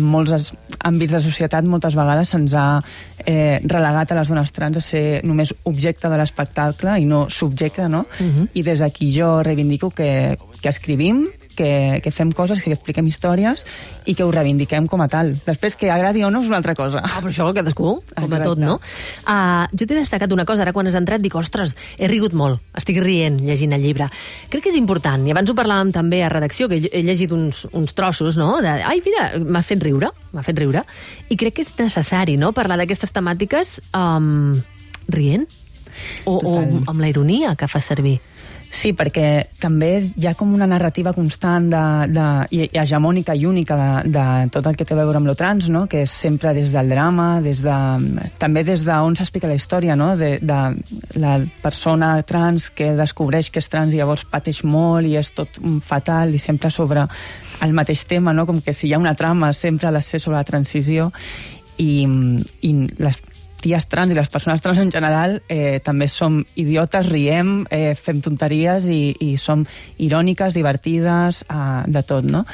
molts 0.00 0.52
àmbits 0.80 1.16
de 1.16 1.22
societat 1.24 1.68
moltes 1.68 1.96
vegades 1.98 2.32
se'ns 2.32 2.56
ha 2.56 2.66
eh, 3.26 3.60
relegat 3.64 4.12
a 4.12 4.20
les 4.20 4.32
dones 4.32 4.52
trans 4.56 4.80
a 4.80 4.84
ser 4.84 5.04
només 5.26 5.52
objecte 5.68 6.08
de 6.08 6.20
l'espectacle 6.20 6.96
i 7.00 7.08
no 7.08 7.26
subjecte, 7.30 7.88
no? 7.88 8.06
Uh 8.20 8.26
-huh. 8.26 8.48
I 8.54 8.62
des 8.62 8.80
d'aquí 8.80 9.12
jo 9.12 9.42
reivindico 9.42 9.90
que, 9.90 10.38
que 10.62 10.68
escrivim, 10.68 11.26
que, 11.56 12.00
que 12.04 12.12
fem 12.14 12.30
coses, 12.36 12.60
que 12.62 12.72
expliquem 12.74 13.08
històries 13.08 13.64
i 14.06 14.14
que 14.14 14.24
ho 14.26 14.30
reivindiquem 14.34 14.86
com 14.90 15.02
a 15.02 15.08
tal. 15.10 15.32
Després, 15.46 15.74
que 15.80 15.90
agradi 15.90 16.22
o 16.26 16.30
no 16.30 16.42
és 16.44 16.50
una 16.50 16.60
altra 16.60 16.76
cosa. 16.78 17.02
Ah, 17.02 17.18
però 17.22 17.32
això 17.32 17.48
cadascú, 17.56 17.96
com 18.12 18.36
a 18.36 18.40
tot, 18.44 18.60
no? 18.60 18.78
Uh, 19.24 19.64
jo 19.72 19.88
t'he 19.88 19.98
destacat 19.98 20.32
una 20.36 20.46
cosa, 20.46 20.62
ara 20.66 20.74
quan 20.76 20.86
has 20.90 20.98
entrat 20.98 21.24
dic, 21.24 21.34
ostres, 21.38 21.74
he 21.98 22.10
rigut 22.10 22.36
molt, 22.36 22.62
estic 22.76 23.00
rient 23.02 23.40
llegint 23.42 23.74
el 23.76 23.82
llibre. 23.82 24.10
Crec 24.52 24.66
que 24.66 24.72
és 24.74 24.78
important, 24.78 25.26
i 25.26 25.34
abans 25.34 25.50
ho 25.50 25.56
parlàvem 25.58 25.92
també 25.96 26.22
a 26.22 26.30
redacció, 26.32 26.70
que 26.70 26.82
he 26.86 27.02
llegit 27.06 27.32
uns, 27.34 27.64
uns 27.72 27.96
trossos, 27.96 28.38
no?, 28.38 28.56
de, 28.62 28.76
ai, 28.84 29.00
mira, 29.04 29.30
m'ha 29.40 29.64
fet 29.66 29.82
riure, 29.82 30.12
m'ha 30.36 30.44
fet 30.46 30.60
riure, 30.60 30.84
i 31.32 31.38
crec 31.40 31.58
que 31.58 31.66
és 31.66 31.74
necessari, 31.80 32.36
no?, 32.40 32.52
parlar 32.56 32.78
d'aquestes 32.82 33.14
temàtiques 33.16 33.78
um, 33.96 34.58
rient, 35.08 35.46
o, 36.26 36.36
o 36.36 36.56
amb 36.60 37.00
la 37.00 37.08
ironia 37.08 37.54
que 37.56 37.68
fa 37.70 37.80
servir. 37.80 38.18
Sí, 38.76 38.90
perquè 38.92 39.46
també 39.56 39.88
és, 39.96 40.10
hi 40.20 40.26
ha 40.28 40.34
com 40.36 40.50
una 40.52 40.66
narrativa 40.68 41.14
constant 41.16 41.70
de, 41.72 41.82
de, 42.12 42.24
i, 42.52 42.66
hegemònica 42.76 43.32
i 43.32 43.46
única 43.48 43.76
de, 43.78 44.10
de 44.12 44.24
tot 44.52 44.68
el 44.68 44.76
que 44.76 44.84
té 44.84 44.92
a 44.92 44.98
veure 44.98 45.16
amb 45.16 45.30
lo 45.30 45.34
trans, 45.38 45.70
no? 45.72 45.86
que 45.88 46.02
és 46.04 46.12
sempre 46.12 46.52
des 46.56 46.74
del 46.74 46.92
drama, 46.92 47.40
des 47.40 47.62
de, 47.64 47.76
també 48.42 48.66
des 48.68 48.84
d'on 48.84 49.16
s'explica 49.16 49.48
la 49.48 49.56
història, 49.56 49.96
no? 49.96 50.10
de, 50.20 50.34
de 50.44 50.60
la 51.22 51.38
persona 51.62 52.10
trans 52.28 52.68
que 52.68 52.92
descobreix 52.98 53.48
que 53.48 53.64
és 53.64 53.72
trans 53.72 53.96
i 53.96 54.02
llavors 54.02 54.26
pateix 54.28 54.60
molt 54.68 55.08
i 55.08 55.16
és 55.16 55.32
tot 55.32 55.56
fatal 55.86 56.36
i 56.36 56.42
sempre 56.42 56.68
sobre 56.74 57.06
el 57.64 57.72
mateix 57.72 58.04
tema, 58.04 58.36
no? 58.36 58.44
com 58.44 58.60
que 58.60 58.76
si 58.76 58.90
hi 58.90 58.92
ha 58.92 59.00
una 59.00 59.16
trama 59.16 59.54
sempre 59.56 59.88
ha 59.88 59.94
de 59.96 60.04
ser 60.04 60.20
sobre 60.20 60.36
la 60.36 60.44
transició 60.44 61.08
i, 61.80 62.04
i 62.60 62.72
les 63.00 63.22
ties 63.66 63.88
trans 63.90 64.14
i 64.14 64.18
les 64.18 64.30
persones 64.32 64.62
trans 64.62 64.80
en 64.82 64.92
general 64.94 65.40
eh, 65.48 65.80
també 65.84 66.08
som 66.12 66.38
idiotes, 66.54 67.10
riem, 67.10 67.58
eh, 67.74 67.94
fem 67.98 68.22
tonteries 68.22 68.86
i, 68.86 69.16
i 69.20 69.34
som 69.42 69.66
iròniques, 69.98 70.54
divertides, 70.54 71.42
eh, 71.50 71.82
de 71.90 72.04
tot, 72.06 72.26
no? 72.26 72.46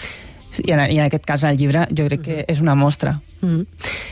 I 0.64 0.72
en, 0.74 0.80
I 0.84 0.98
en 0.98 1.06
aquest 1.06 1.28
cas, 1.28 1.44
el 1.48 1.60
llibre, 1.60 1.86
jo 1.92 2.08
crec 2.08 2.24
que 2.26 2.40
és 2.48 2.60
una 2.60 2.74
mostra 2.76 3.20
Mm. 3.42 3.66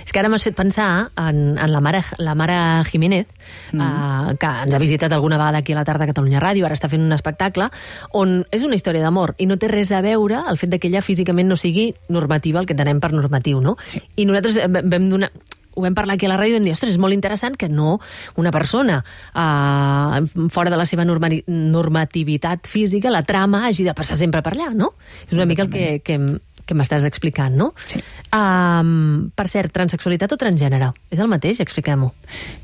És 0.04 0.10
que 0.10 0.18
ara 0.18 0.28
m'has 0.28 0.42
fet 0.42 0.56
pensar 0.58 0.88
en, 1.14 1.54
en 1.54 1.70
la, 1.70 1.80
mare, 1.80 2.02
la 2.18 2.34
mare 2.34 2.56
Jiménez, 2.90 3.28
mm. 3.72 3.78
uh, 3.78 4.32
que 4.34 4.50
ens 4.66 4.74
ha 4.74 4.80
visitat 4.82 5.14
alguna 5.14 5.38
vegada 5.38 5.62
aquí 5.62 5.72
a 5.72 5.78
la 5.78 5.84
tarda 5.86 6.04
a 6.04 6.10
Catalunya 6.10 6.42
Ràdio, 6.42 6.66
ara 6.66 6.74
està 6.74 6.90
fent 6.90 7.04
un 7.06 7.14
espectacle, 7.14 7.70
on 8.18 8.40
és 8.50 8.66
una 8.66 8.74
història 8.74 9.06
d'amor 9.06 9.36
i 9.38 9.46
no 9.46 9.56
té 9.56 9.70
res 9.70 9.94
a 9.94 10.02
veure 10.02 10.42
el 10.50 10.58
fet 10.58 10.74
de 10.74 10.82
que 10.82 10.90
ella 10.90 11.04
físicament 11.06 11.48
no 11.48 11.56
sigui 11.56 11.92
normativa, 12.10 12.58
el 12.58 12.66
que 12.66 12.74
entenem 12.74 13.00
per 13.00 13.14
normatiu, 13.14 13.62
no? 13.62 13.76
Sí. 13.86 14.02
I 14.18 14.26
nosaltres 14.26 14.58
eh, 14.64 14.68
vam 14.82 15.08
donar 15.12 15.30
ho 15.80 15.84
vam 15.86 15.96
parlar 15.96 16.18
aquí 16.18 16.28
a 16.28 16.32
la 16.32 16.38
ràdio 16.38 16.54
i 16.54 16.58
vam 16.60 16.68
dir, 16.68 16.76
ostres, 16.76 16.94
és 16.94 17.00
molt 17.02 17.16
interessant 17.16 17.56
que 17.58 17.70
no 17.72 17.96
una 18.40 18.52
persona 18.54 19.00
uh, 19.32 20.20
fora 20.52 20.70
de 20.70 20.78
la 20.78 20.86
seva 20.88 21.06
normali- 21.08 21.42
normativitat 21.48 22.68
física, 22.70 23.10
la 23.10 23.24
trama 23.26 23.64
hagi 23.66 23.88
de 23.88 23.96
passar 23.96 24.20
sempre 24.20 24.44
per 24.44 24.54
allà, 24.54 24.70
no? 24.76 24.94
És 25.26 25.34
una 25.38 25.48
mica 25.48 25.66
el 25.66 25.72
que, 25.72 25.88
que, 26.04 26.18
que 26.70 26.76
m'estàs 26.78 27.06
explicant, 27.08 27.56
no? 27.56 27.72
Sí. 27.82 27.98
Um, 28.36 29.30
per 29.34 29.48
cert, 29.50 29.72
transexualitat 29.74 30.36
o 30.36 30.40
transgènere? 30.40 30.92
És 31.10 31.18
el 31.18 31.30
mateix? 31.32 31.62
Expliquem-ho. 31.64 32.12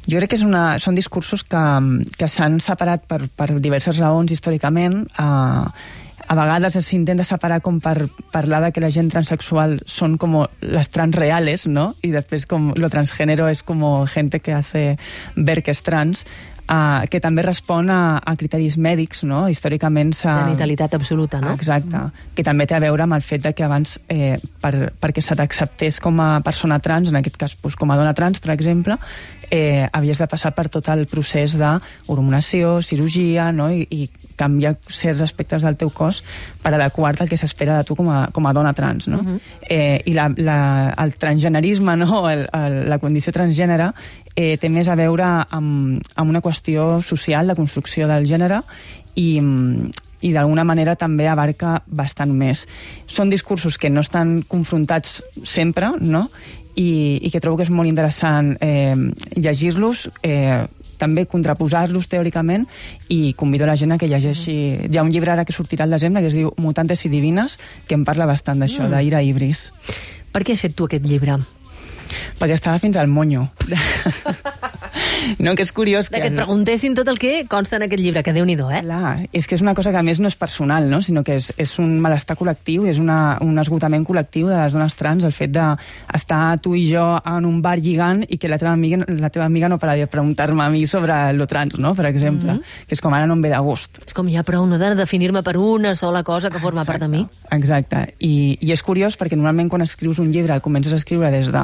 Jo 0.06 0.20
crec 0.20 0.30
que 0.30 0.38
és 0.38 0.46
una, 0.46 0.76
són 0.82 0.98
discursos 0.98 1.42
que, 1.42 1.66
que 2.14 2.30
s'han 2.30 2.60
separat 2.62 3.06
per, 3.10 3.24
per 3.34 3.50
diverses 3.58 3.98
raons 3.98 4.30
històricament. 4.30 5.06
Uh, 5.18 6.04
a 6.28 6.34
vegades 6.34 6.78
s'intenta 6.84 7.24
separar 7.24 7.60
com 7.62 7.78
per 7.80 8.08
parlar 8.32 8.62
de 8.64 8.72
que 8.72 8.82
la 8.82 8.90
gent 8.90 9.10
transexual 9.12 9.78
són 9.86 10.16
com 10.18 10.42
les 10.60 10.90
trans 10.90 11.14
reales, 11.14 11.66
¿no? 11.66 11.94
Y 12.02 12.10
després 12.10 12.46
com 12.46 12.72
lo 12.76 12.90
transgénero 12.90 13.48
és 13.48 13.62
com 13.62 13.82
gente 14.06 14.40
que 14.40 14.52
hace 14.52 14.98
ver 15.36 15.62
que 15.62 15.70
és 15.70 15.82
trans, 15.82 16.26
uh, 16.70 17.06
que 17.10 17.20
també 17.22 17.44
respon 17.46 17.90
a, 17.90 18.18
a 18.18 18.34
criteris 18.38 18.76
mèdics, 18.78 19.22
no? 19.28 19.46
Històricament 19.50 20.12
s'ha... 20.16 20.34
Genitalitat 20.42 20.96
absoluta, 20.98 21.40
no? 21.42 21.54
Exacte, 21.54 22.02
que 22.34 22.44
també 22.46 22.66
té 22.66 22.76
a 22.76 22.82
veure 22.82 23.06
amb 23.06 23.16
el 23.16 23.24
fet 23.24 23.44
de 23.46 23.54
que 23.56 23.66
abans, 23.66 23.98
eh, 24.12 24.36
per, 24.62 24.92
perquè 25.00 25.24
se 25.24 25.36
t'acceptés 25.38 26.00
com 26.02 26.20
a 26.22 26.30
persona 26.46 26.80
trans, 26.82 27.10
en 27.12 27.20
aquest 27.20 27.38
cas 27.40 27.56
doncs, 27.62 27.78
com 27.78 27.90
a 27.92 27.98
dona 27.98 28.14
trans, 28.18 28.42
per 28.42 28.54
exemple, 28.54 28.98
eh, 29.50 29.86
havies 29.92 30.18
de 30.18 30.30
passar 30.30 30.54
per 30.56 30.68
tot 30.72 30.88
el 30.92 31.06
procés 31.10 31.56
d'hormonació, 31.58 32.80
cirurgia, 32.82 33.52
no? 33.54 33.70
I, 33.70 33.86
i 33.90 34.25
canviar 34.36 34.76
certs 34.88 35.24
aspectes 35.24 35.64
del 35.64 35.78
teu 35.80 35.90
cos 35.90 36.22
per 36.62 36.74
adequar-te 36.74 37.24
al 37.24 37.30
que 37.32 37.38
s'espera 37.40 37.78
de 37.78 37.88
tu 37.88 37.96
com 37.96 38.10
a, 38.12 38.26
com 38.32 38.46
a 38.46 38.52
dona 38.52 38.74
trans, 38.76 39.08
no? 39.08 39.22
Mhm. 39.22 39.32
Uh 39.32 39.34
-huh. 39.36 39.40
eh, 39.68 40.02
I 40.04 40.12
la, 40.12 40.32
la, 40.36 40.94
el 40.98 41.14
transgenerisme, 41.14 41.96
no? 41.96 42.30
el, 42.30 42.48
el, 42.52 42.88
la 42.88 42.98
condició 42.98 43.32
transgènere, 43.32 43.92
eh, 44.36 44.56
té 44.60 44.68
més 44.68 44.88
a 44.88 44.94
veure 44.94 45.24
amb, 45.50 46.02
amb 46.14 46.30
una 46.30 46.42
qüestió 46.44 47.00
social 47.02 47.48
de 47.48 47.56
construcció 47.56 48.06
del 48.06 48.28
gènere 48.28 48.60
i, 49.16 49.40
i 50.20 50.32
d'alguna 50.32 50.64
manera 50.64 50.94
també 50.96 51.26
abarca 51.28 51.80
bastant 51.86 52.32
més. 52.36 52.66
Són 53.06 53.32
discursos 53.32 53.78
que 53.78 53.90
no 53.90 54.04
estan 54.04 54.42
confrontats 54.48 55.22
sempre, 55.42 55.90
no? 56.00 56.28
I, 56.76 57.18
i 57.24 57.30
que 57.32 57.40
trobo 57.40 57.56
que 57.56 57.64
és 57.64 57.72
molt 57.72 57.88
interessant 57.88 58.58
eh, 58.60 58.94
llegir-los, 59.32 60.10
eh, 60.22 60.66
també 60.96 61.26
contraposar-los 61.26 62.08
teòricament 62.08 62.66
i 63.08 63.32
convido 63.34 63.66
la 63.66 63.76
gent 63.76 63.92
a 63.92 63.98
que 63.98 64.08
llegeixi... 64.08 64.56
Hi 64.90 64.96
ha 64.98 65.02
un 65.04 65.10
llibre 65.12 65.30
ara 65.32 65.44
que 65.44 65.52
sortirà 65.56 65.84
al 65.84 65.90
desembre 65.94 66.22
que 66.22 66.28
es 66.32 66.36
diu 66.38 66.52
Mutantes 66.56 67.04
i 67.06 67.12
divines, 67.12 67.58
que 67.86 67.94
em 67.94 68.04
parla 68.04 68.26
bastant 68.26 68.60
d'això, 68.62 68.82
Mm. 68.86 68.92
mm. 68.92 68.98
d'Ira 68.98 69.22
Ibris. 69.22 69.70
Per 70.32 70.42
què 70.44 70.52
has 70.56 70.60
fet 70.66 70.74
tu 70.76 70.84
aquest 70.88 71.04
llibre? 71.06 71.38
Perquè 72.38 72.54
estava 72.54 72.78
fins 72.78 72.96
al 72.96 73.08
monyo. 73.08 73.48
no, 75.38 75.54
que 75.54 75.64
és 75.66 75.72
curiós... 75.72 76.10
De 76.10 76.20
que 76.20 76.30
et 76.30 76.36
preguntessin 76.36 76.94
tot 76.96 77.08
el 77.08 77.18
que 77.18 77.44
consta 77.50 77.78
en 77.78 77.86
aquest 77.86 78.02
llibre, 78.02 78.22
que 78.26 78.34
déu-n'hi-do, 78.36 78.68
eh? 78.70 78.82
Clar, 78.84 79.14
és 79.32 79.48
que 79.48 79.56
és 79.58 79.64
una 79.64 79.74
cosa 79.78 79.92
que 79.94 80.00
a 80.00 80.04
més 80.06 80.20
no 80.22 80.30
és 80.30 80.36
personal, 80.38 80.88
no? 80.90 81.00
sinó 81.02 81.22
que 81.26 81.36
és, 81.40 81.50
és 81.60 81.72
un 81.82 81.96
malestar 82.02 82.36
col·lectiu, 82.38 82.86
és 82.90 83.00
una, 83.02 83.36
un 83.44 83.58
esgotament 83.62 84.06
col·lectiu 84.06 84.50
de 84.50 84.56
les 84.58 84.76
dones 84.76 84.96
trans, 84.98 85.26
el 85.26 85.34
fet 85.36 85.52
d'estar 85.54 86.58
tu 86.62 86.74
i 86.78 86.86
jo 86.90 87.06
en 87.18 87.48
un 87.48 87.60
bar 87.64 87.76
lligant 87.80 88.24
i 88.28 88.40
que 88.40 88.50
la 88.50 88.58
teva 88.62 88.72
amiga, 88.72 89.02
la 89.06 89.30
teva 89.30 89.46
amiga 89.46 89.70
no 89.72 89.80
para 89.82 89.96
de 89.96 90.06
preguntar-me 90.06 90.64
a 90.64 90.70
mi 90.70 90.86
sobre 90.86 91.16
lo 91.32 91.46
trans, 91.46 91.78
no? 91.78 91.94
per 91.94 92.06
exemple, 92.06 92.52
mm 92.52 92.56
-hmm. 92.56 92.86
que 92.86 92.94
és 92.94 93.00
com 93.00 93.14
ara 93.14 93.26
no 93.26 93.34
em 93.34 93.42
ve 93.42 93.50
de 93.50 93.58
gust. 93.58 94.02
És 94.06 94.14
com 94.14 94.28
ja 94.28 94.42
prou 94.42 94.66
no 94.66 94.78
de 94.78 94.94
definir-me 94.94 95.42
per 95.42 95.56
una 95.56 95.94
sola 95.96 96.22
cosa 96.22 96.50
que 96.50 96.58
forma 96.58 96.84
part 96.84 97.00
de 97.00 97.08
mi. 97.08 97.26
Exacte, 97.50 98.14
I, 98.18 98.58
i 98.60 98.72
és 98.72 98.82
curiós 98.82 99.18
perquè 99.18 99.36
normalment 99.36 99.68
quan 99.68 99.82
escrius 99.82 100.18
un 100.18 100.32
llibre 100.32 100.54
el 100.54 100.60
comences 100.60 100.92
a 100.92 100.96
escriure 100.96 101.30
des 101.30 101.52
de 101.52 101.62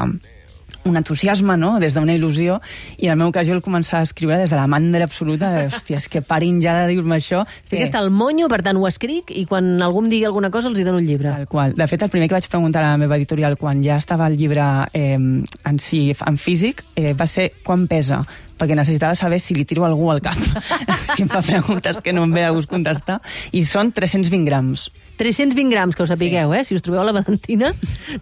un 0.85 0.97
entusiasme, 0.97 1.57
no? 1.57 1.77
des 1.83 1.95
d'una 1.95 2.15
il·lusió, 2.17 2.59
i 2.99 3.09
en 3.09 3.15
el 3.15 3.21
meu 3.21 3.33
cas 3.35 3.47
jo 3.49 3.57
el 3.57 3.63
començava 3.65 4.03
a 4.03 4.09
escriure 4.09 4.39
des 4.41 4.51
de 4.51 4.59
la 4.59 4.67
mandra 4.71 5.07
absoluta 5.09 5.53
de, 5.55 5.67
hòstia, 5.71 6.01
és 6.03 6.09
que 6.11 6.23
parin 6.27 6.61
ja 6.63 6.75
de 6.81 6.93
dir-me 6.93 7.17
això. 7.19 7.45
Sí 7.65 7.79
que 7.79 7.87
està 7.87 8.03
al 8.03 8.11
monyo, 8.11 8.49
per 8.53 8.63
tant 8.67 8.79
ho 8.81 8.87
escric, 8.89 9.31
i 9.31 9.45
quan 9.49 9.75
algú 9.83 10.05
em 10.05 10.11
digui 10.13 10.29
alguna 10.29 10.51
cosa 10.55 10.71
els 10.71 10.79
hi 10.79 10.87
dono 10.87 11.01
un 11.03 11.09
llibre. 11.09 11.31
Tal 11.31 11.49
qual. 11.51 11.77
De 11.79 11.89
fet, 11.91 12.03
el 12.03 12.13
primer 12.13 12.29
que 12.31 12.39
vaig 12.39 12.49
preguntar 12.51 12.85
a 12.85 12.93
la 12.93 13.01
meva 13.01 13.19
editorial 13.21 13.59
quan 13.61 13.83
ja 13.85 13.99
estava 14.01 14.29
el 14.31 14.39
llibre 14.39 14.65
eh, 14.93 15.19
en 15.19 15.83
si, 15.83 16.05
en 16.27 16.39
físic, 16.39 16.85
eh, 16.97 17.13
va 17.19 17.27
ser 17.31 17.53
quan 17.63 17.87
pesa 17.91 18.23
perquè 18.59 18.77
necessitava 18.79 19.17
saber 19.19 19.41
si 19.41 19.55
li 19.55 19.65
tiro 19.69 19.85
algú 19.87 20.11
al 20.13 20.21
cap. 20.25 20.39
si 21.17 21.25
em 21.25 21.31
fa 21.31 21.43
preguntes 21.43 22.01
que 22.03 22.13
no 22.13 22.25
em 22.27 22.35
ve 22.35 22.45
de 22.47 22.51
gust 22.57 22.71
contestar. 22.71 23.21
I 23.53 23.65
són 23.69 23.93
320 23.93 24.45
grams. 24.49 24.91
320 25.21 25.71
grams, 25.71 25.95
que 25.95 26.03
ho 26.03 26.09
sapigueu, 26.09 26.53
sí. 26.53 26.59
eh? 26.59 26.65
Si 26.65 26.75
us 26.75 26.83
trobeu 26.83 27.03
a 27.03 27.07
la 27.07 27.15
Valentina, 27.15 27.73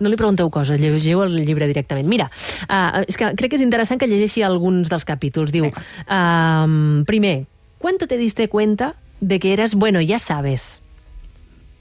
no 0.00 0.10
li 0.10 0.18
pregunteu 0.20 0.50
coses, 0.52 0.80
llegeu 0.80 1.22
el 1.24 1.38
llibre 1.46 1.68
directament. 1.70 2.08
Mira, 2.10 2.28
uh, 2.66 3.00
és 3.06 3.16
que 3.16 3.30
crec 3.38 3.54
que 3.54 3.60
és 3.60 3.64
interessant 3.64 4.00
que 4.00 4.10
llegeixi 4.10 4.44
alguns 4.44 4.90
dels 4.92 5.06
capítols. 5.08 5.54
Diu, 5.54 5.70
uh, 5.70 7.04
primer, 7.08 7.46
¿cuánto 7.78 8.06
te 8.06 8.18
diste 8.20 8.48
cuenta 8.48 8.94
de 9.20 9.38
que 9.38 9.52
eras, 9.52 9.74
bueno, 9.74 10.00
ya 10.00 10.18
sabes, 10.18 10.82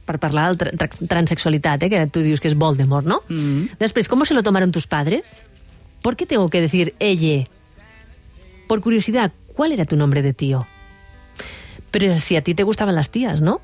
per 0.10 0.18
parlar 0.18 0.58
de 0.58 0.72
tra 0.74 0.88
tra 0.89 1.08
transexualitat, 1.08 1.84
eh, 1.84 1.89
que 1.89 2.08
tu 2.08 2.24
dius 2.26 2.41
que 2.41 2.50
és 2.50 2.58
Voldemort, 2.58 3.06
no? 3.06 3.22
Mm 3.30 3.38
-hmm. 3.38 3.78
Després, 3.78 4.08
¿cómo 4.08 4.26
se 4.26 4.34
lo 4.34 4.41
tomaron 4.41 4.72
tus 4.72 4.88
padres? 4.88 5.45
¿Por 6.02 6.16
qué 6.16 6.26
tengo 6.26 6.50
que 6.50 6.62
decir 6.62 6.95
ella? 7.00 7.45
Por 8.70 8.82
curiosidad, 8.82 9.32
¿cuál 9.55 9.72
era 9.72 9.86
tu 9.86 9.95
nombre 9.95 10.22
de 10.22 10.32
tío? 10.32 10.67
Pero 11.89 12.20
si 12.20 12.36
a 12.36 12.43
ti 12.43 12.53
te 12.53 12.61
gustaban 12.61 12.93
las 12.93 13.09
tías, 13.09 13.41
¿no? 13.41 13.61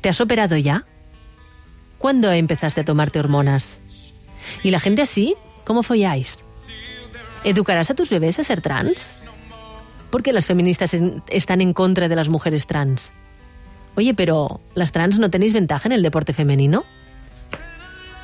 ¿Te 0.00 0.08
has 0.08 0.18
operado 0.22 0.56
ya? 0.56 0.86
¿Cuándo 1.98 2.32
empezaste 2.32 2.80
a 2.80 2.84
tomarte 2.86 3.18
hormonas? 3.18 3.82
¿Y 4.62 4.70
la 4.70 4.80
gente 4.80 5.02
así? 5.02 5.34
¿Cómo 5.66 5.82
folláis? 5.82 6.38
¿Educarás 7.44 7.90
a 7.90 7.94
tus 7.94 8.08
bebés 8.08 8.38
a 8.38 8.44
ser 8.44 8.62
trans? 8.62 9.22
¿Por 10.08 10.22
qué 10.22 10.32
las 10.32 10.46
feministas 10.46 10.96
están 11.28 11.60
en 11.60 11.74
contra 11.74 12.08
de 12.08 12.16
las 12.16 12.30
mujeres 12.30 12.66
trans? 12.66 13.12
Oye, 13.94 14.14
pero 14.14 14.62
¿las 14.74 14.92
trans 14.92 15.18
no 15.18 15.28
tenéis 15.28 15.52
ventaja 15.52 15.86
en 15.86 15.92
el 15.92 16.02
deporte 16.02 16.32
femenino? 16.32 16.86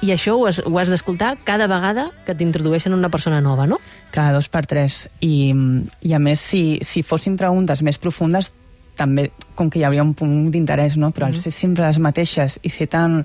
I 0.03 0.13
això 0.15 0.33
ho 0.39 0.47
has, 0.49 0.63
ho 0.65 0.79
has 0.81 0.89
d'escoltar 0.89 1.35
cada 1.45 1.67
vegada 1.69 2.07
que 2.25 2.35
t'introdueixen 2.35 2.95
una 2.97 3.11
persona 3.13 3.41
nova, 3.45 3.67
no? 3.69 3.77
Cada 4.15 4.33
dos 4.33 4.49
per 4.49 4.65
tres. 4.67 5.11
I, 5.21 5.53
i 6.01 6.15
a 6.17 6.19
més, 6.19 6.41
si, 6.41 6.79
si 6.83 7.03
fossin 7.05 7.37
preguntes 7.37 7.83
més 7.85 7.99
profundes, 8.01 8.49
també 8.97 9.31
com 9.57 9.69
que 9.71 9.79
hi 9.81 9.85
hauria 9.85 10.03
un 10.05 10.15
punt 10.17 10.51
d'interès, 10.53 10.97
no? 10.97 11.11
Però 11.13 11.27
al 11.29 11.33
Mhm. 11.37 11.41
ser 11.45 11.53
sempre 11.53 11.87
les 11.87 11.99
mateixes 11.99 12.59
i 12.63 12.69
ser 12.71 12.89
tan 12.89 13.25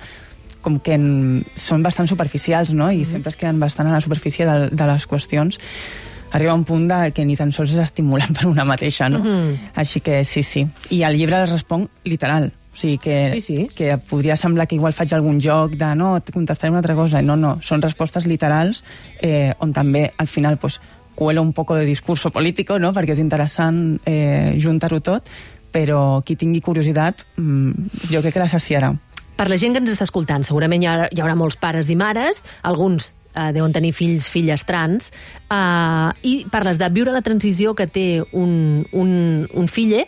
com 0.61 0.79
que 0.79 0.93
en, 0.97 1.43
són 1.55 1.83
bastant 1.83 2.07
superficials, 2.09 2.73
no? 2.73 2.91
I 2.91 3.05
sempre 3.05 3.29
es 3.29 3.35
queden 3.37 3.59
bastant 3.59 3.87
a 3.87 3.93
la 3.93 4.01
superfície 4.01 4.45
de, 4.45 4.69
de 4.71 4.85
les 4.87 5.05
qüestions, 5.07 5.59
arriba 6.31 6.53
un 6.55 6.63
punt 6.65 6.87
de 6.89 7.11
que 7.13 7.23
ni 7.23 7.35
tan 7.37 7.51
sols 7.51 7.71
és 7.71 7.77
estimulant 7.79 8.33
per 8.37 8.47
una 8.47 8.65
mateixa, 8.65 9.07
no? 9.09 9.19
Mhm. 9.23 9.71
Així 9.75 10.01
que 10.01 10.23
sí, 10.25 10.43
sí. 10.43 10.67
I 10.89 11.03
el 11.03 11.15
llibre 11.17 11.39
les 11.39 11.51
respon 11.51 11.87
literal. 12.03 12.51
O 12.75 12.77
sigui 12.77 12.97
que, 12.99 13.29
Sí, 13.31 13.39
sí. 13.39 13.69
que 13.71 13.97
podria 13.97 14.35
semblar 14.35 14.67
que 14.67 14.75
igual 14.75 14.91
faig 14.93 15.13
algun 15.15 15.39
joc 15.39 15.77
de 15.79 15.93
no, 15.95 16.17
et 16.19 16.27
contestaré 16.35 16.73
una 16.73 16.83
altra 16.83 16.95
cosa. 16.95 17.21
No, 17.23 17.37
no, 17.39 17.55
són 17.63 17.81
respostes 17.81 18.27
literals 18.27 18.83
eh, 19.23 19.53
on 19.63 19.71
també 19.71 20.09
al 20.17 20.27
final 20.27 20.57
pues, 20.59 20.81
cuelo 21.15 21.41
un 21.41 21.53
poco 21.53 21.75
de 21.75 21.85
discurso 21.85 22.29
político, 22.35 22.77
no? 22.77 22.91
perquè 22.91 23.15
és 23.15 23.23
interessant 23.23 24.01
eh, 24.05 24.59
juntar-ho 24.59 24.99
tot, 24.99 25.31
però 25.71 26.21
qui 26.27 26.35
tingui 26.35 26.59
curiositat 26.61 27.23
mm, 27.39 28.11
jo 28.11 28.21
crec 28.21 28.35
que 28.35 28.43
la 28.43 28.51
saciarà. 28.51 28.91
Per 29.35 29.47
la 29.47 29.57
gent 29.59 29.73
que 29.75 29.79
ens 29.83 29.91
està 29.91 30.03
escoltant, 30.07 30.43
segurament 30.43 30.83
hi 30.83 30.87
haurà, 30.91 31.07
hi 31.11 31.23
haurà 31.23 31.35
molts 31.35 31.55
pares 31.59 31.89
i 31.91 31.95
mares, 31.99 32.43
alguns 32.63 33.13
eh, 33.35 33.51
deuen 33.55 33.73
tenir 33.75 33.91
fills, 33.95 34.29
filles 34.31 34.63
trans, 34.67 35.11
eh, 35.51 36.11
i 36.23 36.37
parles 36.51 36.79
de 36.79 36.91
viure 36.95 37.15
la 37.15 37.23
transició 37.23 37.75
que 37.75 37.87
té 37.87 38.07
un, 38.31 38.85
un, 38.91 39.11
un 39.51 39.67
fille 39.71 40.05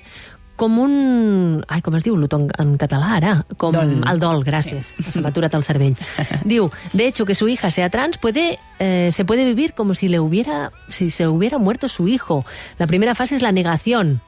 com 0.58 0.80
un... 0.82 1.64
Ai, 1.70 1.80
com 1.86 1.96
es 1.96 2.04
diu 2.04 2.18
luto 2.18 2.40
en, 2.42 2.74
català 2.82 3.14
ara? 3.16 3.34
Com 3.62 3.76
Dol. 3.78 3.94
el 4.02 4.20
dol, 4.20 4.44
gràcies. 4.44 4.90
Sí. 4.98 5.12
Se 5.14 5.22
m'ha 5.22 5.30
aturat 5.32 5.54
el 5.56 5.64
cervell. 5.64 5.96
Diu, 6.44 6.72
de 6.92 7.08
hecho, 7.08 7.26
que 7.30 7.36
su 7.38 7.48
hija 7.48 7.72
sea 7.72 7.90
trans 7.94 8.18
puede, 8.18 8.60
eh, 8.80 9.12
se 9.14 9.24
puede 9.24 9.46
vivir 9.46 9.74
como 9.74 9.94
si 9.94 10.10
le 10.10 10.20
hubiera, 10.20 10.72
si 10.90 11.12
se 11.12 11.28
hubiera 11.28 11.60
muerto 11.60 11.88
su 11.88 12.08
hijo. 12.08 12.44
La 12.80 12.88
primera 12.88 13.16
fase 13.16 13.36
es 13.36 13.42
la 13.42 13.54
negación. 13.54 14.20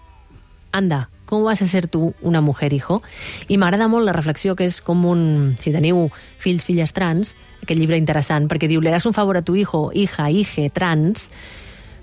Anda, 0.72 1.10
com 1.26 1.44
vas 1.44 1.62
a 1.62 1.68
ser 1.68 1.88
tu 1.88 2.14
una 2.22 2.42
mujer, 2.42 2.74
hijo? 2.74 3.04
I 3.48 3.58
m'agrada 3.58 3.88
molt 3.90 4.06
la 4.06 4.14
reflexió 4.14 4.56
que 4.56 4.66
és 4.70 4.82
com 4.82 5.06
un... 5.06 5.56
Si 5.62 5.74
teniu 5.74 6.08
fills, 6.42 6.66
filles 6.66 6.94
trans, 6.94 7.36
aquest 7.62 7.78
llibre 7.78 7.98
interessant, 7.98 8.48
perquè 8.50 8.70
diu, 8.70 8.82
le 8.82 8.90
harás 8.90 9.06
un 9.06 9.14
favor 9.14 9.38
a 9.38 9.44
tu 9.46 9.56
hijo, 9.56 9.90
hija, 9.94 10.30
hije, 10.30 10.70
trans, 10.74 11.30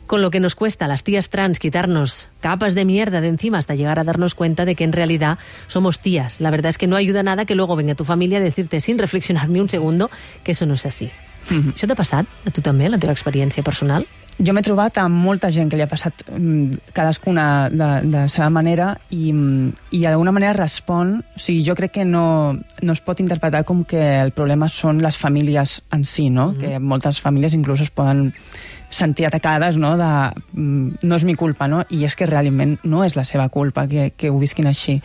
con 0.07 0.23
lo 0.23 0.31
que 0.31 0.41
nos 0.41 0.55
cuesta 0.55 0.85
a 0.85 0.89
las 0.89 1.03
tías 1.03 1.29
trans 1.29 1.59
quitarnos 1.59 2.29
capas 2.41 2.75
de 2.75 2.85
mierda 2.85 3.21
de 3.21 3.29
encima 3.29 3.59
hasta 3.59 3.75
llegar 3.75 3.99
a 3.99 4.05
darnos 4.05 4.35
cuenta 4.35 4.65
de 4.65 4.75
que 4.75 4.85
en 4.85 4.93
realidad 4.93 5.39
somos 5.67 5.99
tías. 5.99 6.41
La 6.41 6.51
verdad 6.51 6.71
es 6.71 6.79
que 6.79 6.87
no 6.87 6.97
ayuda 6.97 7.23
nada 7.23 7.45
que 7.45 7.55
luego 7.55 7.77
venga 7.77 7.95
tu 7.95 8.05
familia 8.05 8.39
a 8.39 8.43
decirte 8.43 8.81
sin 8.81 8.99
reflexionar 8.99 9.49
ni 9.49 9.61
un 9.61 9.69
segundo 9.69 10.11
que 10.45 10.53
eso 10.53 10.67
no 10.67 10.75
es 10.75 10.87
así. 10.87 11.11
Mhm. 11.51 11.75
Això 11.77 11.87
t'ha 11.87 11.99
passat 11.99 12.27
a 12.47 12.51
tu 12.51 12.63
també, 12.63 12.89
la 12.91 12.99
teva 12.99 13.15
experiència 13.15 13.63
personal? 13.63 14.07
Jo 14.37 14.53
m'he 14.53 14.61
trobat 14.61 14.99
amb 15.01 15.17
molta 15.17 15.49
gent 15.55 15.71
que 15.73 15.79
li 15.79 15.85
ha 15.85 15.89
passat 15.89 16.27
mm, 16.29 16.91
cadascuna 16.93 17.71
de, 17.73 17.87
de 18.05 18.17
la 18.19 18.29
seva 18.29 18.51
manera 18.53 18.91
i, 19.09 19.31
mm, 19.33 19.95
i 19.97 20.03
d'alguna 20.03 20.35
manera 20.37 20.53
respon... 20.59 21.23
O 21.37 21.41
sigui, 21.41 21.63
jo 21.65 21.77
crec 21.79 21.95
que 21.97 22.05
no, 22.05 22.53
no 22.83 22.93
es 22.93 23.01
pot 23.01 23.23
interpretar 23.23 23.65
com 23.65 23.85
que 23.89 24.03
el 24.21 24.35
problema 24.37 24.69
són 24.69 25.01
les 25.05 25.17
famílies 25.17 25.81
en 25.95 26.05
si, 26.05 26.29
no? 26.29 26.51
Mhm. 26.53 26.61
Que 26.61 26.81
moltes 26.81 27.23
famílies 27.25 27.57
inclús 27.57 27.81
es 27.87 27.91
poden 27.91 28.35
sentir 28.91 29.26
atacades, 29.26 29.76
no? 29.76 29.97
De, 29.99 30.11
mm, 30.53 31.03
no 31.03 31.16
és 31.16 31.24
mi 31.24 31.34
culpa, 31.34 31.68
no? 31.68 31.84
I 31.91 32.05
és 32.07 32.16
que 32.16 32.28
realment 32.28 32.78
no 32.84 33.05
és 33.05 33.16
la 33.16 33.24
seva 33.24 33.49
culpa 33.49 33.87
que, 33.89 34.12
que 34.16 34.30
ho 34.30 34.39
visquin 34.39 34.68
així 34.70 35.01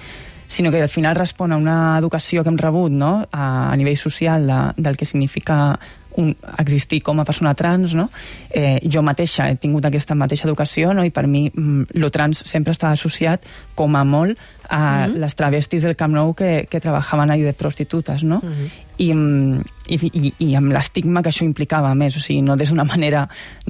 sinó 0.51 0.69
que 0.69 0.82
al 0.82 0.89
final 0.89 1.15
respon 1.15 1.53
a 1.53 1.57
una 1.57 1.97
educació 1.97 2.43
que 2.43 2.49
hem 2.51 2.57
rebut 2.59 2.91
no? 2.91 3.11
a, 3.32 3.71
a 3.71 3.75
nivell 3.79 3.95
social 3.95 4.43
de, 4.47 4.59
del 4.84 4.97
que 4.99 5.07
significa 5.07 5.79
un, 6.18 6.36
existir 6.57 7.01
com 7.01 7.20
a 7.20 7.26
persona 7.26 7.53
trans, 7.55 7.93
no? 7.95 8.09
Eh, 8.49 8.80
jo 8.84 9.01
mateixa 9.03 9.49
he 9.49 9.55
tingut 9.55 9.86
aquesta 9.86 10.16
mateixa 10.16 10.47
educació, 10.47 10.93
no? 10.93 11.05
I 11.05 11.12
per 11.12 11.28
mi 11.28 11.49
mm, 11.53 11.93
lo 11.93 12.09
trans 12.12 12.43
sempre 12.45 12.72
estava 12.72 12.93
associat 12.93 13.45
com 13.76 13.95
a 13.95 14.03
molt 14.03 14.38
a 14.72 15.07
Mhm. 15.07 15.18
les 15.20 15.36
travestis 15.36 15.82
del 15.84 15.97
Camp 15.97 16.14
Nou 16.14 16.34
que, 16.34 16.66
que 16.70 16.80
trebajaven 16.80 17.30
ahí 17.32 17.41
de 17.41 17.51
prostitutes, 17.53 18.24
no? 18.24 18.41
Mhm. 18.43 18.70
Mm, 19.01 19.62
i, 19.89 19.97
i, 20.14 20.34
i 20.39 20.55
amb 20.55 20.72
l'estigma 20.72 21.24
que 21.24 21.30
això 21.30 21.43
implicava 21.43 21.89
a 21.89 21.95
més, 21.95 22.16
o 22.16 22.20
sigui, 22.20 22.41
no 22.41 22.55
des 22.55 22.70
d'una 22.70 22.84
manera, 22.86 23.28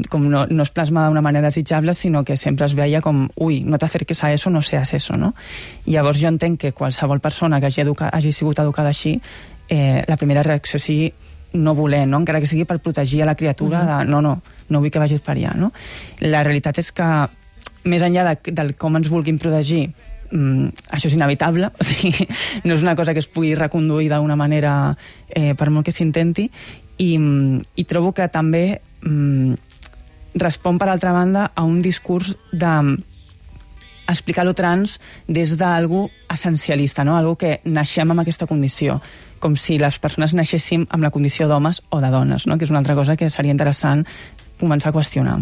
com 0.09 0.29
no, 0.29 0.45
no 0.45 0.63
es 0.63 0.69
plasma 0.71 1.07
d'una 1.07 1.21
manera 1.21 1.47
desitjable, 1.47 1.93
sinó 1.93 2.23
que 2.23 2.35
sempre 2.37 2.65
es 2.65 2.75
veia 2.75 3.01
com, 3.01 3.29
ui, 3.35 3.61
no 3.63 3.77
t'acerques 3.79 4.23
a 4.23 4.33
eso, 4.33 4.49
no 4.49 4.61
seas 4.61 4.93
eso, 4.93 5.15
no? 5.17 5.33
Llavors 5.85 6.19
jo 6.21 6.27
entenc 6.27 6.59
que 6.59 6.73
qualsevol 6.73 7.19
persona 7.21 7.59
que 7.59 7.67
hagi, 7.67 7.81
educa, 7.81 8.09
hagi 8.09 8.31
sigut 8.31 8.59
educada 8.59 8.89
així, 8.89 9.21
eh, 9.69 10.03
la 10.07 10.17
primera 10.17 10.43
reacció 10.43 10.79
sigui 10.79 11.13
no 11.53 11.75
voler, 11.75 12.07
no? 12.07 12.17
encara 12.21 12.39
que 12.39 12.47
sigui 12.47 12.65
per 12.65 12.79
protegir 12.79 13.23
a 13.23 13.25
la 13.25 13.35
criatura 13.35 13.81
Mhm. 13.81 13.87
de 13.87 14.11
no, 14.11 14.21
no, 14.21 14.41
no 14.69 14.79
vull 14.79 14.91
que 14.91 14.99
vagis 14.99 15.21
per 15.21 15.35
allà. 15.35 15.53
No? 15.55 15.71
La 16.19 16.43
realitat 16.43 16.77
és 16.79 16.91
que, 16.91 17.27
més 17.83 18.01
enllà 18.01 18.23
de, 18.29 18.51
del 18.51 18.75
com 18.75 18.95
ens 18.95 19.09
vulguin 19.09 19.37
protegir, 19.39 19.89
mm, 20.31 20.67
això 20.91 21.07
és 21.07 21.13
inevitable, 21.13 21.71
o 21.79 21.83
sigui, 21.83 22.27
no 22.63 22.75
és 22.75 22.81
una 22.81 22.95
cosa 22.95 23.13
que 23.13 23.19
es 23.19 23.27
pugui 23.27 23.55
reconduir 23.55 24.09
d'una 24.09 24.35
manera 24.35 24.95
eh, 25.29 25.53
per 25.55 25.69
molt 25.69 25.85
que 25.85 25.91
s'intenti, 25.91 26.49
i, 26.97 27.17
mm, 27.17 27.61
i 27.75 27.83
trobo 27.85 28.13
que 28.13 28.27
també 28.29 28.81
mm, 29.01 29.53
respon, 30.35 30.77
per 30.79 30.87
altra 30.89 31.11
banda, 31.11 31.51
a 31.55 31.63
un 31.63 31.81
discurs 31.81 32.37
de 32.51 32.97
explicar 34.13 34.45
lo 34.45 34.53
trans 34.57 34.99
des 35.27 35.57
d'algú 35.57 36.09
essencialista, 36.31 37.05
no? 37.07 37.17
algú 37.17 37.35
que 37.39 37.59
naixem 37.65 38.11
amb 38.11 38.23
aquesta 38.23 38.47
condició, 38.47 38.99
com 39.41 39.55
si 39.57 39.79
les 39.81 39.97
persones 39.99 40.35
naixéssim 40.37 40.85
amb 40.89 41.03
la 41.03 41.11
condició 41.11 41.47
d'homes 41.49 41.81
o 41.89 42.01
de 42.01 42.11
dones, 42.13 42.47
no? 42.47 42.57
que 42.57 42.67
és 42.67 42.73
una 42.73 42.79
altra 42.83 42.95
cosa 42.95 43.17
que 43.17 43.29
seria 43.29 43.53
interessant 43.53 44.05
començar 44.61 44.91
a 44.91 44.95
qüestionar. 44.95 45.39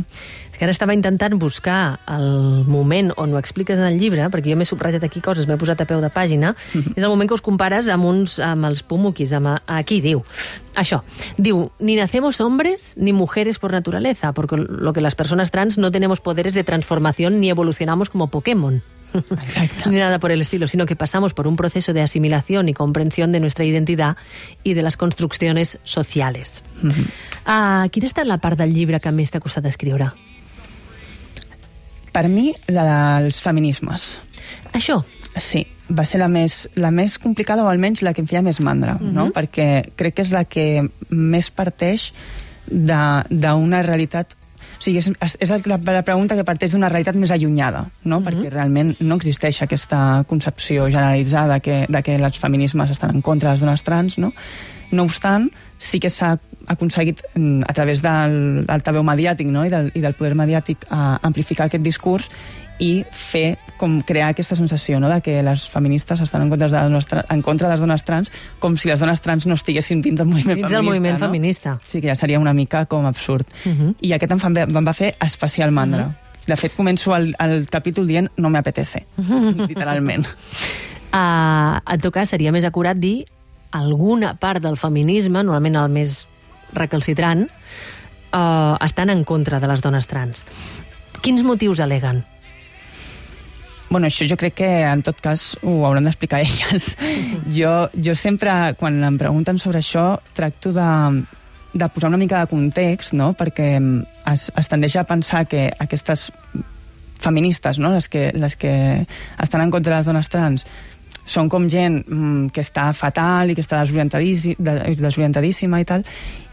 És 0.49 0.57
que 0.57 0.65
ara 0.65 0.73
estava 0.73 0.95
intentant 0.95 1.37
buscar 1.39 1.99
el 2.09 2.65
moment 2.67 3.13
on 3.17 3.35
ho 3.35 3.39
expliques 3.39 3.79
en 3.79 3.87
el 3.87 3.99
llibre, 3.99 4.25
perquè 4.33 4.51
jo 4.51 4.57
m'he 4.59 4.67
subratllat 4.67 5.05
aquí 5.05 5.21
coses, 5.23 5.47
m'he 5.47 5.59
posat 5.59 5.83
a 5.83 5.87
peu 5.89 6.01
de 6.03 6.11
pàgina, 6.13 6.55
és 6.97 7.03
el 7.03 7.09
moment 7.09 7.29
que 7.29 7.37
us 7.37 7.45
compares 7.45 7.91
amb, 7.91 8.07
uns, 8.09 8.39
amb 8.43 8.69
els 8.71 8.83
pumuquis, 8.83 9.33
amb, 9.37 9.57
aquí 9.67 10.01
diu, 10.03 10.23
això, 10.79 11.03
diu, 11.37 11.67
ni 11.79 11.99
nacemos 11.99 12.41
hombres 12.41 12.93
ni 12.97 13.13
mujeres 13.13 13.59
por 13.59 13.71
naturaleza, 13.75 14.33
porque 14.33 14.57
lo 14.57 14.93
que 14.93 15.01
las 15.01 15.15
personas 15.15 15.51
trans 15.51 15.77
no 15.77 15.91
tenemos 15.91 16.21
poderes 16.21 16.55
de 16.55 16.63
transformación 16.63 17.39
ni 17.39 17.49
evolucionamos 17.49 18.09
como 18.09 18.27
Pokémon. 18.27 18.81
Ni 19.85 19.97
nada 19.97 20.19
por 20.19 20.31
el 20.31 20.41
estilo, 20.41 20.67
sino 20.67 20.85
que 20.85 20.95
pasamos 20.95 21.33
por 21.33 21.47
un 21.47 21.55
proceso 21.55 21.93
de 21.93 22.01
asimilación 22.01 22.69
y 22.69 22.73
comprensión 22.73 23.31
de 23.31 23.39
nuestra 23.39 23.65
identidad 23.65 24.17
y 24.63 24.73
de 24.73 24.81
las 24.81 24.97
construcciones 24.97 25.79
sociales. 25.83 26.63
Ah, 27.45 27.87
quina 27.91 28.05
ha 28.05 28.11
estat 28.13 28.25
la 28.27 28.37
part 28.37 28.57
del 28.59 28.73
llibre 28.73 28.99
que 28.99 29.11
més 29.11 29.31
t'ha 29.31 29.39
costat 29.41 29.65
escriure? 29.65 30.11
Per 32.11 32.27
mi, 32.29 32.53
la 32.67 33.19
dels 33.21 33.39
feminismes. 33.41 34.17
Això? 34.73 35.03
Sí, 35.39 35.61
va 35.93 36.05
ser 36.09 36.19
la 36.19 36.27
més, 36.27 36.67
la 36.75 36.89
més 36.91 37.19
complicada 37.21 37.63
o 37.63 37.69
almenys 37.69 38.01
la 38.03 38.13
que 38.13 38.21
em 38.21 38.27
feia 38.27 38.41
més 38.41 38.59
mandra, 38.59 38.95
Mhm. 38.99 39.13
no? 39.13 39.29
perquè 39.31 39.91
crec 39.95 40.15
que 40.15 40.21
és 40.23 40.31
la 40.31 40.43
que 40.45 40.89
més 41.09 41.51
parteix 41.51 42.11
d'una 42.67 43.81
realitat 43.81 44.35
o 44.79 44.81
sigui, 44.81 45.01
és, 45.01 45.35
és 45.43 45.51
la, 45.67 45.75
la 45.75 46.03
pregunta 46.07 46.37
que 46.37 46.45
parteix 46.47 46.71
d'una 46.71 46.87
realitat 46.87 47.17
més 47.19 47.33
allunyada, 47.35 47.83
no? 48.05 48.19
Mhm. 48.19 48.25
perquè 48.27 48.51
realment 48.53 48.93
no 49.01 49.17
existeix 49.19 49.61
aquesta 49.65 50.23
concepció 50.27 50.87
generalitzada 50.87 51.59
que, 51.59 51.85
de 51.89 52.03
que 52.03 52.15
els 52.15 52.39
feminismes 52.39 52.91
estan 52.95 53.15
en 53.15 53.21
contra 53.21 53.49
de 53.49 53.57
les 53.57 53.65
dones 53.65 53.83
trans. 53.83 54.17
No, 54.17 54.31
no 54.91 55.03
obstant, 55.03 55.49
sí 55.77 55.99
que 55.99 56.09
s'ha 56.09 56.37
aconseguit 56.69 57.21
mm, 57.35 57.63
a 57.67 57.73
través 57.73 58.01
del 58.05 58.63
altaveu 58.69 59.03
mediàtic 59.03 59.47
no? 59.49 59.65
I, 59.65 59.69
del, 59.73 59.91
i 59.97 60.01
del 60.05 60.13
poder 60.15 60.35
mediàtic 60.39 60.85
a 60.89 61.17
amplificar 61.25 61.65
aquest 61.67 61.83
discurs 61.83 62.29
i 62.79 63.03
fer 63.11 63.57
com 63.75 63.97
crear 64.07 64.29
aquesta 64.31 64.55
sensació 64.55 65.01
no? 65.03 65.09
de 65.11 65.17
que 65.21 65.41
les 65.43 65.65
feministes 65.67 66.21
estan 66.23 66.45
en 66.45 66.49
contra, 66.53 66.69
de 66.69 66.75
les 66.77 66.83
dones, 66.87 67.07
tra- 67.09 67.25
en 67.29 67.41
contra 67.43 67.67
de 67.67 67.73
les 67.73 67.81
dones 67.83 68.05
trans 68.07 68.31
com 68.63 68.77
si 68.79 68.87
les 68.87 68.99
dones 69.01 69.19
trans 69.19 69.47
no 69.49 69.57
estiguessin 69.59 69.99
dins 70.05 70.15
del 70.15 70.27
moviment 70.29 70.55
Dins 70.55 70.69
feminista. 70.69 70.77
del 70.77 70.85
moviment 70.87 71.19
no? 71.19 71.25
feminista. 71.27 71.79
Sí, 71.85 71.99
que 71.99 72.07
ja 72.07 72.15
seria 72.15 72.39
una 72.39 72.53
mica 72.53 72.85
com 72.85 73.05
absurd. 73.05 73.45
Uh 73.65 73.69
-huh. 73.71 73.95
I 73.99 74.13
aquest 74.13 74.31
em, 74.31 74.39
fa, 74.39 74.47
em 74.47 74.87
va 74.87 74.93
fer 74.93 75.15
especial 75.19 75.71
mandra. 75.71 76.05
Mhm. 76.07 76.15
De 76.47 76.55
fet, 76.55 76.71
començo 76.75 77.15
el, 77.15 77.35
el 77.39 77.67
capítol 77.67 78.07
dient 78.07 78.29
no 78.37 78.49
me 78.49 78.57
apetece, 78.59 79.05
literalment. 79.67 80.25
Uh, 81.13 81.77
en 81.93 81.99
tot 82.01 82.13
cas, 82.13 82.29
seria 82.29 82.51
més 82.51 82.63
acurat 82.63 82.97
dir 82.97 83.25
alguna 83.71 84.35
part 84.39 84.61
del 84.63 84.77
feminisme, 84.77 85.43
normalment 85.43 85.75
el 85.75 85.89
més 85.93 86.27
recalcitrant, 86.73 87.47
uh, 88.33 88.75
estan 88.85 89.09
en 89.09 89.23
contra 89.23 89.59
de 89.59 89.69
les 89.71 89.81
dones 89.81 90.07
trans. 90.07 90.45
Quins 91.21 91.43
motius 91.43 91.81
aleguen? 91.83 92.23
Bueno, 93.89 94.05
això 94.05 94.27
jo 94.29 94.37
crec 94.37 94.59
que 94.61 94.69
en 94.85 95.01
tot 95.01 95.17
cas 95.21 95.55
ho 95.65 95.79
hauran 95.87 96.05
d'explicar 96.05 96.41
elles. 96.45 96.93
jo, 97.49 97.89
jo 97.93 98.15
sempre, 98.15 98.75
quan 98.79 99.01
em 99.03 99.17
pregunten 99.17 99.57
sobre 99.57 99.81
això, 99.81 100.19
tracto 100.37 100.71
de, 100.75 100.89
de 101.73 101.89
posar 101.89 102.13
una 102.13 102.21
mica 102.21 102.43
de 102.43 102.51
context, 102.51 103.15
no? 103.17 103.33
perquè 103.33 103.71
es, 103.79 104.51
es 104.55 104.69
tendeix 104.69 104.99
a 104.99 105.07
pensar 105.09 105.47
que 105.49 105.71
aquestes 105.79 106.29
feministes, 107.19 107.79
no? 107.79 107.91
les, 107.95 108.07
que, 108.07 108.29
les 108.33 108.55
que 108.55 108.73
estan 109.41 109.65
en 109.65 109.73
contra 109.73 109.95
de 109.95 109.99
les 109.99 110.07
dones 110.07 110.29
trans, 110.29 110.65
són 111.29 111.49
com 111.49 111.67
gent 111.69 111.99
mm, 112.05 112.49
que 112.53 112.61
està 112.61 112.91
fatal 112.97 113.51
i 113.51 113.57
que 113.57 113.65
està 113.65 113.81
desorientadíssima, 113.83 114.77
desorientadíssima 114.97 115.81
i 115.81 115.89
tal, 115.89 116.05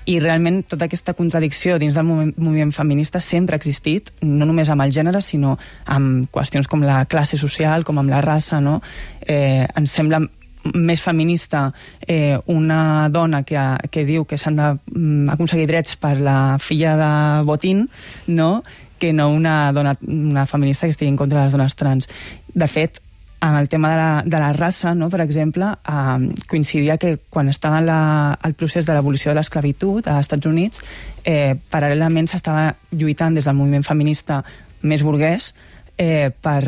i 0.06 0.20
realment 0.22 0.62
tota 0.70 0.86
aquesta 0.86 1.14
contradicció 1.18 1.80
dins 1.82 1.96
del 1.98 2.06
moviment, 2.06 2.34
moviment 2.38 2.72
feminista 2.72 3.20
sempre 3.20 3.56
ha 3.56 3.60
existit, 3.60 4.12
no 4.22 4.46
només 4.46 4.70
amb 4.70 4.84
el 4.84 4.94
gènere, 4.94 5.20
sinó 5.22 5.56
amb 5.84 6.30
qüestions 6.34 6.70
com 6.70 6.84
la 6.86 7.02
classe 7.10 7.38
social, 7.40 7.84
com 7.84 7.98
amb 7.98 8.12
la 8.14 8.22
raça, 8.22 8.60
no? 8.62 8.78
Eh, 9.26 9.66
ens 9.66 9.98
sembla 9.98 10.22
més 10.74 11.02
feminista 11.02 11.68
eh, 12.06 12.38
una 12.46 13.08
dona 13.10 13.42
que, 13.46 13.60
que 13.90 14.06
diu 14.06 14.24
que 14.26 14.38
s'han 14.38 14.56
d'aconseguir 14.58 15.66
drets 15.70 15.98
per 16.00 16.16
la 16.20 16.56
filla 16.62 16.96
de 16.98 17.12
Botín, 17.46 17.86
no?, 18.26 18.62
que 18.96 19.10
no 19.12 19.28
una 19.28 19.72
dona 19.76 19.92
una 20.08 20.46
feminista 20.48 20.86
que 20.86 20.94
estigui 20.94 21.10
en 21.10 21.18
contra 21.20 21.40
de 21.40 21.44
les 21.44 21.52
dones 21.52 21.74
trans. 21.76 22.08
De 22.54 22.64
fet, 22.64 23.02
en 23.42 23.54
el 23.54 23.68
tema 23.68 23.90
de 23.90 23.96
la, 23.96 24.22
de 24.24 24.38
la 24.38 24.52
raça, 24.52 24.94
no, 24.94 25.08
per 25.10 25.20
exemple, 25.20 25.68
eh, 25.88 26.44
coincidia 26.48 26.96
que 26.98 27.16
quan 27.30 27.48
estava 27.48 27.80
la, 27.80 28.38
el 28.44 28.54
procés 28.54 28.86
de 28.86 28.96
l'abolició 28.96 29.32
de 29.32 29.40
l'esclavitud 29.40 30.08
als 30.08 30.26
Estats 30.26 30.48
Units, 30.48 30.82
eh, 31.24 31.54
paral·lelament 31.70 32.30
s'estava 32.30 32.74
lluitant 32.90 33.36
des 33.36 33.44
del 33.44 33.58
moviment 33.58 33.84
feminista 33.86 34.42
més 34.82 35.02
burguès 35.02 35.52
eh, 35.98 36.30
per, 36.30 36.62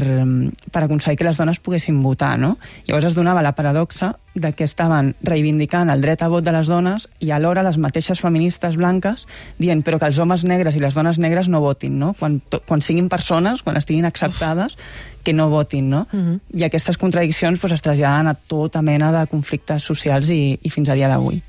per 0.73 0.83
aconseguir 0.85 1.19
que 1.19 1.27
les 1.27 1.39
dones 1.39 1.61
poguessin 1.61 2.01
votar. 2.03 2.37
No? 2.41 2.57
Llavors 2.87 3.11
es 3.11 3.19
donava 3.19 3.43
la 3.45 3.55
paradoxa 3.57 4.17
de 4.35 4.53
que 4.55 4.65
estaven 4.65 5.15
reivindicant 5.23 5.91
el 5.91 6.03
dret 6.05 6.23
a 6.23 6.29
vot 6.31 6.45
de 6.47 6.53
les 6.55 6.69
dones 6.71 7.09
i 7.25 7.33
alhora 7.35 7.65
les 7.67 7.79
mateixes 7.81 8.21
feministes 8.23 8.77
blanques 8.79 9.27
dient 9.59 9.83
però 9.83 9.99
que 9.99 10.07
els 10.09 10.21
homes 10.23 10.45
negres 10.47 10.77
i 10.79 10.83
les 10.83 10.95
dones 10.95 11.19
negres 11.19 11.49
no 11.49 11.61
votin, 11.65 11.99
no? 11.99 12.13
Quan, 12.19 12.39
to, 12.41 12.63
quan 12.67 12.85
siguin 12.85 13.09
persones, 13.09 13.65
quan 13.67 13.77
estiguin 13.77 14.07
acceptades, 14.07 14.79
que 15.25 15.35
no 15.35 15.51
votin, 15.51 15.91
no? 15.91 16.07
Mhm. 16.13 16.41
I 16.55 16.65
aquestes 16.69 16.97
contradiccions 16.97 17.61
pues, 17.61 17.75
es 17.75 17.83
traslladen 17.83 18.29
a 18.29 18.35
tota 18.35 18.83
mena 18.83 19.13
de 19.13 19.27
conflictes 19.27 19.85
socials 19.85 20.31
i, 20.31 20.59
i 20.63 20.71
fins 20.71 20.89
a 20.89 20.97
dia 20.97 21.11
d'avui. 21.11 21.43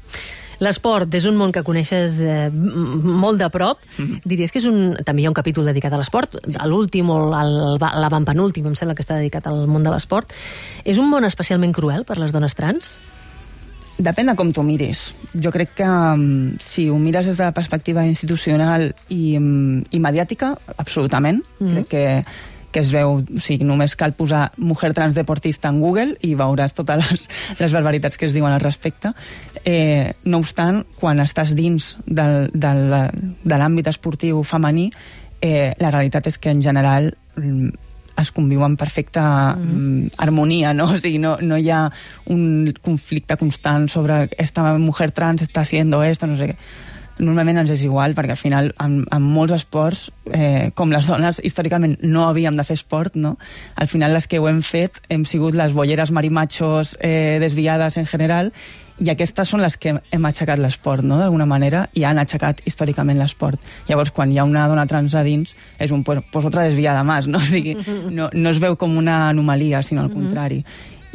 L'esport 0.60 1.14
és 1.16 1.26
un 1.30 1.38
món 1.40 1.54
que 1.56 1.64
coneixes 1.64 2.20
eh, 2.20 2.50
molt 2.52 3.40
de 3.40 3.48
prop. 3.54 3.80
Diries 4.28 4.52
que 4.52 4.60
és 4.60 4.68
un... 4.70 4.98
També 5.08 5.24
hi 5.24 5.30
ha 5.30 5.32
un 5.32 5.38
capítol 5.38 5.70
dedicat 5.70 5.94
a 5.96 6.00
l'esport. 6.02 6.36
A 6.60 6.68
l'últim 6.68 7.10
o 7.14 7.20
l'avantpenúltim, 7.32 8.68
em 8.68 8.76
sembla 8.76 8.98
que 8.98 9.06
està 9.06 9.20
dedicat 9.20 9.48
al 9.48 9.66
món 9.72 9.88
de 9.88 9.94
l'esport. 9.94 10.36
És 10.84 11.00
un 11.00 11.10
món 11.12 11.28
especialment 11.28 11.76
cruel 11.76 12.04
per 12.08 12.20
les 12.20 12.36
dones 12.36 12.58
trans? 12.60 12.98
Depèn 14.00 14.32
de 14.32 14.36
com 14.40 14.52
t'ho 14.56 14.64
miris. 14.64 15.10
Jo 15.44 15.52
crec 15.52 15.74
que 15.82 15.88
um, 15.88 16.54
si 16.64 16.88
ho 16.88 16.96
mires 17.00 17.28
des 17.28 17.40
de 17.40 17.44
la 17.44 17.56
perspectiva 17.56 18.06
institucional 18.08 18.94
i, 19.12 19.36
um, 19.36 19.82
i 19.92 20.00
mediàtica, 20.00 20.54
absolutament. 20.78 21.44
Mhm. 21.60 21.74
Crec 21.74 21.90
que, 21.92 22.06
que 22.72 22.82
es 22.84 22.92
veu, 22.94 23.20
o 23.20 23.42
sigui, 23.42 23.66
només 23.68 23.96
cal 24.00 24.14
posar 24.18 24.50
mujer 24.58 24.94
trans 24.94 25.18
deportista 25.18 25.72
en 25.72 25.80
Google 25.82 26.18
i 26.26 26.36
veuràs 26.38 26.76
totes 26.78 27.02
les, 27.02 27.26
les 27.60 27.76
barbaritats 27.76 28.18
que 28.18 28.30
es 28.30 28.36
diuen 28.38 28.54
al 28.54 28.64
respecte. 28.64 29.14
Eh, 29.66 30.14
no 30.26 30.42
obstant, 30.44 30.84
quan 31.00 31.22
estàs 31.24 31.56
dins 31.58 31.96
del, 32.06 32.50
del, 32.54 32.86
de 33.44 33.60
l'àmbit 33.60 33.90
esportiu 33.92 34.44
femení, 34.48 34.90
eh, 35.42 35.74
la 35.80 35.92
realitat 35.92 36.28
és 36.30 36.38
que 36.38 36.52
en 36.54 36.62
general 36.62 37.14
mm, 37.36 37.88
es 38.20 38.32
conviu 38.36 38.64
en 38.66 38.76
perfecta 38.78 39.56
mm. 39.56 40.16
harmonia, 40.18 40.74
no? 40.74 40.90
O 40.96 41.00
sigui, 41.00 41.20
no, 41.22 41.38
no 41.42 41.58
hi 41.58 41.70
ha 41.72 41.86
un 42.34 42.74
conflicte 42.84 43.38
constant 43.40 43.88
sobre 43.90 44.28
esta 44.38 44.74
mujer 44.78 45.12
trans 45.12 45.42
està 45.46 45.62
haciendo 45.62 46.04
esto, 46.04 46.28
no 46.28 46.38
sé 46.38 46.52
què. 46.52 46.58
Normalment 47.20 47.62
ens 47.62 47.72
és 47.74 47.84
igual, 47.84 48.14
perquè 48.16 48.36
al 48.36 48.40
final 48.40 48.72
en, 48.80 49.02
en 49.12 49.24
molts 49.36 49.54
esports, 49.58 50.06
eh, 50.32 50.72
com 50.76 50.94
les 50.94 51.08
dones 51.10 51.42
històricament 51.44 51.98
no 52.04 52.30
havíem 52.30 52.56
de 52.56 52.64
fer 52.64 52.78
esport, 52.80 53.16
no? 53.20 53.38
al 53.76 53.88
final 53.92 54.14
les 54.16 54.28
que 54.28 54.40
ho 54.40 54.48
hem 54.48 54.62
fet 54.64 55.02
hem 55.10 55.26
sigut 55.28 55.58
les 55.60 55.74
bolleres 55.76 56.14
marimachos 56.16 56.96
eh, 57.02 57.38
desviades 57.44 57.98
en 58.00 58.08
general 58.08 58.54
i 59.00 59.10
aquestes 59.14 59.48
són 59.48 59.64
les 59.64 59.78
que 59.80 59.94
hem 59.96 60.26
aixecat 60.28 60.60
l'esport, 60.60 61.06
no?, 61.08 61.18
d'alguna 61.22 61.48
manera, 61.48 61.86
i 61.96 62.04
han 62.04 62.20
aixecat 62.20 62.62
històricament 62.68 63.20
l'esport. 63.20 63.62
Llavors, 63.88 64.12
quan 64.16 64.32
hi 64.32 64.40
ha 64.40 64.48
una 64.48 64.68
dona 64.68 64.86
trans 64.90 65.16
a 65.16 65.24
dins, 65.24 65.56
és 65.80 65.94
un, 65.96 66.04
pues, 66.04 66.20
pues 66.34 66.48
otra 66.50 66.66
desviada 66.68 67.04
més, 67.08 67.30
no? 67.32 67.40
O 67.50 67.50
sigui, 67.50 67.78
no, 68.12 68.28
no 68.34 68.52
es 68.52 68.60
veu 68.60 68.76
com 68.78 68.98
una 69.00 69.30
anomalia, 69.30 69.82
sinó 69.84 70.04
al 70.04 70.12
contrari. 70.12 70.60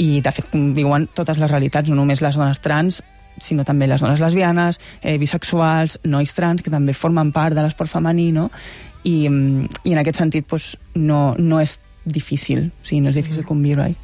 I, 0.01 0.23
de 0.25 0.33
fet, 0.35 0.49
conviuen 0.51 1.07
totes 1.15 1.39
les 1.39 1.51
realitats, 1.51 1.91
no 1.91 2.01
només 2.01 2.25
les 2.25 2.41
dones 2.41 2.59
trans, 2.65 3.03
sinó 3.41 3.64
també 3.64 3.89
les 3.91 4.03
dones 4.03 4.20
lesbianes, 4.20 4.80
eh, 5.03 5.16
bisexuals, 5.18 5.99
nois 6.05 6.32
trans, 6.35 6.62
que 6.62 6.70
també 6.70 6.95
formen 6.95 7.32
part 7.32 7.55
de 7.55 7.62
l'esport 7.62 7.91
femení, 7.91 8.30
no? 8.32 8.51
I, 9.05 9.28
mm, 9.28 9.85
i 9.85 9.93
en 9.93 9.99
aquest 10.01 10.18
sentit 10.18 10.47
pues, 10.47 10.76
no, 10.95 11.35
no 11.39 11.61
és 11.61 11.78
difícil, 12.05 12.70
o 12.70 12.87
sigui, 12.87 13.01
no 13.01 13.11
és 13.11 13.18
difícil 13.18 13.45
conviure-hi. 13.45 13.97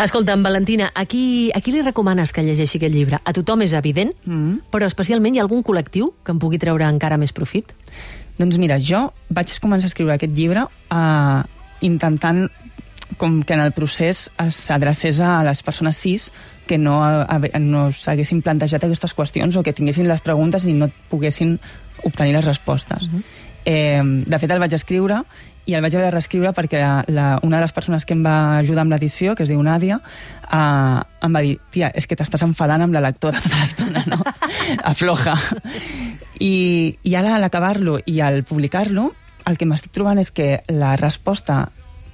Escolta'm, 0.00 0.42
Valentina, 0.42 0.90
a 0.94 1.04
qui, 1.04 1.50
a 1.52 1.60
qui 1.60 1.74
li 1.74 1.82
recomanes 1.84 2.32
que 2.32 2.40
llegeixi 2.40 2.78
aquest 2.78 2.94
llibre? 2.94 3.18
A 3.20 3.34
tothom 3.36 3.60
és 3.66 3.74
evident, 3.76 4.14
mm. 4.24 4.70
però 4.72 4.88
especialment 4.88 5.34
hi 5.36 5.42
ha 5.42 5.44
algun 5.44 5.60
col·lectiu 5.66 6.14
que 6.24 6.32
en 6.32 6.40
pugui 6.40 6.58
treure 6.62 6.86
encara 6.88 7.18
més 7.20 7.34
profit? 7.36 7.74
Doncs 8.38 8.56
mira, 8.56 8.78
jo 8.80 9.10
vaig 9.28 9.52
començar 9.60 9.90
a 9.90 9.92
escriure 9.92 10.14
aquest 10.16 10.32
llibre 10.32 10.64
eh, 10.64 11.42
intentant 11.84 12.46
com 13.20 13.42
que 13.42 13.52
en 13.52 13.60
el 13.60 13.74
procés 13.76 14.28
s'adrecés 14.54 15.20
a 15.20 15.42
les 15.44 15.60
persones 15.66 15.98
cis 16.00 16.30
que 16.70 16.78
no, 16.78 17.00
a, 17.02 17.40
no 17.58 17.88
s'haguessin 17.90 18.44
plantejat 18.46 18.86
aquestes 18.86 19.14
qüestions 19.18 19.58
o 19.58 19.64
que 19.66 19.74
tinguessin 19.74 20.06
les 20.06 20.22
preguntes 20.22 20.68
i 20.70 20.74
no 20.78 20.86
poguessin 21.10 21.56
obtenir 22.06 22.36
les 22.36 22.46
respostes. 22.46 23.08
Uh 23.08 23.18
-huh. 23.18 23.22
eh, 23.64 24.02
de 24.04 24.38
fet, 24.38 24.50
el 24.50 24.62
vaig 24.62 24.72
escriure 24.72 25.24
i 25.66 25.74
el 25.74 25.82
vaig 25.82 25.94
haver 25.94 26.06
de 26.06 26.14
reescriure 26.14 26.52
perquè 26.56 26.80
la, 26.80 27.04
la, 27.08 27.38
una 27.42 27.58
de 27.58 27.62
les 27.62 27.72
persones 27.72 28.06
que 28.06 28.14
em 28.14 28.22
va 28.24 28.58
ajudar 28.58 28.82
amb 28.82 28.92
l'edició, 28.92 29.34
que 29.34 29.42
es 29.42 29.48
diu 29.48 29.62
Nàdia, 29.62 30.00
eh, 30.52 31.00
em 31.26 31.34
va 31.34 31.40
dir, 31.40 31.58
tia, 31.70 31.90
és 31.94 32.06
que 32.06 32.16
t'estàs 32.16 32.42
enfadant 32.42 32.82
amb 32.82 32.94
la 32.94 33.00
lectora 33.00 33.40
tota 33.40 33.60
l'estona, 33.60 34.04
no? 34.06 34.22
Afloja. 34.92 35.36
I, 36.38 36.96
I 37.02 37.14
ara, 37.14 37.34
a 37.36 37.38
l'acabar-lo 37.42 37.98
i 38.06 38.20
al 38.20 38.42
publicar-lo, 38.44 39.12
el 39.46 39.58
que 39.58 39.66
m'estic 39.66 39.92
trobant 39.92 40.18
és 40.18 40.30
que 40.30 40.62
la 40.68 40.96
resposta, 40.96 41.68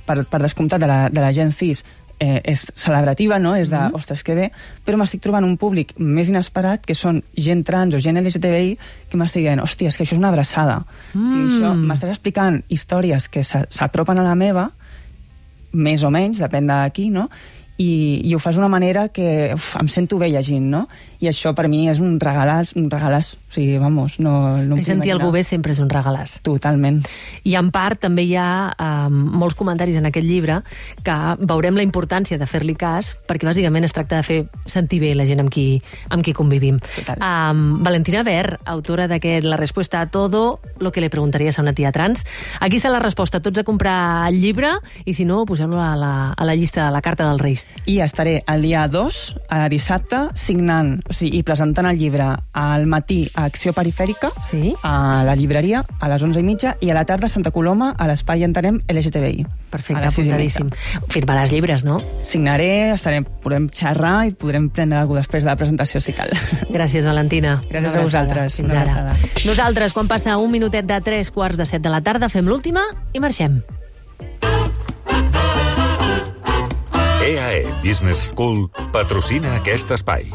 per, 0.07 0.25
per 0.25 0.43
descomptat, 0.43 0.81
de 0.81 0.87
la, 0.87 1.09
de 1.09 1.21
la 1.21 1.33
gent 1.33 1.53
cis, 1.53 1.85
eh, 2.19 2.41
és 2.45 2.67
celebrativa, 2.75 3.39
no? 3.39 3.55
És 3.57 3.69
de, 3.71 3.77
mm 3.77 3.89
-hmm. 3.89 3.95
ostres, 3.95 4.23
que 4.23 4.35
bé, 4.35 4.51
però 4.87 4.97
m'estic 4.97 5.21
trobant 5.21 5.45
un 5.45 5.57
públic 5.57 5.93
més 5.99 6.29
inesperat, 6.29 6.85
que 6.87 6.95
són 6.95 7.23
gent 7.37 7.65
trans 7.65 7.95
o 7.95 8.01
gent 8.01 8.17
LGTBI, 8.17 8.79
que 9.11 9.17
m'estic 9.17 9.43
dient, 9.43 9.61
hòstia, 9.61 9.89
és 9.89 9.97
que 9.97 10.05
això 10.05 10.13
és 10.13 10.19
una 10.19 10.29
abraçada. 10.29 10.85
Mm. 11.15 11.27
O 11.27 11.31
sigui, 11.31 11.47
això, 11.47 11.75
m'estàs 11.75 12.11
explicant 12.11 12.63
històries 12.69 13.29
que 13.29 13.45
s'apropen 13.45 14.19
a 14.19 14.23
la 14.23 14.35
meva, 14.35 14.71
més 15.73 16.03
o 16.03 16.11
menys, 16.11 16.39
depèn 16.39 16.67
de 16.67 16.91
qui, 16.93 17.11
no? 17.11 17.29
I, 17.77 18.23
i 18.25 18.35
ho 18.35 18.39
fas 18.39 18.57
d'una 18.57 18.69
manera 18.73 19.09
que 19.13 19.53
uf, 19.53 19.75
em 19.77 19.89
sento 19.89 20.17
bé 20.17 20.31
llegint, 20.33 20.71
no? 20.71 20.87
I 21.21 21.29
això 21.29 21.53
per 21.55 21.69
mi 21.69 21.89
és 21.89 22.01
un 22.01 22.19
regalàs, 22.19 22.73
un 22.75 22.89
regalàs. 22.91 23.37
Sigui, 23.57 23.79
vamos, 23.81 24.19
no, 24.21 24.59
no 24.61 24.77
Fer 24.77 24.85
sentir 24.85 25.15
algú 25.15 25.31
bé 25.33 25.41
sempre 25.47 25.73
és 25.73 25.79
un 25.81 25.89
regalàs. 25.89 26.35
Totalment. 26.45 26.99
I 27.49 27.55
en 27.57 27.71
part 27.73 28.03
també 28.05 28.27
hi 28.29 28.35
ha 28.37 28.49
eh, 28.69 29.09
molts 29.09 29.57
comentaris 29.57 29.97
en 29.97 30.05
aquest 30.11 30.27
llibre 30.29 30.59
que 31.07 31.17
veurem 31.41 31.79
la 31.79 31.87
importància 31.87 32.37
de 32.37 32.49
fer-li 32.51 32.75
cas 32.77 33.15
perquè 33.25 33.49
bàsicament 33.49 33.89
es 33.89 33.97
tracta 33.97 34.21
de 34.21 34.27
fer 34.27 34.39
sentir 34.69 35.01
bé 35.01 35.15
la 35.17 35.25
gent 35.25 35.41
amb 35.41 35.53
qui, 35.53 35.81
amb 36.13 36.21
qui 36.27 36.35
convivim. 36.37 36.83
Um, 37.17 37.81
Valentina 37.87 38.21
Ver, 38.27 38.59
autora 38.69 39.07
d'aquest 39.09 39.49
La 39.49 39.57
respuesta 39.57 40.03
a 40.03 40.11
todo, 40.13 40.61
lo 40.79 40.93
que 40.93 41.01
le 41.01 41.09
preguntaries 41.09 41.59
a 41.59 41.65
una 41.65 41.73
tia 41.73 41.93
trans. 41.97 42.27
Aquí 42.61 42.77
està 42.77 42.93
la 42.93 43.01
resposta. 43.01 43.41
Tots 43.41 43.63
a 43.63 43.65
comprar 43.65 44.29
el 44.29 44.37
llibre 44.43 44.75
i 45.09 45.17
si 45.17 45.25
no, 45.25 45.45
poseu-lo 45.49 45.81
a, 45.81 45.95
la, 45.97 46.13
a 46.37 46.45
la 46.45 46.59
llista 46.61 46.85
de 46.85 46.93
la 46.93 47.01
Carta 47.01 47.25
dels 47.25 47.41
Reis. 47.41 47.65
I 47.89 48.03
estaré 48.05 48.43
el 48.53 48.69
dia 48.69 48.85
2, 48.93 49.25
a 49.49 49.65
dissabte, 49.73 50.27
signant 50.37 50.99
o 51.09 51.17
sigui, 51.17 51.41
i 51.41 51.47
presentant 51.47 51.89
el 51.89 51.97
llibre 51.97 52.29
al 52.53 52.87
matí 52.91 53.25
a 53.35 53.46
Acció 53.47 53.73
Perifèrica, 53.77 54.33
sí? 54.43 54.75
a 54.83 55.23
la 55.27 55.37
llibreria, 55.39 55.85
a 56.01 56.11
les 56.11 56.23
11 56.23 56.43
i 56.43 56.47
mitja, 56.47 56.75
i 56.81 56.91
a 56.91 56.97
la 56.97 57.05
tarda 57.07 57.31
a 57.31 57.33
Santa 57.33 57.53
Coloma, 57.55 57.93
a 57.97 58.09
l'espai 58.11 58.45
Entenem 58.47 58.81
LGTBI. 58.91 59.47
Perfecte, 59.71 60.09
apuntadíssim. 60.09 60.71
Firmaràs 61.13 61.53
llibres, 61.55 61.85
no? 61.87 62.01
Signaré, 62.27 62.93
estarem, 62.95 63.27
podrem 63.43 63.69
xerrar 63.73 64.27
i 64.29 64.35
podrem 64.37 64.69
prendre 64.73 65.01
alguna 65.01 65.23
després 65.23 65.45
de 65.45 65.51
la 65.51 65.57
presentació, 65.59 66.01
si 66.01 66.15
cal. 66.17 66.31
Gràcies, 66.77 67.07
Valentina. 67.07 67.61
Gràcies 67.71 67.97
a 67.97 68.05
vosaltres. 68.05 68.61
Fins 68.61 68.77
ara. 68.83 69.17
Nosaltres, 69.47 69.97
quan 69.97 70.09
passa 70.11 70.39
un 70.39 70.53
minutet 70.53 70.87
de 70.87 71.01
3 71.01 71.33
quarts 71.35 71.59
de 71.59 71.67
7 71.67 71.83
de 71.87 71.93
la 71.93 72.03
tarda, 72.03 72.31
fem 72.33 72.47
l'última 72.47 72.87
i 73.13 73.23
marxem. 73.23 73.63
EAE 77.27 77.67
E 77.67 77.67
Business 77.83 78.31
School 78.31 78.69
patrocina 78.93 79.57
aquest 79.59 79.91
espai. 79.91 80.31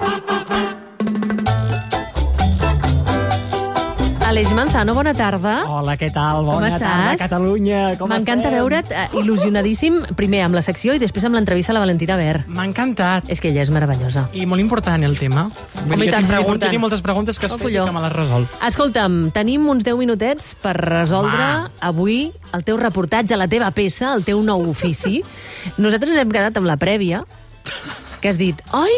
Aleix 4.32 4.48
Manzano, 4.56 4.94
bona 4.96 5.12
tarda. 5.12 5.58
Hola, 5.68 5.98
què 6.00 6.08
tal? 6.16 6.46
Com 6.46 6.54
Bona 6.56 6.70
estàs? 6.70 6.80
tarda, 6.80 7.16
Catalunya. 7.20 7.80
Com 8.00 8.08
M'encanta 8.14 8.48
veure't 8.54 8.88
eh, 8.96 9.10
il·lusionadíssim, 9.20 9.98
primer 10.16 10.46
amb 10.46 10.56
la 10.56 10.62
secció 10.64 10.94
i 10.96 11.02
després 11.04 11.26
amb 11.28 11.36
l'entrevista 11.36 11.74
a 11.74 11.76
la 11.76 11.82
Valentina 11.84 12.16
Ver. 12.16 12.46
M'ha 12.48 12.64
encantat. 12.70 13.28
És 13.28 13.42
que 13.44 13.50
ella 13.52 13.60
és 13.66 13.72
meravellosa. 13.76 14.30
I 14.32 14.46
molt 14.48 14.64
important, 14.64 15.04
el 15.04 15.18
tema. 15.20 15.50
Home, 15.50 15.98
i 15.98 16.08
jo, 16.08 16.14
tant, 16.14 16.24
tinc 16.24 16.24
és 16.24 16.32
pregun- 16.32 16.32
important. 16.32 16.64
jo 16.64 16.70
tinc 16.72 16.82
moltes 16.86 17.04
preguntes 17.04 17.40
que 17.40 17.46
has 17.50 17.52
Oh, 17.52 17.58
fet 17.60 17.74
i 17.74 17.76
que 17.82 17.92
me 17.92 18.06
les 18.06 18.14
resol. 18.16 18.48
Escolta'm, 18.70 19.20
tenim 19.36 19.68
uns 19.68 19.84
10 19.84 19.98
minutets 20.00 20.56
per 20.64 20.78
resoldre 20.80 21.44
Home. 21.44 21.70
avui 21.82 22.32
el 22.54 22.64
teu 22.64 22.78
reportatge, 22.78 23.36
la 23.36 23.50
teva 23.52 23.70
peça, 23.72 24.14
el 24.16 24.24
teu 24.24 24.42
nou 24.42 24.64
ofici. 24.70 25.26
Nosaltres 25.78 26.12
ens 26.16 26.20
hem 26.24 26.32
quedat 26.32 26.56
amb 26.56 26.68
la 26.72 26.78
prèvia, 26.78 27.26
que 28.22 28.30
has 28.30 28.38
dit, 28.40 28.56
oi, 28.72 28.92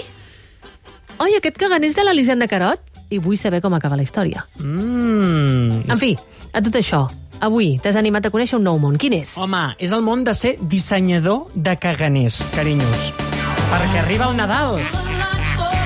oi, 1.17 1.36
aquest 1.41 1.57
caganer 1.57 1.88
és 1.89 1.95
de 1.95 2.03
l'Elisenda 2.05 2.47
Carot? 2.47 2.77
I 3.14 3.22
vull 3.24 3.38
saber 3.38 3.61
com 3.61 3.74
acaba 3.78 3.97
la 3.99 4.05
història. 4.05 4.45
Mm. 4.59 5.84
En 5.89 5.99
fi, 5.99 6.14
a 6.51 6.61
tot 6.66 6.80
això, 6.80 7.05
avui 7.43 7.78
t'has 7.84 7.97
animat 7.99 8.28
a 8.28 8.34
conèixer 8.34 8.57
un 8.59 8.68
nou 8.68 8.82
món. 8.82 8.97
Quin 8.97 9.20
és? 9.22 9.38
Home, 9.38 9.66
és 9.78 9.93
el 9.93 10.05
món 10.05 10.26
de 10.28 10.36
ser 10.38 10.57
dissenyador 10.61 11.47
de 11.53 11.78
caganers, 11.78 12.41
carinyos. 12.57 13.09
Perquè 13.74 14.05
arriba 14.05 14.30
el 14.32 14.39
Nadal. 14.41 15.12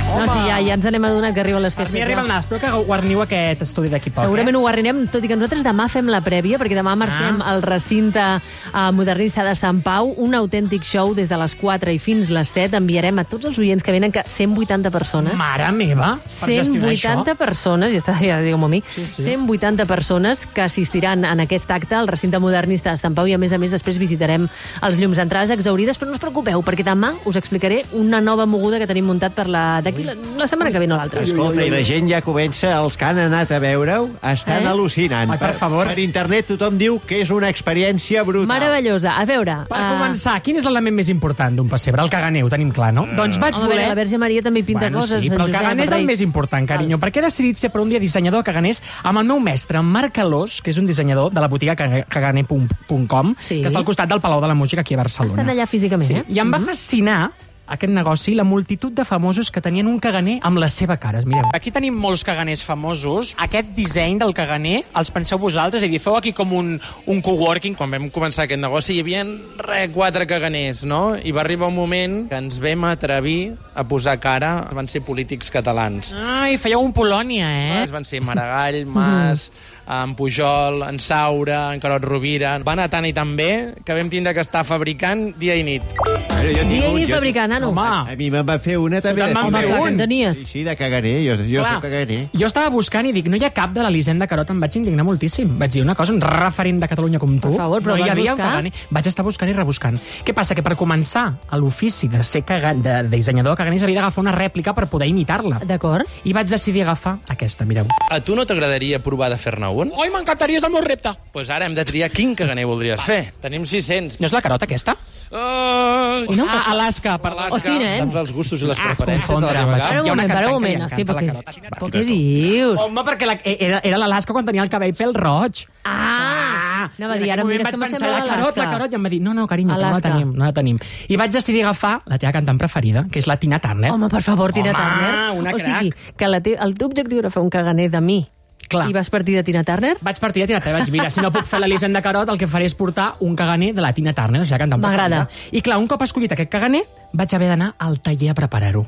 No, 0.08 0.24
sí, 0.34 0.40
ja, 0.48 0.58
ja 0.66 0.74
ens 0.74 0.86
n'hem 0.88 1.04
adonat 1.06 1.34
que 1.36 1.42
arriben 1.44 1.62
les 1.62 1.76
festes. 1.76 1.94
Mi 1.94 2.02
arriba 2.02 2.22
el 2.24 2.28
Nadal. 2.30 2.40
Espero 2.42 2.60
que 2.62 2.86
guarniu 2.88 3.20
aquest 3.22 3.62
estudi 3.62 3.90
d'aquí 3.92 4.10
poc. 4.10 4.24
Segurament 4.26 4.56
eh? 4.56 4.58
ho 4.58 4.62
guarnirem, 4.64 5.02
tot 5.14 5.24
i 5.24 5.30
que 5.30 5.36
nosaltres 5.38 5.62
demà 5.66 5.86
fem 5.94 6.08
la 6.10 6.22
prèvia, 6.26 6.58
perquè 6.58 6.78
demà 6.78 6.96
marxem 6.98 7.38
Ah. 7.44 7.52
al 7.52 7.62
recinte 7.62 8.20
uh, 8.24 8.92
modernista 8.96 9.44
de 9.46 9.54
Sant 9.56 9.82
Pau, 9.86 10.14
un 10.18 10.34
autèntic 10.34 10.84
show 10.88 11.14
des 11.14 11.30
de 11.30 11.38
les 11.38 11.54
4 11.60 11.92
i 11.94 12.00
fins 12.00 12.32
les 12.34 12.50
7. 12.50 12.78
Enviarem 12.80 13.20
a 13.20 13.26
tots 13.30 13.46
els 13.46 13.60
oients 13.62 13.84
que 13.84 13.92
venen, 13.94 14.12
que 14.12 14.24
180 14.26 14.90
persones. 14.92 15.36
Mare 15.38 15.70
meva, 15.76 16.16
per 16.24 16.50
gestionar 16.50 16.90
180 16.96 17.32
això. 17.34 17.38
persones, 17.38 17.92
ja 17.94 18.00
està, 18.02 18.18
ja 18.24 18.40
digueu-m'ho 18.42 18.66
a 18.72 18.74
mi, 18.74 18.82
Sí, 18.96 19.06
sí. 19.06 19.24
180 19.28 19.86
persones 19.86 20.48
que 20.48 20.62
assistiran 20.66 21.26
en 21.26 21.40
aquest 21.46 21.70
acte 21.70 21.94
al 21.96 22.08
recinte 22.08 22.40
modernista 22.40 22.90
de 22.92 22.98
Sant 22.98 23.14
Pau 23.14 23.28
i, 23.28 23.34
a 23.34 23.38
més 23.38 23.54
a 23.54 23.60
més, 23.62 23.72
després 23.76 24.00
visitarem 24.02 24.48
els 24.82 24.98
llums 24.98 25.20
entrades 25.22 25.52
exaurides, 25.54 26.00
però 26.00 26.08
no 26.10 26.18
us 26.18 26.24
preocupeu, 26.24 26.64
perquè 26.64 26.84
demà 26.88 27.14
us 27.26 27.36
explicaré 27.36 27.84
una 27.94 28.20
nova 28.22 28.46
moguda 28.48 28.80
que 28.80 28.88
tenim 28.88 29.06
muntat 29.06 29.34
per 29.38 29.48
la 29.52 29.82
la, 30.06 30.14
la 30.38 30.48
setmana 30.48 30.72
que 30.72 30.80
ve, 30.80 30.88
no 30.88 30.98
l'altra. 30.98 31.22
Escolta, 31.24 31.64
i 31.66 31.70
la 31.72 31.82
gent 31.84 32.10
ja 32.10 32.22
comença, 32.22 32.74
els 32.82 32.98
que 32.98 33.06
han 33.06 33.18
anat 33.20 33.52
a 33.52 33.60
veure-ho, 33.60 34.10
estan 34.32 34.64
Eh? 34.64 34.68
al·lucinant. 34.70 35.32
Ai, 35.32 35.38
per 35.40 35.54
favor. 35.56 35.88
Per 35.88 36.00
internet 36.00 36.48
tothom 36.48 36.78
diu 36.78 37.00
que 37.06 37.22
és 37.22 37.30
una 37.32 37.50
experiència 37.50 38.24
brutal. 38.24 38.48
Meravellosa. 38.48 39.16
A 39.18 39.26
veure... 39.26 39.58
Per 39.70 39.78
ah, 39.80 39.90
començar, 39.98 40.38
quin 40.44 40.58
és 40.58 40.66
l'element 40.66 40.96
més 40.96 41.10
important 41.10 41.56
d'un 41.56 41.68
pessebre? 41.70 42.02
El 42.04 42.10
caganer, 42.10 42.44
ho 42.44 42.50
tenim 42.50 42.72
clar, 42.72 42.92
no? 42.94 43.06
Doncs 43.18 43.40
vaig 43.40 43.56
Home, 43.58 43.66
a 43.66 43.68
veure, 43.68 43.82
voler... 43.82 43.90
la 43.90 43.96
Verge 43.96 44.18
Maria 44.18 44.42
també 44.42 44.60
hi 44.62 44.64
pinta 44.64 44.86
bueno, 44.88 45.00
coses. 45.02 45.22
sí, 45.22 45.30
però 45.30 45.46
el 45.48 45.52
caganer 45.52 45.84
és 45.88 45.92
el 45.92 46.06
més 46.06 46.22
important, 46.22 46.68
carinyo, 46.68 46.98
perquè 47.00 47.20
he 47.22 47.26
decidit 47.28 47.58
ser 47.58 47.70
per 47.72 47.82
un 47.82 47.90
dia 47.90 48.00
dissenyador 48.00 48.42
de 48.44 48.48
caganers 48.52 48.82
amb 49.04 49.20
el 49.20 49.26
meu 49.26 49.40
mestre, 49.40 49.78
en 49.80 49.86
Marc 49.86 50.14
Calós, 50.18 50.62
que 50.62 50.72
és 50.72 50.78
un 50.78 50.86
dissenyador 50.88 51.32
de 51.34 51.40
la 51.42 51.48
botiga 51.48 51.76
caga- 51.76 52.06
caganer.com, 52.10 53.36
Sí. 53.42 53.62
que 53.62 53.68
està 53.70 53.78
al 53.80 53.86
costat 53.86 54.10
del 54.10 54.22
Palau 54.22 54.42
de 54.42 54.48
la 54.48 54.54
Música 54.56 54.82
aquí 54.82 54.94
a 54.94 54.98
Barcelona. 54.98 55.34
Estan 55.42 55.50
allà 55.56 55.68
físicament, 55.68 56.08
sí. 56.08 56.16
eh? 56.22 56.24
I 56.30 56.40
em 56.40 56.52
va 56.54 56.60
fascinar 56.60 57.32
aquest 57.68 57.92
negoci 57.94 58.34
la 58.36 58.46
multitud 58.48 58.94
de 58.96 59.06
famosos 59.06 59.52
que 59.52 59.62
tenien 59.62 59.88
un 59.88 60.00
caganer 60.00 60.40
amb 60.48 60.60
les 60.62 60.74
seves 60.74 61.00
cares. 61.04 61.28
Mireu. 61.28 61.50
Aquí 61.56 61.72
tenim 61.76 61.96
molts 62.00 62.24
caganers 62.28 62.64
famosos. 62.66 63.34
Aquest 63.44 63.74
disseny 63.76 64.18
del 64.22 64.34
caganer 64.38 64.82
els 64.98 65.12
penseu 65.14 65.40
vosaltres? 65.42 65.84
És 65.84 65.90
a 65.90 65.92
dir, 65.92 66.02
feu 66.04 66.16
aquí 66.18 66.34
com 66.36 66.54
un, 66.56 66.76
un 67.06 67.22
coworking. 67.22 67.76
Quan 67.78 67.92
vam 67.94 68.10
començar 68.14 68.48
aquest 68.48 68.62
negoci 68.64 68.96
hi 68.96 69.04
havia 69.04 69.26
re, 69.62 69.82
quatre 69.94 70.28
caganers, 70.30 70.86
no? 70.88 71.18
I 71.18 71.36
va 71.36 71.44
arribar 71.44 71.70
un 71.72 71.78
moment 71.78 72.20
que 72.32 72.40
ens 72.40 72.62
vam 72.64 72.88
atrevir 72.90 73.56
a 73.76 73.86
posar 73.88 74.18
cara. 74.24 74.54
Van 74.74 74.88
ser 74.88 75.04
polítics 75.06 75.52
catalans. 75.54 76.14
Ai, 76.16 76.58
fèieu 76.62 76.82
un 76.82 76.96
Polònia, 76.96 77.50
eh? 77.52 77.82
Es 77.84 77.94
van 77.94 78.08
ser 78.08 78.24
Maragall, 78.24 78.86
Mas, 78.88 79.50
en 80.02 80.16
Pujol, 80.16 80.84
en 80.88 81.00
Saura, 81.04 81.68
en 81.74 81.84
Carot 81.84 82.04
Rovira... 82.08 82.58
Va 82.68 82.74
anar 82.74 82.90
tant 82.92 83.06
i 83.08 83.14
tan 83.16 83.36
bé 83.38 83.52
que 83.86 83.96
vam 83.96 84.10
tindre 84.12 84.34
que 84.36 84.44
estar 84.44 84.66
fabricant 84.68 85.30
dia 85.40 85.56
i 85.56 85.68
nit. 85.68 86.07
Dia 86.38 86.64
i 86.64 86.94
nit 86.94 87.10
fabricant, 87.10 87.50
nano. 87.50 87.72
A 87.82 88.14
mi 88.18 88.30
me'n 88.30 88.46
va 88.46 88.58
fer 88.62 88.78
una 88.78 89.00
també. 89.02 89.24
te'n 89.26 89.34
de 89.34 89.40
van 89.40 89.56
fer 89.56 89.80
un? 89.82 89.98
Tenies. 89.98 90.38
Sí, 90.38 90.46
sí, 90.46 90.64
de 90.64 90.76
caganer. 90.78 91.16
Jo, 91.26 91.36
jo 91.42 91.64
Clar. 91.64 91.74
soc 91.74 91.86
caganer. 91.88 92.20
Jo 92.38 92.48
estava 92.48 92.70
buscant 92.70 93.08
i 93.10 93.14
dic, 93.16 93.28
no 93.32 93.40
hi 93.40 93.44
ha 93.48 93.50
cap 93.56 93.74
de 93.74 93.82
l'Elisenda 93.82 94.28
Carot, 94.30 94.50
em 94.54 94.60
vaig 94.62 94.78
indignar 94.78 95.06
moltíssim. 95.08 95.56
Vaig 95.58 95.72
dir 95.74 95.82
una 95.84 95.96
cosa, 95.96 96.14
un 96.14 96.22
referent 96.22 96.80
de 96.84 96.88
Catalunya 96.92 97.20
com 97.20 97.34
tu. 97.40 97.50
Per 97.56 97.58
favor, 97.64 97.82
però 97.82 97.98
no 97.98 98.06
hi 98.06 98.10
havia 98.10 98.36
un 98.36 98.38
buscar? 98.38 98.52
caganer. 98.52 98.72
Vaig 98.92 99.10
estar 99.10 99.26
buscant 99.26 99.50
i 99.50 99.56
rebuscant. 99.58 99.98
Què 100.28 100.36
passa? 100.38 100.56
Que 100.56 100.64
per 100.64 100.76
començar 100.78 101.26
a 101.50 101.58
l'ofici 101.58 102.08
de 102.08 102.22
ser 102.24 102.44
cagan, 102.46 102.82
de, 102.86 103.02
de 103.10 103.16
dissenyador 103.18 103.56
de 103.58 103.62
caganers 103.64 103.84
havia 103.88 104.02
d'agafar 104.02 104.22
una 104.28 104.36
rèplica 104.38 104.76
per 104.78 104.88
poder 104.88 105.10
imitar-la. 105.10 105.60
D'acord. 105.66 106.06
I 106.26 106.34
vaig 106.38 106.48
decidir 106.54 106.84
agafar 106.86 107.18
aquesta, 107.34 107.66
mireu. 107.66 107.90
A 108.12 108.22
tu 108.22 108.36
no 108.38 108.46
t'agradaria 108.46 109.02
provar 109.04 109.32
de 109.34 109.42
fer-ne 109.42 109.68
un? 109.74 109.92
Oi, 109.98 110.10
m'encantaria, 110.14 110.62
és 110.62 110.64
el 110.68 110.72
meu 110.76 110.86
repte. 110.86 111.10
Doncs 111.18 111.34
pues 111.34 111.50
ara 111.50 111.66
hem 111.66 111.74
de 111.76 111.86
triar 111.86 112.10
quin 112.14 112.36
caganer 112.36 112.66
voldries 112.70 113.02
fer. 113.02 113.32
Tenim 113.42 113.66
600. 113.66 114.20
No 114.22 114.30
és 114.30 114.34
la 114.36 114.42
Carot, 114.46 114.62
aquesta? 114.64 114.96
Uh, 115.28 116.24
no? 116.36 116.46
Ah, 116.50 116.72
Alaska, 116.72 117.18
per 117.22 117.32
Alaska. 117.32 117.56
Hosti, 117.56 117.78
nen. 117.80 118.00
Saps 118.04 118.16
els 118.24 118.34
gustos 118.34 118.62
i 118.62 118.68
les 118.68 118.80
Ah, 118.80 118.94
preferències 118.94 119.40
de 119.40 119.46
la 119.46 119.52
em 119.52 119.54
teva 119.54 119.66
un 119.68 119.78
Hi 119.78 120.10
ha 120.10 120.14
una 120.14 120.24
moment, 120.24 120.34
para 120.34 120.48
un 120.48 120.48
cantant 120.48 120.48
que 120.48 120.48
li 120.48 120.54
moment. 120.54 120.82
Sí, 120.94 121.02
encanta 121.02 121.14
perquè... 121.14 121.70
Però 121.78 121.90
què 121.94 122.04
dius? 122.06 122.80
Home, 122.82 123.04
perquè 123.08 123.26
la, 123.30 123.38
era, 123.44 123.82
era 123.84 123.98
l'Alaska 123.98 124.34
quan 124.34 124.46
tenia 124.46 124.64
el 124.64 124.70
cabell 124.70 124.96
pèl 124.98 125.14
roig. 125.16 125.66
Ah! 125.86 126.90
Anava 126.98 127.14
a 127.16 127.18
dir, 127.18 127.32
ara 127.32 127.44
mira 127.44 127.64
vaig 127.64 127.74
que 127.74 127.80
pensar, 127.80 128.10
m'assembla 128.10 128.20
la 128.20 128.26
Carot, 128.28 128.58
la. 128.58 128.70
Carot, 128.72 128.92
i 128.92 128.96
em 129.00 129.04
va 129.08 129.10
dir, 129.10 129.22
no, 129.22 129.34
no, 129.34 129.48
carinyo, 129.48 129.74
no 129.74 129.92
la 129.92 130.02
tenim, 130.04 130.34
no 130.36 130.46
la 130.46 130.54
tenim. 130.54 130.80
I 131.10 131.18
vaig 131.20 131.34
decidir 131.34 131.64
agafar 131.64 132.02
la 132.06 132.20
teva 132.22 132.32
cantant 132.36 132.60
preferida, 132.62 133.06
que 133.12 133.20
és 133.20 133.28
la 133.28 133.38
Tina 133.42 133.60
Turner. 133.64 133.92
Home, 133.94 134.10
per 134.14 134.22
favor, 134.26 134.54
Tina 134.54 134.72
Home, 134.72 134.80
Turner. 134.80 135.40
una 135.40 135.56
o 135.56 135.60
sigui, 135.60 135.92
crac. 135.92 136.18
que 136.18 136.28
la 136.28 136.42
te... 136.42 136.58
el 136.60 136.76
teu 136.78 136.88
objectiu 136.92 137.20
era 137.24 137.32
fer 137.34 137.42
un 137.44 137.50
caganer 137.50 137.90
de 137.92 138.02
mi. 138.02 138.20
Clar. 138.68 138.90
I 138.90 138.94
vas 138.94 139.10
partir 139.10 139.36
de 139.38 139.44
Tina 139.48 139.64
Turner? 139.64 139.96
Vaig 140.02 140.20
partir 140.20 140.44
de 140.44 140.48
Tina 140.52 140.60
Turner, 140.60 140.82
vaig 140.82 140.92
mira, 140.92 141.10
si 141.14 141.24
no 141.24 141.32
puc 141.32 141.48
fer 141.48 141.62
l'Elisenda 141.64 142.02
Carot, 142.04 142.30
el 142.30 142.42
que 142.42 142.50
faré 142.52 142.68
és 142.68 142.76
portar 142.76 143.14
un 143.24 143.36
caganer 143.36 143.74
de 143.74 143.86
la 143.86 143.94
Tina 143.94 144.14
Turner, 144.18 144.44
o 144.44 144.50
sigui, 144.50 144.68
la 144.68 144.78
M'agrada. 144.78 145.28
I 145.52 145.64
clar, 145.64 145.80
un 145.80 145.88
cop 145.88 146.04
escollit 146.04 146.36
aquest 146.36 146.52
caganer, 146.52 146.84
vaig 147.14 147.36
haver 147.36 147.54
d'anar 147.54 147.74
al 147.80 148.02
taller 148.04 148.32
a 148.34 148.38
preparar-ho. 148.38 148.88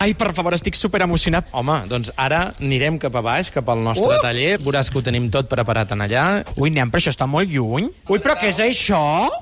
Ai, 0.00 0.12
per 0.14 0.30
favor, 0.32 0.54
estic 0.54 0.76
super 0.78 1.00
emocionat. 1.02 1.48
Home, 1.58 1.74
doncs 1.90 2.12
ara 2.14 2.52
anirem 2.62 3.00
cap 3.02 3.16
a 3.18 3.22
baix, 3.24 3.48
cap 3.50 3.66
al 3.72 3.80
nostre 3.82 4.06
Uh! 4.14 4.20
taller. 4.22 4.52
Veuràs 4.62 4.90
que 4.92 4.98
ho 4.98 5.02
tenim 5.02 5.26
tot 5.28 5.48
preparat 5.50 5.90
en 5.90 6.04
allà. 6.04 6.44
Ui, 6.56 6.70
nen, 6.70 6.86
però 6.90 7.00
això 7.02 7.10
està 7.10 7.26
molt 7.26 7.50
lluny. 7.50 7.88
Ui, 8.08 8.20
però 8.22 8.36
què 8.38 8.46
és 8.52 8.60
això? 8.62 9.00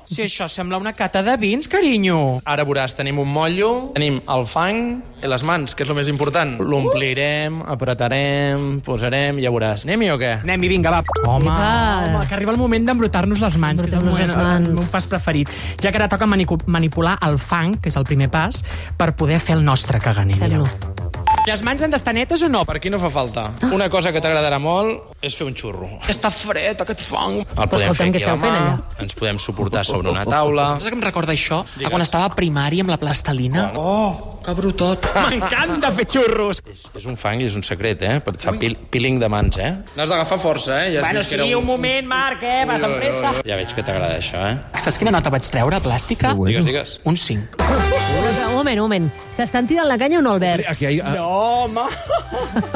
Si 0.09 0.23
això 0.23 0.47
sembla 0.49 0.79
una 0.81 0.93
cata 0.97 1.21
de 1.21 1.35
vins, 1.37 1.67
carinyo. 1.69 2.41
Ara 2.43 2.65
veuràs, 2.65 2.95
tenim 2.97 3.19
un 3.19 3.29
motllo, 3.29 3.91
tenim 3.93 4.17
el 4.27 4.45
fang 4.49 5.03
i 5.21 5.27
les 5.29 5.43
mans, 5.45 5.75
que 5.75 5.83
és 5.85 5.89
el 5.89 5.95
més 5.95 6.09
important. 6.09 6.57
L'omplirem, 6.59 7.61
apretarem, 7.61 8.79
posarem, 8.81 9.37
ja 9.43 9.51
veuràs. 9.53 9.85
Anem-hi 9.85 10.09
o 10.09 10.17
què? 10.17 10.33
Anem-hi, 10.41 10.67
vinga, 10.73 10.89
va. 10.89 11.03
Home, 11.27 11.51
Epa. 11.53 12.03
home, 12.07 12.25
que 12.27 12.33
arriba 12.33 12.51
el 12.51 12.57
moment 12.57 12.85
d'embrutar-nos 12.89 13.39
les 13.45 13.57
mans, 13.61 13.81
que 13.83 13.89
és 13.89 13.93
el, 13.93 14.01
Embrutar-nos 14.01 14.13
moment, 14.13 14.27
les 14.27 14.35
el, 14.37 14.73
mans. 14.73 14.81
meu 14.81 14.91
pas 14.91 15.05
preferit. 15.05 15.49
Ja 15.81 15.91
que 15.91 15.97
ara 16.01 16.09
toca 16.09 16.25
manipular 16.25 17.19
el 17.29 17.37
fang, 17.37 17.77
que 17.79 17.89
és 17.89 17.95
el 17.95 18.05
primer 18.09 18.29
pas, 18.33 18.63
per 18.97 19.13
poder 19.15 19.39
fer 19.39 19.55
el 19.57 19.63
nostre 19.65 19.99
caganer. 20.01 20.36
Carlo. 20.39 21.06
Les 21.47 21.61
mans 21.63 21.79
han 21.79 21.93
d'estar 21.93 22.11
netes 22.11 22.41
o 22.43 22.49
no? 22.51 22.65
Per 22.67 22.75
aquí 22.75 22.89
no 22.91 22.97
fa 22.99 23.07
falta. 23.07 23.45
Una 23.71 23.85
cosa 23.87 24.11
que 24.11 24.19
t'agradarà 24.19 24.57
molt 24.59 25.23
és 25.23 25.35
fer 25.37 25.45
un 25.47 25.53
xurro. 25.55 25.87
Està 26.11 26.27
fred, 26.33 26.81
aquest 26.83 27.03
fang. 27.07 27.37
El 27.55 27.69
podem 27.71 27.93
fer 27.95 28.09
aquí 28.09 28.23
a 28.25 28.33
la 28.33 28.39
mà, 28.41 28.49
allà? 28.51 28.73
ens 29.05 29.15
podem 29.15 29.39
suportar 29.39 29.85
sobre 29.87 30.11
una 30.11 30.25
taula. 30.27 30.73
Saps 30.75 30.89
que 30.91 30.97
em 30.97 31.05
recorda 31.05 31.31
això? 31.31 31.61
A 31.63 31.91
quan 31.93 32.03
estava 32.03 32.27
a 32.27 32.33
primària 32.35 32.83
amb 32.83 32.91
la 32.91 32.97
plastelina? 32.99 33.69
Oh, 33.79 34.41
que 34.43 34.55
brutot. 34.57 35.07
M'encanta 35.29 35.93
fer 35.95 36.07
xurros. 36.17 36.59
És, 36.67 36.83
és 36.99 37.07
un 37.07 37.15
fang 37.19 37.39
i 37.39 37.47
és 37.47 37.55
un 37.55 37.63
secret, 37.63 38.03
eh? 38.03 38.17
Però 38.25 38.35
et 38.35 38.43
fa 38.43 38.51
pil 38.59 38.75
peeling 38.91 39.21
de 39.23 39.31
mans, 39.31 39.55
eh? 39.63 39.71
N'has 39.95 40.11
d'agafar 40.11 40.39
força, 40.43 40.81
eh? 40.83 40.97
Ja 40.97 41.05
bueno, 41.05 41.23
sí, 41.23 41.37
era 41.39 41.47
un 41.57 41.65
moment, 41.67 42.11
Marc, 42.11 42.43
eh? 42.43 42.65
Vas 42.67 42.83
amb 42.83 42.99
pressa. 42.99 43.31
Ja 43.47 43.55
veig 43.61 43.71
que 43.71 43.87
t'agrada 43.87 44.19
això, 44.19 44.43
eh? 44.51 44.59
Saps 44.83 44.99
quina 44.99 45.15
nota 45.15 45.31
vaig 45.31 45.47
treure, 45.47 45.79
plàstica? 45.87 46.35
Digues, 46.43 46.67
digues. 46.67 46.99
Un 47.07 47.15
5. 47.15 47.63
Un 47.71 48.53
moment, 48.57 48.75
un 48.75 48.83
moment. 48.83 49.09
S'estan 49.37 49.67
tirant 49.69 49.85
la 49.85 49.99
canya 50.01 50.17
o 50.17 50.21
no, 50.25 50.31
Albert? 50.33 50.65
Aquí 50.71 50.87
ha... 50.97 51.11
No, 51.13 51.36
home. 51.37 51.81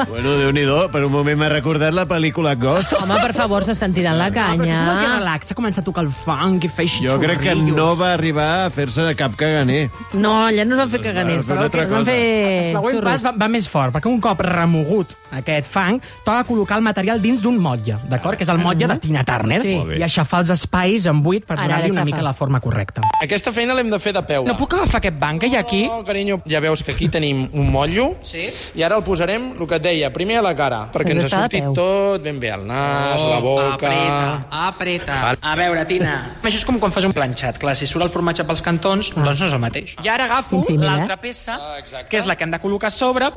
Bueno, 0.08 0.34
déu 0.38 0.52
nhi 0.54 0.62
per 0.92 1.02
un 1.04 1.12
moment 1.12 1.38
m'ha 1.38 1.48
recordat 1.50 1.92
la 1.94 2.04
pel·lícula 2.08 2.54
Ghost. 2.58 2.92
Home, 3.00 3.16
per 3.20 3.32
favor, 3.34 3.64
s'estan 3.66 3.92
tirant 3.94 4.16
la 4.18 4.28
Però 4.32 4.54
què 4.62 4.68
és 4.70 4.78
el 4.78 4.86
que 4.86 4.94
canya. 5.02 5.18
relaxa, 5.18 5.54
començar 5.58 5.82
a 5.82 5.84
tocar 5.86 6.04
el 6.04 6.10
funk 6.12 6.64
i 6.64 6.68
fer 6.68 6.84
així 6.86 7.04
Jo 7.06 7.18
crec 7.20 7.40
que 7.42 7.54
no 7.54 7.94
va 7.98 8.12
arribar 8.14 8.66
a 8.66 8.70
fer-se 8.70 9.02
de 9.06 9.14
cap 9.18 9.34
caganer. 9.36 9.88
No, 10.14 10.46
allà 10.46 10.64
no 10.66 10.76
es 10.76 10.80
van 10.84 10.90
fer 10.90 11.00
caganers. 11.02 11.50
Una 11.50 11.62
altra 11.66 11.82
Es 11.82 11.88
van 11.90 11.98
cosa. 12.04 12.10
fer 12.12 12.64
El 12.66 12.70
següent 12.72 12.96
xurros. 12.98 13.12
pas 13.12 13.24
va, 13.26 13.32
va 13.44 13.48
més 13.48 13.68
fort, 13.68 13.92
perquè 13.94 14.08
un 14.12 14.20
cop 14.20 14.40
remogut 14.46 15.16
aquest 15.32 15.66
fang, 15.66 16.00
toca 16.24 16.44
col·locar 16.44 16.76
el 16.78 16.82
material 16.84 17.20
dins 17.22 17.42
d'un 17.42 17.56
motlle, 17.58 17.96
d'acord? 18.08 18.36
Que 18.36 18.44
és 18.44 18.48
el 18.52 18.58
motlle 18.58 18.86
de 18.86 18.98
Tina 18.98 19.24
Turner. 19.24 19.60
Sí. 19.62 19.74
Molt 19.76 19.88
bé. 19.90 19.98
I 19.98 20.02
aixafar 20.06 20.40
els 20.44 20.50
espais 20.50 21.06
en 21.06 21.22
buit 21.22 21.44
per 21.46 21.56
Ara, 21.58 21.66
donar-li 21.66 21.90
una 21.90 22.04
mica 22.04 22.22
la 22.22 22.34
forma 22.34 22.60
correcta. 22.60 23.02
Aquesta 23.22 23.52
feina 23.52 23.74
l'hem 23.74 23.90
de 23.90 23.98
fer 23.98 24.12
de 24.12 24.22
peu. 24.22 24.44
No 24.46 24.56
puc 24.56 24.74
agafar 24.74 25.00
aquest 25.00 25.18
banc 25.18 25.40
que 25.40 25.48
hi 25.48 25.56
ha 25.56 25.60
aquí? 25.64 25.86
No, 25.88 26.04
carinyo, 26.04 26.40
ja 26.46 26.60
veus 26.60 26.82
que 26.84 26.92
aquí 26.92 27.08
tenim 27.08 27.48
un 27.52 27.70
motllo 27.72 28.14
Sí. 28.22 28.50
I 28.78 28.84
ara 28.86 28.98
el 28.98 29.04
posarem, 29.06 29.52
el 29.58 29.68
que 29.68 29.78
et 29.78 29.84
deia, 29.84 30.12
primer 30.14 30.38
a 30.40 30.44
la 30.46 30.54
cara, 30.58 30.84
perquè 30.94 31.16
ens 31.16 31.26
ha 31.28 31.32
sortit 31.34 31.68
tot 31.76 32.22
ben 32.24 32.40
bé, 32.42 32.52
el 32.54 32.66
nas, 32.68 33.22
la 33.28 33.40
boca... 33.44 33.72
Apreta, 33.72 34.46
apreta. 34.68 35.18
A 35.40 35.56
veure, 35.58 35.84
Tina, 35.88 36.14
això 36.42 36.60
és 36.60 36.66
com 36.68 36.80
quan 36.82 36.94
fas 36.94 37.06
un 37.08 37.16
planxat. 37.16 37.60
Clar, 37.62 37.76
si 37.78 37.88
surt 37.90 38.06
el 38.06 38.12
formatge 38.12 38.46
pels 38.48 38.64
cantons, 38.64 39.12
doncs 39.16 39.44
no 39.44 39.50
és 39.50 39.58
el 39.58 39.62
mateix. 39.62 39.96
I 40.04 40.12
ara 40.12 40.28
agafo 40.30 40.62
l'altra 40.78 41.18
peça, 41.22 41.58
que 42.08 42.20
és 42.20 42.28
la 42.28 42.36
que 42.36 42.46
hem 42.48 42.54
de 42.54 42.62
col·locar 42.62 42.92
a 42.92 42.96
sobre. 42.96 43.32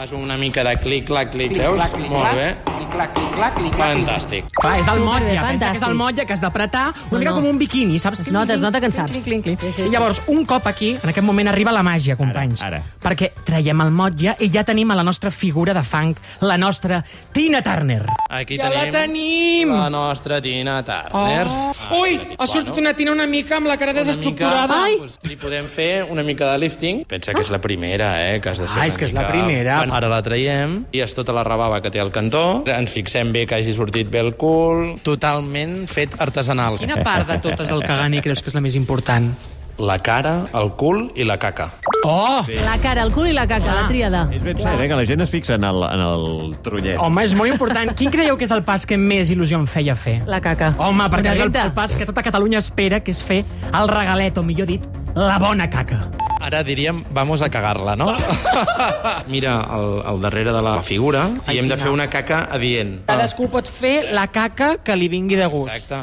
Fas 0.00 0.12
una 0.12 0.38
mica 0.38 0.64
de 0.64 0.78
clic-clac, 0.78 1.28
clic, 1.30 1.50
veus? 1.52 1.76
Clic-clac, 1.76 1.90
clic-clac, 1.92 2.10
Molt 2.10 2.36
bé. 2.38 2.56
clic-clac, 2.78 3.10
clic-clac, 3.12 3.54
clic-clac. 3.58 3.90
Fantàstic. 3.90 4.46
Clar, 4.56 4.70
és 4.78 4.86
el 4.88 4.94
Superbé, 4.96 5.04
motlle, 5.04 5.40
pensa 5.44 5.70
que 5.72 5.76
és 5.76 5.82
el 5.84 5.94
motlle 5.98 6.24
que 6.24 6.32
has 6.32 6.40
d'apretar 6.40 6.84
una 6.86 7.10
No, 7.10 7.18
mica 7.18 7.30
no. 7.30 7.34
com 7.36 7.46
un 7.50 7.58
biquini, 7.58 7.98
saps? 8.00 8.20
Es 8.20 8.30
nota, 8.32 8.54
es 8.54 8.60
nota 8.60 8.80
que 8.80 8.86
en 8.86 8.92
saps. 8.92 9.12
Clinc. 9.26 9.44
Sí, 9.44 9.56
sí. 9.76 9.82
I 9.82 9.90
llavors, 9.90 10.22
un 10.28 10.46
cop 10.46 10.66
aquí, 10.66 10.94
en 11.02 11.10
aquest 11.10 11.26
moment 11.26 11.48
arriba 11.52 11.70
la 11.70 11.82
màgia, 11.82 12.16
companys. 12.16 12.62
Ara, 12.62 12.78
ara. 12.78 12.86
Perquè 13.02 13.28
traiem 13.44 13.78
el 13.84 13.90
motlle 13.90 14.34
i 14.40 14.48
ja 14.48 14.64
tenim 14.64 14.90
a 14.90 14.94
la 14.96 15.04
nostra 15.04 15.30
figura 15.30 15.74
de 15.74 15.82
fang, 15.82 16.16
la 16.40 16.56
nostra 16.56 17.04
Tina 17.32 17.60
Turner. 17.62 18.06
Aquí 18.30 18.56
Ja 18.56 18.70
tenim, 18.70 18.80
la 18.94 19.00
tenim! 19.02 19.68
la 19.74 19.90
nostra 19.90 20.40
Tina 20.40 20.82
Turner. 20.82 21.46
Oh. 21.46 21.74
Ah, 21.78 21.94
Ui, 22.00 22.16
ha 22.38 22.46
sortit 22.46 22.76
una 22.78 22.94
tina 22.94 23.12
una 23.12 23.26
mica 23.26 23.56
amb 23.58 23.66
la 23.66 23.76
cara 23.76 23.92
desestructurada. 23.92 24.64
Una 24.64 24.84
Ai! 24.86 24.92
mica, 24.92 25.04
doncs, 25.04 25.18
li 25.28 25.36
podem 25.36 25.66
fer 25.66 26.04
una 26.08 26.22
mica 26.22 26.50
de 26.52 26.58
lifting. 26.58 27.04
Pensa 27.04 27.34
que 27.34 27.42
és 27.42 27.50
la 27.50 27.60
primera, 27.60 28.30
eh? 28.30 28.40
Que 28.40 28.48
has 28.48 28.58
de 28.58 28.66
ser 28.66 28.80
Ah, 28.80 28.86
és 28.86 28.96
que 28.96 29.04
és 29.04 29.12
la 29.12 29.20
mica- 29.22 29.32
primera. 29.32 29.76
Bueno, 29.78 29.89
ara 29.90 30.08
la 30.10 30.20
traiem 30.24 30.80
i 30.94 31.02
és 31.04 31.14
tota 31.16 31.34
la 31.36 31.44
rebava 31.46 31.80
que 31.84 31.92
té 31.92 32.00
al 32.02 32.12
cantó. 32.14 32.62
Ens 32.70 32.92
fixem 32.94 33.32
bé 33.34 33.46
que 33.46 33.58
hagi 33.58 33.74
sortit 33.76 34.10
bé 34.10 34.22
el 34.24 34.34
cul. 34.40 34.98
Totalment 35.06 35.84
fet 35.90 36.16
artesanal. 36.18 36.78
Quina 36.80 37.00
part 37.04 37.28
de 37.30 37.40
totes 37.42 37.70
el 37.70 37.84
caganer 37.86 38.22
creus 38.24 38.42
que 38.42 38.52
és 38.52 38.58
la 38.58 38.64
més 38.64 38.78
important? 38.78 39.30
La 39.80 39.96
cara, 40.04 40.44
el 40.52 40.74
cul 40.76 41.06
i 41.16 41.24
la 41.24 41.38
caca. 41.40 41.70
Oh! 42.04 42.44
La 42.66 42.76
cara, 42.82 43.00
el 43.02 43.12
cul 43.14 43.30
i 43.30 43.32
la 43.32 43.46
caca, 43.48 43.72
la 43.78 43.86
tríada. 43.88 44.26
És 44.28 44.44
ben 44.44 44.58
cert, 44.58 44.76
eh, 44.76 44.88
que 44.90 44.98
la 44.98 45.06
gent 45.08 45.24
es 45.24 45.32
fixa 45.32 45.56
en 45.56 45.64
el, 45.64 45.80
en 45.88 46.04
el 46.04 46.56
trullet. 46.60 47.00
Home, 47.00 47.24
és 47.24 47.32
molt 47.36 47.48
important. 47.48 47.94
Quin 47.96 48.12
creieu 48.12 48.36
que 48.36 48.44
és 48.44 48.52
el 48.52 48.60
pas 48.66 48.84
que 48.84 49.00
més 49.00 49.32
il·lusió 49.32 49.56
em 49.56 49.64
feia 49.64 49.96
fer? 49.96 50.18
La 50.28 50.42
caca. 50.44 50.74
Home, 50.76 51.08
perquè 51.12 51.32
el, 51.32 51.48
el 51.48 51.72
pas 51.76 51.96
que 51.96 52.08
tota 52.08 52.24
Catalunya 52.26 52.60
espera, 52.60 53.00
que 53.00 53.14
és 53.16 53.24
fer 53.24 53.40
el 53.72 53.88
regalet, 53.88 54.36
o 54.36 54.44
millor 54.44 54.68
dit, 54.68 54.84
la 55.16 55.38
bona 55.40 55.70
caca. 55.72 56.04
Ara 56.40 56.62
diríem, 56.64 57.04
vamos 57.12 57.42
a 57.42 57.50
cagar-la, 57.50 57.94
no? 57.96 58.14
Mira 59.28 59.60
al, 59.60 60.00
al 60.06 60.20
darrere 60.22 60.52
de 60.52 60.62
la 60.64 60.78
figura 60.82 61.26
i 61.52 61.58
hem 61.60 61.68
de 61.68 61.76
fer 61.76 61.90
una 61.92 62.08
caca 62.10 62.46
adient. 62.50 63.02
Cadascú 63.10 63.50
pot 63.52 63.68
fer 63.68 64.08
la 64.16 64.24
caca 64.32 64.78
que 64.84 64.96
li 64.96 65.10
vingui 65.12 65.36
de 65.36 65.46
gust. 65.52 65.74
Exacte. 65.76 66.00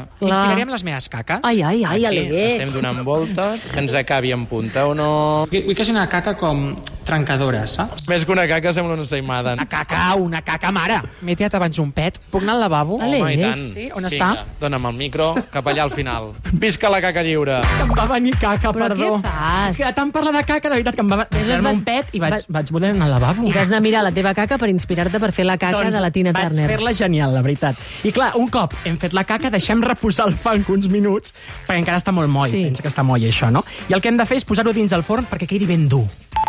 Amb 0.62 0.70
les 0.74 0.84
meves 0.86 1.08
caques. 1.10 1.42
Ai, 1.42 1.62
ai, 1.62 1.82
ai, 1.84 2.06
Aquí 2.06 2.22
estem 2.44 2.70
donant 2.74 3.02
voltes, 3.06 3.66
que 3.72 3.82
ens 3.82 3.94
acabi 3.98 4.30
en 4.32 4.46
punta 4.46 4.86
o 4.86 4.94
no. 4.94 5.10
Vull 5.50 5.74
que 5.74 5.84
sigui 5.84 5.96
una 5.96 6.06
caca 6.10 6.36
com 6.38 6.70
trencadora, 7.08 7.62
saps? 7.70 8.04
Més 8.10 8.24
que 8.28 8.34
una 8.34 8.44
caca 8.50 8.72
sembla 8.76 8.94
una 8.94 9.02
ensaïmada. 9.02 9.54
Una 9.56 9.66
caca, 9.70 10.02
una 10.20 10.42
caca 10.44 10.70
mare. 10.74 10.98
M'he 11.24 11.34
tirat 11.38 11.54
abans 11.56 11.78
un 11.80 11.90
pet. 11.96 12.18
Puc 12.30 12.44
anar 12.44 12.58
al 12.58 12.64
lavabo? 12.66 12.98
Ale. 13.02 13.22
Home, 13.22 13.32
i 13.34 13.40
tant. 13.40 13.62
Sí, 13.72 13.86
on 13.96 14.04
Vinga, 14.04 14.12
està? 14.12 14.58
Dóna'm 14.60 14.90
el 14.90 14.98
micro, 14.98 15.30
cap 15.50 15.66
allà 15.72 15.86
al 15.88 15.94
final. 15.94 16.30
Visca 16.52 16.90
la 16.92 17.00
caca 17.04 17.24
lliure. 17.24 17.62
Em 17.82 17.94
va 17.96 18.04
venir 18.12 18.34
caca, 18.36 18.70
Però 18.76 18.90
perdó. 18.90 19.14
què 19.16 19.22
fas? 19.24 19.70
És 19.72 19.80
que 19.80 19.86
de 19.88 19.94
tant 19.96 20.12
parlar 20.12 20.27
bola 20.28 20.42
de 20.44 20.48
caca, 20.48 20.68
de 20.68 20.74
veritat, 20.76 20.94
que 20.96 21.04
em 21.04 21.08
va 21.10 21.26
fer-me 21.32 21.72
un 21.72 21.82
pet 21.86 22.12
i 22.16 22.20
vaig, 22.22 22.44
vaig 22.48 22.70
voler 22.74 22.92
anar 22.94 23.08
al 23.08 23.14
lavabo. 23.16 23.46
I 23.48 23.52
vas 23.52 23.68
anar 23.72 23.80
a 23.80 23.84
mirar 23.84 24.04
la 24.06 24.12
teva 24.14 24.34
caca 24.36 24.58
per 24.60 24.68
inspirar-te 24.70 25.20
per 25.20 25.32
fer 25.32 25.46
la 25.48 25.58
caca 25.58 25.80
doncs 25.80 25.96
de 25.96 26.02
la 26.04 26.10
Tina 26.14 26.32
vaig 26.36 26.52
Turner. 26.52 26.68
fer-la 26.70 26.92
genial, 26.96 27.34
la 27.34 27.42
veritat. 27.42 27.76
I 28.04 28.12
clar, 28.12 28.32
un 28.36 28.48
cop 28.52 28.74
hem 28.84 28.98
fet 29.00 29.16
la 29.16 29.24
caca, 29.24 29.50
deixem 29.50 29.82
reposar 29.82 30.28
el 30.28 30.36
fang 30.38 30.64
uns 30.68 30.88
minuts, 30.92 31.34
perquè 31.66 31.80
encara 31.82 31.98
està 31.98 32.12
molt 32.12 32.30
moll. 32.30 32.50
Sí. 32.50 32.64
Pensa 32.68 32.82
que 32.82 32.88
està 32.92 33.04
moll, 33.04 33.24
això, 33.28 33.50
no? 33.50 33.64
I 33.88 33.94
el 33.96 34.00
que 34.04 34.08
hem 34.12 34.16
de 34.20 34.26
fer 34.26 34.38
és 34.38 34.44
posar-ho 34.48 34.72
dins 34.72 34.92
el 34.92 35.02
forn 35.02 35.26
perquè 35.30 35.48
quedi 35.48 35.66
ben 35.66 35.88
dur. 35.88 36.06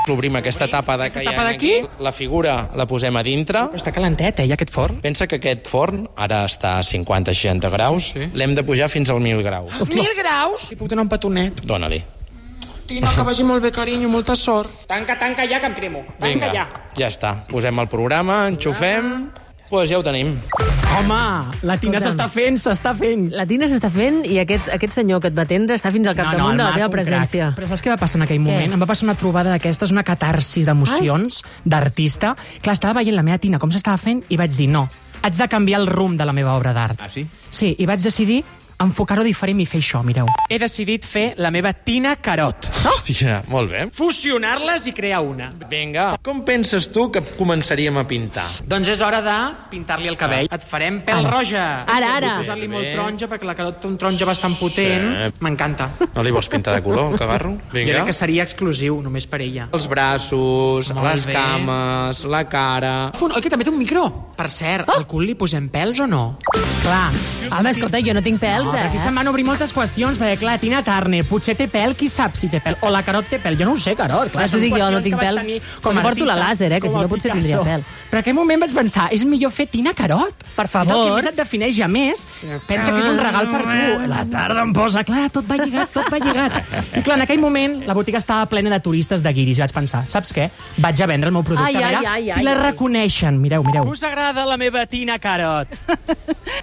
Obrim 0.10 0.36
aquesta 0.40 0.68
tapa 0.68 0.98
de 0.98 1.10
que 1.12 1.20
ha 1.20 1.24
tapa 1.24 1.48
aquí. 1.50 1.74
La 2.00 2.12
figura 2.12 2.70
la 2.76 2.88
posem 2.90 3.16
a 3.16 3.22
dintre. 3.24 3.60
Però 3.70 3.78
està 3.78 3.92
calentet, 3.94 4.40
eh, 4.40 4.48
aquest 4.54 4.72
forn? 4.74 5.02
Pensa 5.04 5.28
que 5.28 5.38
aquest 5.38 5.68
forn 5.70 6.08
ara 6.16 6.46
està 6.46 6.80
a 6.80 6.84
50-60 6.84 7.70
graus. 7.70 8.12
Sí. 8.16 8.30
L'hem 8.34 8.56
de 8.56 8.64
pujar 8.64 8.90
fins 8.90 9.10
als 9.10 9.22
1.000 9.22 9.44
graus. 9.44 9.84
Mil 9.90 10.16
graus? 10.18 10.70
Li 10.72 10.80
puc 10.80 10.90
donar 10.90 11.04
un 11.06 11.10
petonet? 11.10 11.62
Dóna-li. 11.62 12.02
Tina, 12.90 13.12
que 13.14 13.22
vagi 13.22 13.44
molt 13.46 13.62
bé, 13.62 13.70
carinyo, 13.70 14.08
molta 14.10 14.34
sort. 14.34 14.88
Tanca, 14.90 15.14
tanca 15.22 15.44
ja, 15.46 15.60
que 15.62 15.68
em 15.70 15.76
cremo. 15.78 16.00
Tanca 16.16 16.26
Vinga, 16.26 16.48
ja. 16.56 16.64
ja 16.98 17.10
està. 17.12 17.36
Posem 17.52 17.86
el 17.86 17.92
programa, 17.92 18.48
enxufem... 18.50 19.30
Doncs 19.30 19.46
pues 19.70 19.92
ja 19.92 20.00
ho 20.00 20.02
tenim. 20.02 20.32
Home, 20.98 21.18
la 21.62 21.76
Tina 21.78 22.00
Escolta'm. 22.00 22.02
s'està 22.02 22.26
fent, 22.34 22.56
s'està 22.58 22.94
fent. 22.98 23.28
La 23.38 23.44
Tina 23.46 23.68
s'està 23.70 23.92
fent 23.94 24.24
i 24.26 24.40
aquest, 24.42 24.72
aquest 24.74 24.96
senyor 24.98 25.22
que 25.22 25.30
et 25.30 25.36
va 25.38 25.46
atendre 25.46 25.78
està 25.78 25.92
fins 25.94 26.10
al 26.10 26.18
capdamunt 26.18 26.58
de 26.58 26.66
la 26.66 26.72
teva 26.74 26.88
presència. 26.90 27.52
Però 27.54 27.70
saps 27.70 27.86
què 27.86 27.94
va 27.94 28.00
passar 28.02 28.18
en 28.18 28.26
aquell 28.26 28.42
moment? 28.42 28.74
Em 28.74 28.82
va 28.82 28.88
passar 28.90 29.06
una 29.06 29.14
trobada 29.20 29.54
d'aquestes, 29.54 29.94
una 29.94 30.02
catarsis 30.08 30.66
d'emocions, 30.66 31.44
d'artista. 31.70 32.34
Clar, 32.66 32.74
estava 32.74 32.98
veient 33.04 33.20
la 33.20 33.28
meva 33.30 33.38
Tina 33.38 33.62
com 33.62 33.70
s'estava 33.70 34.02
fent 34.02 34.26
i 34.34 34.42
vaig 34.42 34.58
dir, 34.58 34.72
no, 34.74 34.88
haig 35.22 35.38
de 35.38 35.48
canviar 35.52 35.84
el 35.84 35.88
rumb 35.94 36.18
de 36.18 36.26
la 36.26 36.34
meva 36.34 36.58
obra 36.58 36.74
d'art. 36.74 37.06
Ah, 37.06 37.14
sí? 37.14 37.28
Sí, 37.54 37.76
i 37.78 37.86
vaig 37.86 38.02
decidir 38.02 38.42
enfocar-ho 38.80 39.24
diferent 39.28 39.60
i 39.62 39.66
fer 39.68 39.82
això, 39.82 40.00
mireu. 40.06 40.28
He 40.50 40.58
decidit 40.62 41.06
fer 41.06 41.34
la 41.38 41.52
meva 41.52 41.74
Tina 41.74 42.16
Carot. 42.24 42.70
Hòstia, 42.88 43.42
molt 43.52 43.70
bé. 43.72 43.82
Fusionar-les 43.96 44.88
i 44.88 44.94
crear 44.96 45.20
una. 45.26 45.50
Vinga, 45.70 46.14
com 46.24 46.42
penses 46.48 46.88
tu 46.94 47.10
que 47.12 47.22
començaríem 47.38 47.98
a 48.00 48.06
pintar? 48.08 48.46
Doncs 48.70 48.90
és 48.96 49.02
hora 49.06 49.20
de 49.26 49.36
pintar-li 49.72 50.08
el 50.10 50.18
cabell. 50.18 50.48
Et 50.52 50.64
farem 50.66 51.02
pèl 51.06 51.20
Ara. 51.26 51.34
roja. 51.36 51.66
Ara, 51.88 52.14
ara. 52.18 52.32
Posar-li 52.40 52.68
Bé. 52.68 52.74
molt 52.74 52.90
taronja, 52.94 53.28
perquè 53.30 53.46
la 53.50 53.56
Carot 53.56 53.80
té 53.82 53.88
un 53.88 53.98
taronja 53.98 54.26
bastant 54.30 54.56
potent. 54.60 55.10
Sí. 55.36 55.44
M'encanta. 55.44 55.90
No 56.16 56.24
li 56.24 56.32
vols 56.32 56.48
pintar 56.50 56.76
de 56.76 56.82
color, 56.84 57.12
el 57.14 57.20
cagarro? 57.20 57.52
Jo 57.58 57.74
Vinga. 57.74 57.94
crec 58.00 58.06
que 58.06 58.14
seria 58.14 58.44
exclusiu, 58.44 59.02
només 59.02 59.28
per 59.28 59.42
ella. 59.42 59.68
Els 59.74 59.88
braços, 59.88 60.92
Molt 60.94 61.08
les 61.12 61.26
bé. 61.26 61.34
cames, 61.34 62.24
la 62.26 62.44
cara... 62.50 63.12
Fun, 63.20 63.32
oi 63.36 63.42
que 63.42 63.50
també 63.50 63.66
té 63.66 63.72
un 63.74 63.78
micro? 63.80 64.08
Per 64.38 64.50
cert, 64.50 64.88
al 64.90 65.06
cul 65.08 65.26
li 65.28 65.36
posem 65.36 65.68
pèls 65.70 66.00
o 66.00 66.08
no? 66.08 66.38
Clar. 66.82 67.10
Home, 67.60 67.72
escolta, 67.74 68.00
jo 68.06 68.14
no 68.14 68.22
tinc 68.22 68.40
pèls, 68.42 68.69
No, 68.72 68.78
eh? 68.78 68.86
aquí 68.90 69.00
se'n 69.02 69.16
van 69.16 69.28
obrir 69.32 69.46
moltes 69.48 69.74
qüestions, 69.76 70.18
perquè 70.22 70.38
clar, 70.42 70.58
Tina 70.62 70.82
Turner, 70.86 71.24
potser 71.28 71.56
té 71.58 71.68
pèl, 71.72 71.96
qui 71.98 72.10
sap 72.10 72.36
si 72.40 72.48
té 72.52 72.60
pèl, 72.64 72.78
o 72.82 72.90
la 72.94 73.02
Carot 73.04 73.26
té 73.30 73.40
pèl, 73.42 73.58
jo 73.60 73.66
no 73.66 73.74
ho 73.74 73.78
sé, 73.78 73.96
Carot. 73.98 74.32
Clar, 74.34 74.48
són 74.50 74.62
dic 74.62 74.76
jo, 74.78 74.90
no 74.94 75.02
tinc 75.06 75.18
pèl. 75.20 75.42
Però 75.82 75.94
jo 75.96 76.02
porto 76.06 76.26
la 76.26 76.36
làser, 76.40 76.72
eh, 76.72 76.80
que 76.80 76.88
com 76.88 76.98
si 77.00 77.04
no 77.04 77.10
potser 77.12 77.32
Picasso. 77.32 77.64
tindria 77.64 77.78
pèl. 77.78 77.84
Però 78.10 78.18
en 78.20 78.24
aquell 78.24 78.36
moment 78.38 78.62
vaig 78.64 78.74
pensar, 78.74 79.08
és 79.14 79.24
millor 79.26 79.52
fer 79.52 79.68
Tina 79.70 79.94
Carot. 79.94 80.34
Per 80.56 80.66
És 80.66 80.76
el 80.76 80.86
que 80.86 80.90
favor. 80.92 81.16
més 81.16 81.26
et 81.26 81.36
defineix, 81.36 81.80
a 81.82 81.88
més, 81.88 82.28
pensa 82.68 82.92
que 82.92 83.00
és 83.00 83.06
un 83.06 83.18
regal 83.20 83.50
per 83.52 83.62
tu. 83.64 84.08
La 84.10 84.26
tarda 84.26 84.62
em 84.64 84.74
posa, 84.74 85.04
clar, 85.04 85.30
tot 85.30 85.46
va 85.50 85.58
lligat, 85.58 85.92
tot 85.94 86.10
va 86.12 86.18
lligat. 86.20 86.60
I 86.98 87.02
clar, 87.02 87.18
en 87.18 87.22
aquell 87.28 87.40
moment, 87.40 87.84
la 87.88 87.94
botiga 87.94 88.18
estava 88.18 88.46
plena 88.50 88.70
de 88.70 88.80
turistes 88.80 89.24
de 89.24 89.34
guiris, 89.34 89.58
i 89.58 89.62
vaig 89.62 89.74
pensar, 89.74 90.06
saps 90.08 90.34
què? 90.34 90.50
Vaig 90.78 91.02
a 91.02 91.06
vendre 91.08 91.28
el 91.30 91.34
meu 91.34 91.44
producte, 91.44 91.68
Ai, 91.70 91.76
a 91.76 91.80
veure 91.88 91.98
ai, 91.98 92.06
ai, 92.06 92.34
si 92.34 92.40
ai, 92.40 92.44
la 92.46 92.52
ai. 92.52 92.72
reconeixen. 92.72 93.40
Mireu, 93.40 93.64
mireu. 93.64 93.88
Us 93.90 94.04
agrada 94.04 94.46
la 94.46 94.58
meva 94.58 94.86
Tina 94.86 95.20
Carot? 95.20 95.68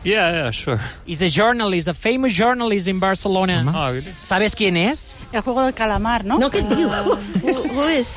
Yeah, 0.04 0.30
yeah, 0.30 0.50
sure. 0.50 0.80
He's 1.06 1.22
a 1.22 1.28
journalist, 1.30 1.88
a 1.88 1.94
famous 1.96 2.32
journalist 2.32 2.88
in 2.88 3.00
Barcelona. 3.00 3.64
Oh, 3.74 3.92
really? 3.92 4.12
¿Sabes 4.22 4.54
quién 4.54 4.76
es? 4.76 5.16
El 5.32 5.40
juego 5.40 5.64
del 5.64 5.74
calamar, 5.74 6.24
¿no? 6.24 6.38
No, 6.38 6.50
què 6.50 6.60
et 6.62 6.68
diu? 6.76 6.88
who, 6.88 7.54
who 7.72 7.88
is 7.88 8.14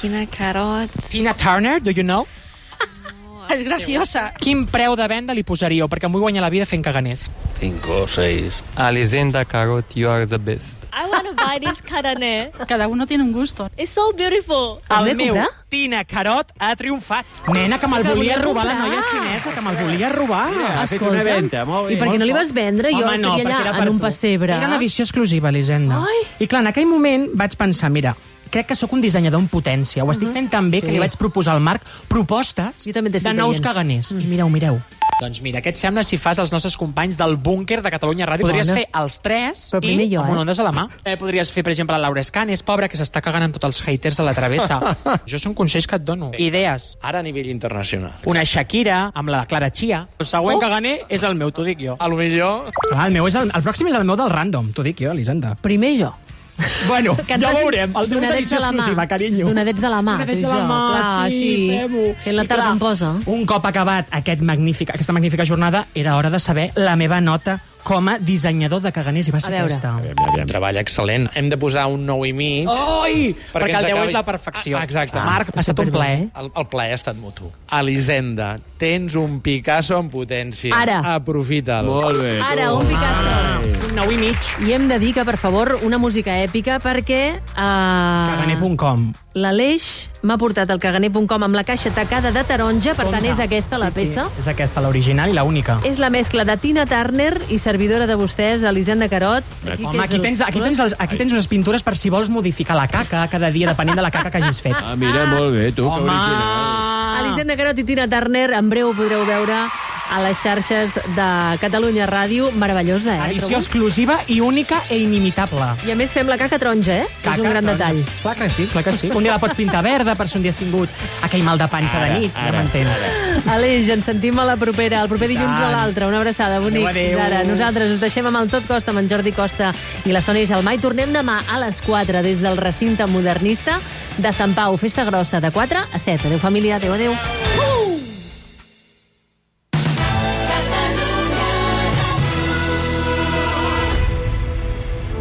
Tina 0.00 0.26
Carot? 0.26 0.90
Tina 1.08 1.34
Turner, 1.34 1.80
do 1.80 1.90
you 1.90 2.04
know? 2.04 2.26
És 3.52 3.64
graciosa. 3.64 4.30
Quin 4.40 4.64
preu 4.70 4.94
de 4.96 5.06
venda 5.10 5.34
li 5.36 5.42
posaríeu? 5.44 5.88
Perquè 5.90 6.08
em 6.08 6.14
vull 6.14 6.24
guanyar 6.24 6.44
la 6.44 6.52
vida 6.52 6.64
fent 6.68 6.84
caganers. 6.84 7.28
Cinco 7.52 8.04
o 8.04 8.06
seis. 8.06 8.62
Alizenda 8.76 9.44
Carrot, 9.44 9.96
you 9.96 10.08
are 10.08 10.26
the 10.26 10.38
best. 10.38 10.81
I 10.92 11.08
want 11.08 11.26
to 11.28 11.34
buy 11.34 11.58
this 11.58 11.80
carane. 11.80 12.50
Cada 12.68 12.86
uno 12.86 13.06
tiene 13.06 13.24
un 13.24 13.32
gusto. 13.32 13.70
It's 13.76 13.90
so 13.90 14.12
beautiful. 14.12 14.80
El 14.90 15.14
meu 15.16 15.36
Tina 15.70 16.04
Carot 16.04 16.52
ha 16.58 16.74
triomfat. 16.76 17.24
Nena, 17.48 17.78
que 17.80 17.88
me'l 17.88 18.04
volia 18.04 18.36
robar 18.36 18.66
la 18.66 18.74
comprar. 18.76 18.88
noia 18.90 19.04
xinesa, 19.10 19.54
que 19.54 19.60
me'l 19.62 19.76
volia 19.80 20.10
robar. 20.12 20.50
Mira, 20.52 20.82
ha 20.82 20.86
fet 20.86 21.00
una 21.00 21.22
venta, 21.24 21.64
molt 21.64 21.88
bé. 21.88 21.94
i 21.94 21.96
per 21.96 22.08
què 22.08 22.18
no 22.18 22.24
li 22.28 22.32
vas 22.36 22.52
vendre? 22.52 22.90
Jo 22.92 23.06
Home, 23.06 23.16
no, 23.18 23.36
estaria 23.38 23.46
allà 23.46 23.56
perquè 23.56 23.68
era 23.70 23.72
per 23.78 23.86
en 23.88 23.94
un 23.94 23.98
tu. 23.98 24.04
pessebre. 24.04 24.52
Era 24.56 24.66
una 24.66 24.76
edició 24.76 25.02
exclusiva, 25.06 25.48
Elisenda. 25.48 26.02
Ai. 26.04 26.20
I 26.44 26.46
clar, 26.46 26.60
en 26.60 26.66
aquell 26.74 26.86
moment 26.86 27.30
vaig 27.34 27.56
pensar, 27.56 27.88
mira, 27.90 28.14
crec 28.52 28.68
que 28.70 28.76
sóc 28.78 28.92
un 28.92 29.00
dissenyador 29.02 29.40
en 29.42 29.48
potència. 29.50 30.04
Ho 30.04 30.12
estic 30.12 30.30
fent 30.36 30.50
tan 30.52 30.70
bé 30.70 30.80
que 30.82 30.88
Sí. 30.92 30.92
li 30.92 31.00
vaig 31.02 31.16
proposar 31.18 31.54
al 31.56 31.60
Marc 31.64 31.82
propostes 32.08 32.84
també 32.92 33.10
de 33.10 33.32
nous 33.34 33.56
veient. 33.56 33.62
caganers. 33.64 34.12
I 34.12 34.26
mireu, 34.28 34.48
mireu. 34.52 34.78
Doncs 35.20 35.40
mira, 35.42 35.60
què 35.62 35.68
et 35.70 35.76
sembla 35.78 36.02
si 36.02 36.16
fas 36.18 36.38
els 36.42 36.50
nostres 36.50 36.74
companys 36.76 37.16
del 37.16 37.36
búnquer 37.36 37.80
de 37.82 37.90
Catalunya 37.90 38.26
Ràdio? 38.26 38.42
Podries 38.42 38.68
Bona. 38.68 38.80
fer 38.80 38.88
els 39.00 39.20
tres 39.22 39.68
Però 39.70 39.84
i 39.84 40.08
jo, 40.10 40.20
amb 40.22 40.30
un 40.32 40.36
eh? 40.36 40.40
ondes 40.40 40.58
a 40.58 40.64
la 40.64 40.72
mà. 40.72 40.88
Eh, 41.04 41.16
podries 41.16 41.52
fer, 41.52 41.62
per 41.62 41.70
exemple, 41.72 41.94
la 41.94 42.00
Laura 42.08 42.20
Escanes, 42.20 42.62
pobra, 42.64 42.88
que 42.88 42.96
s'està 42.98 43.20
cagant 43.22 43.44
amb 43.44 43.54
tots 43.54 43.64
els 43.66 43.80
haters 43.86 44.16
de 44.16 44.24
la 44.24 44.34
travessa. 44.34 44.80
jo 45.30 45.38
són 45.38 45.54
consells 45.54 45.86
que 45.86 45.96
et 45.96 46.02
dono. 46.04 46.32
Idees. 46.36 46.96
Ara 47.02 47.20
a 47.20 47.22
nivell 47.22 47.46
internacional. 47.52 48.18
Una 48.26 48.42
Shakira 48.44 49.12
amb 49.14 49.28
la 49.28 49.44
Clara 49.46 49.70
Chia. 49.70 50.08
El 50.18 50.26
següent 50.26 50.56
Oh. 50.56 50.60
caganer 50.60 51.02
és 51.08 51.22
el 51.22 51.34
meu, 51.36 51.52
t'ho 51.52 51.62
dic 51.62 51.78
jo. 51.80 51.96
A 52.00 52.08
lo 52.08 52.16
millor... 52.16 52.72
Ah, 52.94 53.06
el, 53.06 53.12
meu 53.12 53.26
és 53.28 53.34
el, 53.36 53.50
el 53.54 53.62
pròxim 53.62 53.88
és 53.88 53.94
el 53.94 54.04
meu 54.04 54.16
del 54.16 54.28
random, 54.30 54.72
t'ho 54.72 54.82
dic 54.82 54.98
jo, 54.98 55.12
Elisenda. 55.12 55.54
Primer 55.62 55.94
jo. 56.00 56.12
Bueno, 56.88 57.14
ja 57.16 57.38
facin 57.38 57.58
veurem. 57.58 57.94
El 57.96 58.08
teu 58.10 58.22
és 58.22 58.30
edició 58.36 58.58
exclusiva, 58.60 59.06
carinyo. 59.08 59.48
Donadets 59.48 59.80
de 59.80 59.90
la 59.90 60.00
mà, 60.04 60.16
Donadets 60.20 60.42
de 60.42 60.48
la 60.52 60.60
mà, 60.68 60.78
Clar, 60.92 61.30
sí, 61.30 61.50
fem-ho. 61.72 62.06
que 62.24 62.32
la 62.36 62.44
tarda 62.50 62.70
em 62.74 62.78
posa. 62.82 63.12
Un 63.26 63.44
cop 63.48 63.66
acabat 63.66 64.08
aquest 64.20 64.42
magnífic, 64.46 64.92
aquesta 64.94 65.14
magnífica 65.16 65.46
jornada, 65.48 65.86
era 65.94 66.16
hora 66.16 66.30
de 66.30 66.40
saber 66.40 66.70
la 66.76 66.96
meva 66.96 67.20
nota 67.20 67.60
com 67.84 68.08
a 68.08 68.18
dissenyador 68.18 68.80
de 68.82 68.92
caganers, 68.92 69.28
i 69.28 69.34
va 69.34 69.40
ser 69.42 69.54
aquesta. 69.58 69.94
Un 70.38 70.46
treball 70.46 70.76
excel·lent. 70.80 71.28
Hem 71.34 71.48
de 71.50 71.58
posar 71.58 71.86
un 71.90 72.04
9 72.06 72.28
i 72.28 72.32
mig. 72.32 72.68
Oi! 72.70 73.34
Perquè, 73.52 73.70
ens 73.70 73.78
el 73.80 73.86
10 73.86 73.92
acabi- 73.96 74.06
és 74.06 74.12
la 74.16 74.24
perfecció. 74.24 74.78
Ah, 74.78 74.84
exacte. 74.84 75.18
Marc, 75.18 75.50
ha 75.56 75.60
estat 75.60 75.78
un 75.82 75.90
plaer. 75.90 76.28
El, 76.38 76.50
el 76.54 76.66
plaer 76.70 76.92
ha 76.92 77.00
estat 77.00 77.16
mutu. 77.16 77.50
Elisenda, 77.72 78.58
tens 78.78 79.14
un 79.16 79.40
Picasso 79.40 79.98
en 79.98 80.10
potència. 80.10 80.74
Ara. 80.76 81.00
Aprofita'l. 81.16 81.86
Molt 81.86 82.22
bé. 82.22 82.38
Ara, 82.40 82.72
un 82.74 82.86
Picasso. 82.86 83.88
Un 83.90 83.96
9 83.96 84.14
i 84.14 84.18
mig. 84.18 84.52
I 84.66 84.72
hem 84.72 84.88
de 84.88 84.98
dir 84.98 85.12
que, 85.14 85.24
per 85.24 85.36
favor, 85.36 85.78
una 85.82 85.98
música 85.98 86.38
èpica 86.42 86.78
perquè... 86.82 87.22
Uh, 87.52 88.32
Caganer.com. 88.32 89.12
L'Aleix 89.34 90.08
m'ha 90.22 90.36
portat 90.38 90.70
el 90.70 90.80
caganer.com 90.82 91.42
amb 91.42 91.56
la 91.58 91.64
caixa 91.66 91.90
tacada 91.94 92.32
de 92.34 92.44
taronja, 92.46 92.94
per 92.98 93.08
tant, 93.10 93.24
és 93.26 93.40
aquesta 93.42 93.78
la 93.80 93.90
sí, 93.90 94.06
peça. 94.06 94.26
Sí, 94.30 94.42
és 94.44 94.48
aquesta, 94.52 94.82
l'original 94.84 95.32
i 95.32 95.36
la 95.36 95.44
única. 95.44 95.78
És 95.88 95.98
la 96.02 96.10
mescla 96.14 96.46
de 96.48 96.56
Tina 96.62 96.86
Turner 96.86 97.34
i 97.50 97.58
servidora 97.62 98.06
de 98.06 98.16
vostès, 98.18 98.62
Elisenda 98.62 99.08
Carot. 99.12 99.46
Aquí, 99.66 99.84
Home, 99.84 100.02
aquí 100.04 100.20
tens, 100.22 100.42
aquí, 100.46 100.62
tens 100.62 100.80
els, 100.86 100.96
aquí 100.98 101.18
tens 101.20 101.34
unes 101.34 101.48
pintures 101.50 101.82
per 101.82 101.96
si 101.98 102.10
vols 102.10 102.30
modificar 102.30 102.78
la 102.78 102.88
caca 102.88 103.26
cada 103.32 103.50
dia, 103.50 103.70
depenent 103.70 103.98
de 103.98 104.04
la 104.04 104.10
caca 104.14 104.30
que 104.30 104.42
hagis 104.42 104.62
fet. 104.62 104.78
Ah, 104.78 104.96
mira, 104.96 105.26
molt 105.26 105.56
bé, 105.56 105.70
tu, 105.72 105.88
que 105.88 106.00
Home! 106.00 106.10
original. 106.10 107.24
Elisenda 107.26 107.56
Carot 107.56 107.78
i 107.78 107.84
Tina 107.84 108.08
Turner, 108.10 108.50
en 108.58 108.70
breu 108.70 108.90
ho 108.90 108.94
podreu 108.96 109.26
veure 109.28 109.66
a 110.12 110.20
les 110.20 110.36
xarxes 110.36 110.98
de 111.16 111.28
Catalunya 111.62 112.06
Ràdio. 112.06 112.50
Meravellosa, 112.52 113.14
eh? 113.16 113.30
Edició 113.30 113.56
trobo? 113.56 113.62
exclusiva 113.62 114.18
i 114.28 114.40
única 114.44 114.82
e 114.90 114.98
inimitable. 115.00 115.70
I 115.86 115.94
a 115.94 115.96
més 115.96 116.12
fem 116.12 116.28
la 116.28 116.36
caca 116.40 116.58
taronja, 116.60 116.98
eh? 117.04 117.06
Caca, 117.22 117.38
és 117.38 117.40
un 117.40 117.48
gran 117.48 117.64
taronja. 117.64 117.88
detall. 117.88 118.20
Clar 118.20 118.36
que 118.36 118.50
sí, 118.50 118.66
clar 118.72 118.84
que 118.84 118.92
sí. 118.92 119.08
Un 119.08 119.24
dia 119.24 119.32
la 119.32 119.40
pots 119.40 119.56
pintar 119.56 119.82
verda 119.82 120.11
per 120.18 120.28
si 120.28 120.38
un 120.38 120.44
dia 120.44 120.52
has 120.54 120.58
tingut 120.60 120.90
aquell 121.22 121.44
mal 121.46 121.60
de 121.60 121.68
panxa 121.72 121.98
Ara, 121.98 122.12
de 122.14 122.20
nit, 122.26 122.34
ja 122.34 122.48
ara, 122.48 122.62
m'entens. 122.62 123.46
Aleix, 123.52 123.88
ens 123.94 124.06
sentim 124.08 124.38
a 124.38 124.46
la 124.48 124.56
propera, 124.60 125.02
el 125.02 125.10
proper 125.10 125.28
dilluns 125.32 125.58
o 125.58 125.70
l'altre. 125.72 126.06
Una 126.10 126.20
abraçada, 126.22 126.60
bonic. 126.60 126.86
Adéu, 126.88 127.18
adéu. 127.18 127.24
Ara, 127.26 127.42
nosaltres 127.48 127.96
us 127.96 128.00
deixem 128.02 128.26
amb 128.28 128.42
el 128.42 128.52
Tot 128.52 128.68
Costa, 128.68 128.92
amb 128.94 129.02
en 129.02 129.10
Jordi 129.10 129.34
Costa 129.36 129.72
i 130.04 130.14
la 130.14 130.22
Sònia 130.24 130.48
Gelmà, 130.50 130.76
i 130.76 130.82
tornem 130.82 131.12
demà 131.14 131.40
a 131.48 131.60
les 131.64 131.82
4 131.84 132.22
des 132.24 132.42
del 132.44 132.60
recinte 132.60 133.06
modernista 133.10 133.80
de 134.18 134.32
Sant 134.32 134.54
Pau. 134.54 134.76
Festa 134.76 135.04
grossa, 135.08 135.40
de 135.40 135.50
4 135.50 135.86
a 135.92 135.98
7. 135.98 136.28
Adéu, 136.28 136.38
família. 136.38 136.76
Adéu, 136.76 136.94
adéu. 136.94 137.16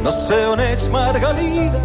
No 0.04 0.12
sé 0.12 0.48
on 0.48 0.60
ets, 0.60 0.90
Margalida, 0.90 1.80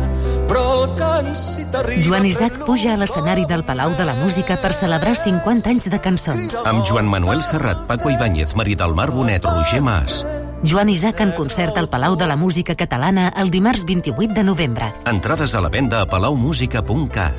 Joan 2.07 2.27
Isaac 2.27 2.65
puja 2.65 2.95
a 2.95 2.97
l'escenari 3.01 3.47
del 3.47 3.65
Palau 3.65 3.91
de 3.99 4.05
la 4.07 4.15
Música 4.15 4.57
per 4.61 4.73
celebrar 4.75 5.17
50 5.19 5.71
anys 5.73 5.89
de 5.91 5.99
cançons. 6.01 6.61
Amb 6.65 6.85
Joan 6.87 7.09
Manuel 7.11 7.43
Serrat, 7.43 7.87
Paco 7.89 8.11
Ibáñez, 8.11 8.55
Maria 8.55 8.77
del 8.85 8.95
Mar 8.95 9.11
Bonet, 9.11 9.45
Roger 9.45 9.83
Mas. 9.83 10.25
Joan 10.63 10.89
Isaac 10.89 11.21
en 11.21 11.33
concert 11.33 11.77
al 11.77 11.89
Palau 11.89 12.17
de 12.17 12.27
la 12.27 12.37
Música 12.37 12.75
Catalana 12.75 13.33
el 13.37 13.51
dimarts 13.51 13.85
28 13.85 14.35
de 14.35 14.45
novembre. 14.45 14.93
Entrades 15.05 15.55
a 15.55 15.61
la 15.61 15.69
venda 15.69 16.01
a 16.01 16.07
palaumusica.cat. 16.07 17.35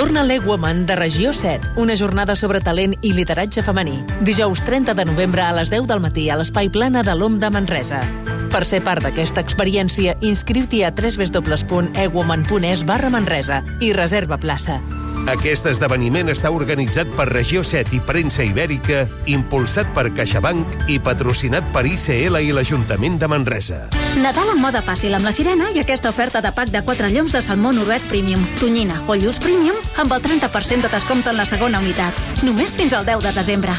Torna 0.00 0.22
l'E-Woman 0.24 0.86
de 0.86 0.96
Regió 0.96 1.30
7, 1.30 1.72
una 1.76 1.94
jornada 1.94 2.32
sobre 2.34 2.62
talent 2.64 2.94
i 3.04 3.10
lideratge 3.12 3.60
femení. 3.60 3.98
Dijous 4.24 4.62
30 4.64 4.94
de 4.96 5.04
novembre 5.04 5.42
a 5.44 5.52
les 5.52 5.68
10 5.68 5.84
del 5.90 6.00
matí 6.00 6.30
a 6.32 6.38
l'Espai 6.40 6.70
Plana 6.72 7.02
de 7.04 7.12
l'OM 7.12 7.36
de 7.36 7.50
Manresa. 7.52 8.00
Per 8.48 8.64
ser 8.64 8.80
part 8.80 9.04
d'aquesta 9.04 9.44
experiència, 9.44 10.16
inscriu-t'hi 10.24 10.80
a 10.88 10.90
www.ewoman.es 10.96 12.86
barra 12.88 13.12
Manresa 13.12 13.60
i 13.84 13.92
reserva 13.92 14.40
plaça. 14.40 14.80
Aquest 15.28 15.66
esdeveniment 15.68 16.30
està 16.32 16.50
organitzat 16.54 17.10
per 17.16 17.26
Regió 17.28 17.60
7 17.66 17.92
i 17.96 18.00
Premsa 18.00 18.44
Ibèrica, 18.46 19.04
impulsat 19.28 19.90
per 19.94 20.08
CaixaBank 20.16 20.88
i 20.90 20.96
patrocinat 21.02 21.66
per 21.74 21.84
ICL 21.86 22.40
i 22.40 22.54
l'Ajuntament 22.56 23.18
de 23.20 23.28
Manresa. 23.28 23.80
Nadal 24.24 24.54
en 24.54 24.62
moda 24.62 24.80
fàcil 24.82 25.14
amb 25.14 25.28
la 25.28 25.34
sirena 25.36 25.70
i 25.74 25.82
aquesta 25.82 26.10
oferta 26.10 26.40
de 26.40 26.50
pack 26.56 26.72
de 26.72 26.82
4 26.86 27.12
lloms 27.12 27.36
de 27.36 27.42
salmó 27.44 27.72
noruec 27.76 28.06
premium, 28.10 28.42
tonyina 28.60 28.96
o 29.06 29.14
lluç 29.14 29.38
premium 29.44 29.76
amb 30.00 30.12
el 30.16 30.22
30% 30.24 30.88
de 30.88 30.92
descompte 30.96 31.30
en 31.30 31.38
la 31.38 31.46
segona 31.46 31.82
unitat. 31.84 32.16
Només 32.42 32.74
fins 32.78 32.96
al 32.96 33.06
10 33.06 33.26
de 33.28 33.34
desembre. 33.36 33.76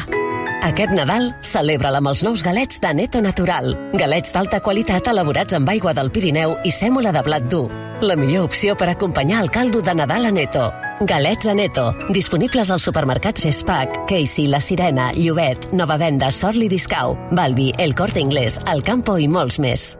Aquest 0.62 0.94
Nadal 0.94 1.32
celebra-la 1.42 1.98
amb 1.98 2.12
els 2.12 2.22
nous 2.22 2.44
galets 2.46 2.78
de 2.80 2.94
Neto 2.94 3.20
Natural. 3.20 3.74
Galets 3.98 4.30
d'alta 4.32 4.62
qualitat 4.62 5.10
elaborats 5.10 5.58
amb 5.58 5.68
aigua 5.68 5.92
del 5.92 6.12
Pirineu 6.14 6.54
i 6.62 6.70
sèmola 6.70 7.10
de 7.12 7.24
blat 7.26 7.50
dur. 7.50 7.66
La 8.00 8.14
millor 8.16 8.46
opció 8.46 8.76
per 8.78 8.88
acompanyar 8.92 9.42
el 9.42 9.50
caldo 9.50 9.82
de 9.82 9.94
Nadal 9.94 10.30
a 10.30 10.30
Neto. 10.30 10.70
Galets 11.00 11.46
a 11.46 11.54
Neto, 11.54 11.94
disponibles 12.10 12.70
als 12.70 12.82
supermercats 12.82 13.46
Spac, 13.50 14.06
Casey, 14.06 14.46
La 14.46 14.60
Sirena, 14.60 15.10
Llobet, 15.14 15.72
Nova 15.72 15.96
Venda, 15.96 16.30
Sorli 16.30 16.68
Discau, 16.68 17.16
Balbi, 17.30 17.72
El 17.78 17.94
Corte 17.94 18.20
Inglés, 18.20 18.60
El 18.66 18.82
Campo 18.82 19.18
i 19.18 19.26
molts 19.28 19.58
més. 19.58 19.96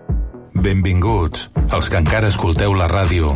Benvinguts, 0.55 1.49
els 1.72 1.88
que 1.88 1.99
encara 1.99 2.28
escolteu 2.28 2.74
la 2.78 2.86
ràdio. 2.90 3.32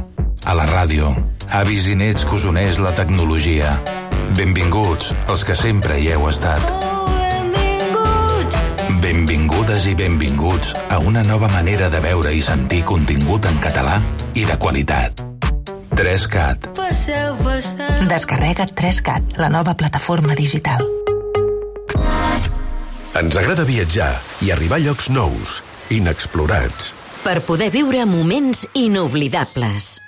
A 0.47 0.55
la 0.55 0.67
ràdio, 0.69 1.11
avis 1.51 1.89
i 1.91 1.97
nets 1.99 2.25
que 2.25 2.37
us 2.37 2.45
uneix 2.47 2.79
la 2.79 2.93
tecnologia. 2.95 3.81
Benvinguts, 4.37 5.15
els 5.27 5.45
que 5.45 5.57
sempre 5.59 5.99
hi 5.99 6.13
heu 6.15 6.29
estat. 6.31 6.63
Benvingudes 9.03 9.87
i 9.91 9.95
benvinguts 9.99 10.75
a 10.91 10.99
una 10.99 11.23
nova 11.27 11.49
manera 11.51 11.91
de 11.91 12.03
veure 12.05 12.35
i 12.35 12.43
sentir 12.43 12.85
contingut 12.85 13.47
en 13.47 13.59
català 13.63 14.01
i 14.35 14.45
de 14.45 14.59
qualitat. 14.59 15.36
3CAT. 15.97 16.67
Descarrega't 18.09 18.73
3CAT, 18.77 19.39
la 19.41 19.49
nova 19.49 19.73
plataforma 19.75 20.35
digital. 20.37 20.85
Ens 23.17 23.39
agrada 23.41 23.65
viatjar 23.65 24.13
i 24.45 24.53
arribar 24.53 24.77
a 24.77 24.85
llocs 24.85 25.09
nous, 25.09 25.63
inexplorats. 25.89 26.93
Per 27.25 27.41
poder 27.49 27.71
viure 27.73 28.05
moments 28.05 28.67
inoblidables. 28.77 30.06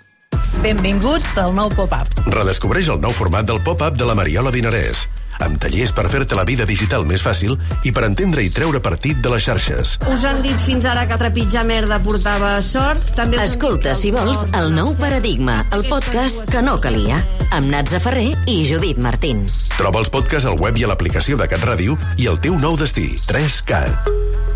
Benvinguts 0.62 1.36
al 1.38 1.52
nou 1.54 1.70
pop-up. 1.70 2.08
Redescobreix 2.34 2.88
el 2.90 2.98
nou 3.00 3.14
format 3.14 3.46
del 3.46 3.60
pop-up 3.62 3.94
de 3.98 4.06
la 4.08 4.16
Mariola 4.18 4.50
Dinarès, 4.50 5.04
amb 5.44 5.60
tallers 5.62 5.92
per 5.94 6.08
fer-te 6.10 6.34
la 6.34 6.42
vida 6.48 6.66
digital 6.66 7.06
més 7.06 7.22
fàcil 7.22 7.54
i 7.86 7.92
per 7.94 8.02
entendre 8.08 8.42
i 8.42 8.50
treure 8.50 8.80
partit 8.82 9.20
de 9.22 9.30
les 9.30 9.46
xarxes. 9.46 9.94
Us 10.10 10.24
han 10.26 10.42
dit 10.42 10.58
fins 10.66 10.88
ara 10.90 11.06
que 11.06 11.18
trepitjar 11.20 11.62
merda 11.68 12.00
portava 12.02 12.56
sort? 12.64 13.06
També 13.14 13.38
Escolta, 13.44 13.94
si 13.94 14.10
vols, 14.14 14.48
el 14.58 14.74
nou 14.74 14.90
paradigma, 14.98 15.60
el 15.76 15.86
podcast 15.86 16.50
que 16.50 16.64
no 16.66 16.74
calia, 16.82 17.22
amb 17.54 17.70
Natza 17.70 18.02
Ferrer 18.02 18.32
i 18.50 18.60
Judit 18.66 18.98
Martín. 18.98 19.46
Troba 19.78 20.02
els 20.02 20.10
podcasts 20.10 20.50
al 20.50 20.58
web 20.58 20.82
i 20.82 20.88
a 20.88 20.90
l'aplicació 20.90 21.38
de 21.38 21.46
Cat 21.46 21.62
Ràdio 21.70 21.94
i 22.18 22.26
el 22.26 22.42
teu 22.42 22.58
nou 22.58 22.74
destí, 22.80 23.12
3CAT. 23.30 24.47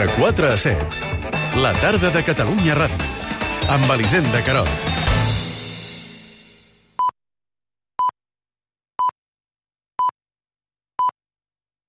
De 0.00 0.06
4 0.06 0.50
a 0.50 0.56
7, 0.56 0.78
la 1.60 1.74
tarda 1.74 2.08
de 2.08 2.22
Catalunya 2.24 2.72
Ràdio, 2.78 3.10
amb 3.68 3.92
Elisenda 3.98 4.40
Carot. 4.46 4.89